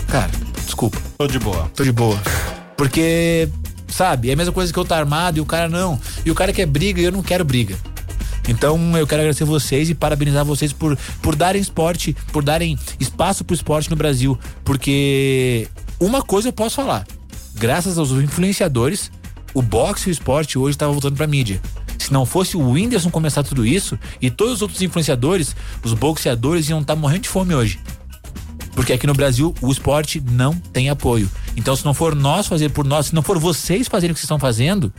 cara, 0.08 0.30
desculpa, 0.64 0.98
Tô 1.18 1.26
de 1.26 1.38
boa. 1.38 1.70
tô 1.74 1.82
de 1.82 1.92
boa. 1.92 2.20
Porque, 2.76 3.48
sabe, 3.88 4.30
é 4.30 4.32
a 4.32 4.36
mesma 4.36 4.52
coisa 4.52 4.72
que 4.72 4.78
eu 4.78 4.84
tô 4.84 4.94
armado 4.94 5.38
e 5.38 5.40
o 5.40 5.46
cara 5.46 5.68
não. 5.68 5.98
E 6.24 6.30
o 6.30 6.34
cara 6.34 6.52
quer 6.52 6.66
briga 6.66 7.00
e 7.00 7.04
eu 7.04 7.12
não 7.12 7.22
quero 7.22 7.44
briga. 7.44 7.76
Então 8.48 8.96
eu 8.96 9.06
quero 9.06 9.22
agradecer 9.22 9.44
vocês 9.44 9.88
e 9.88 9.94
parabenizar 9.94 10.44
vocês 10.44 10.72
por, 10.72 10.96
por 11.20 11.36
darem 11.36 11.60
esporte, 11.60 12.16
por 12.32 12.42
darem 12.42 12.78
espaço 12.98 13.44
pro 13.44 13.54
esporte 13.54 13.90
no 13.90 13.96
Brasil. 13.96 14.38
Porque 14.64 15.68
uma 16.00 16.22
coisa 16.22 16.48
eu 16.48 16.52
posso 16.52 16.76
falar: 16.76 17.06
graças 17.54 17.98
aos 17.98 18.10
influenciadores, 18.10 19.10
o 19.54 19.62
boxe 19.62 20.08
e 20.08 20.10
o 20.10 20.12
esporte 20.12 20.58
hoje 20.58 20.74
estava 20.74 20.92
voltando 20.92 21.16
pra 21.16 21.26
mídia. 21.26 21.60
Se 21.98 22.12
não 22.12 22.26
fosse 22.26 22.56
o 22.56 22.70
Whindersson 22.70 23.10
começar 23.10 23.44
tudo 23.44 23.64
isso 23.64 23.96
e 24.20 24.28
todos 24.28 24.54
os 24.54 24.62
outros 24.62 24.82
influenciadores, 24.82 25.54
os 25.84 25.94
boxeadores 25.94 26.68
iam 26.68 26.80
estar 26.80 26.96
morrendo 26.96 27.22
de 27.22 27.28
fome 27.28 27.54
hoje. 27.54 27.78
Porque 28.74 28.92
aqui 28.92 29.06
no 29.06 29.14
Brasil 29.14 29.54
o 29.60 29.70
esporte 29.70 30.20
não 30.20 30.54
tem 30.54 30.88
apoio. 30.88 31.30
Então, 31.56 31.76
se 31.76 31.84
não 31.84 31.94
for 31.94 32.14
nós 32.14 32.46
fazer 32.46 32.70
por 32.70 32.84
nós, 32.84 33.06
se 33.06 33.14
não 33.14 33.22
for 33.22 33.38
vocês 33.38 33.86
fazerem 33.86 34.12
o 34.12 34.14
que 34.14 34.20
vocês 34.20 34.24
estão 34.24 34.38
fazendo, 34.38 34.92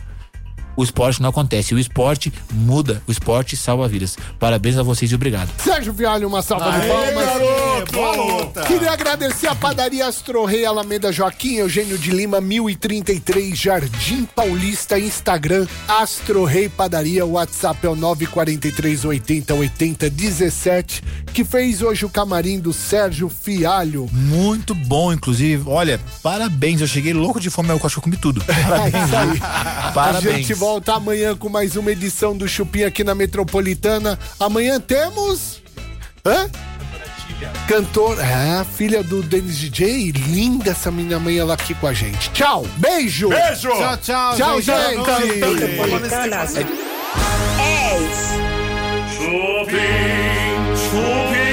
o 0.76 0.82
esporte 0.82 1.20
não 1.22 1.30
acontece. 1.30 1.74
O 1.74 1.78
esporte 1.78 2.32
muda, 2.52 3.02
o 3.06 3.12
esporte 3.12 3.56
salva 3.56 3.88
vidas. 3.88 4.16
Parabéns 4.38 4.76
a 4.78 4.82
vocês 4.82 5.10
e 5.10 5.14
obrigado. 5.14 5.50
Sérgio 5.58 5.92
Vialho, 5.92 6.28
uma 6.28 6.42
salva 6.42 6.70
de 6.72 6.86
palmas. 6.86 7.90
Boa 7.92 8.16
luta. 8.16 8.62
Queria 8.62 8.92
agradecer 8.92 9.46
a 9.46 9.54
padaria 9.54 10.06
Astro 10.06 10.44
Rei 10.44 10.64
Alameda 10.64 11.12
Joaquim 11.12 11.56
Eugênio 11.56 11.98
de 11.98 12.10
Lima 12.10 12.40
1033 12.40 13.56
Jardim 13.56 14.24
Paulista 14.24 14.98
Instagram 14.98 15.66
Astro 15.88 16.44
Rei 16.44 16.68
Padaria 16.68 17.24
WhatsApp 17.24 17.86
é 17.86 17.88
o 17.88 17.96
943 17.96 19.04
80 19.04 19.54
80 19.54 20.10
17 20.10 21.02
que 21.32 21.44
fez 21.44 21.82
hoje 21.82 22.04
o 22.04 22.08
camarim 22.08 22.60
do 22.60 22.72
Sérgio 22.72 23.28
Fialho. 23.28 24.08
Muito 24.12 24.74
bom, 24.74 25.12
inclusive. 25.12 25.64
Olha, 25.66 26.00
parabéns. 26.22 26.80
Eu 26.80 26.86
cheguei 26.86 27.12
louco 27.12 27.40
de 27.40 27.50
fome, 27.50 27.70
eu 27.70 27.76
acho 27.76 27.88
que 27.94 27.98
eu 27.98 28.02
comi 28.02 28.16
tudo. 28.16 28.42
É 28.74 28.88
isso 28.88 29.16
aí. 29.16 29.92
Parabéns. 29.92 30.46
Gente 30.64 30.70
volta 30.70 30.94
amanhã 30.94 31.36
com 31.36 31.50
mais 31.50 31.76
uma 31.76 31.92
edição 31.92 32.34
do 32.34 32.48
Chupim 32.48 32.84
aqui 32.84 33.04
na 33.04 33.14
Metropolitana. 33.14 34.18
Amanhã 34.40 34.80
temos. 34.80 35.62
Hã? 36.24 36.50
Cantor, 37.68 38.18
é, 38.18 38.64
filha 38.64 39.02
do 39.02 39.22
Denis 39.22 39.58
DJ, 39.58 40.10
linda 40.12 40.70
essa 40.70 40.90
minha 40.90 41.18
mãe 41.18 41.36
ela 41.36 41.52
aqui 41.52 41.74
com 41.74 41.86
a 41.86 41.92
gente. 41.92 42.30
Tchau, 42.30 42.66
beijo. 42.78 43.28
Beijo! 43.28 43.68
Tchau, 43.68 43.96
tchau, 43.98 44.36
Tchau, 44.36 44.60
gente. 44.62 44.96
Metropolitanas. 45.38 46.54
Chupim, 49.12 49.76
chupim. 50.74 51.43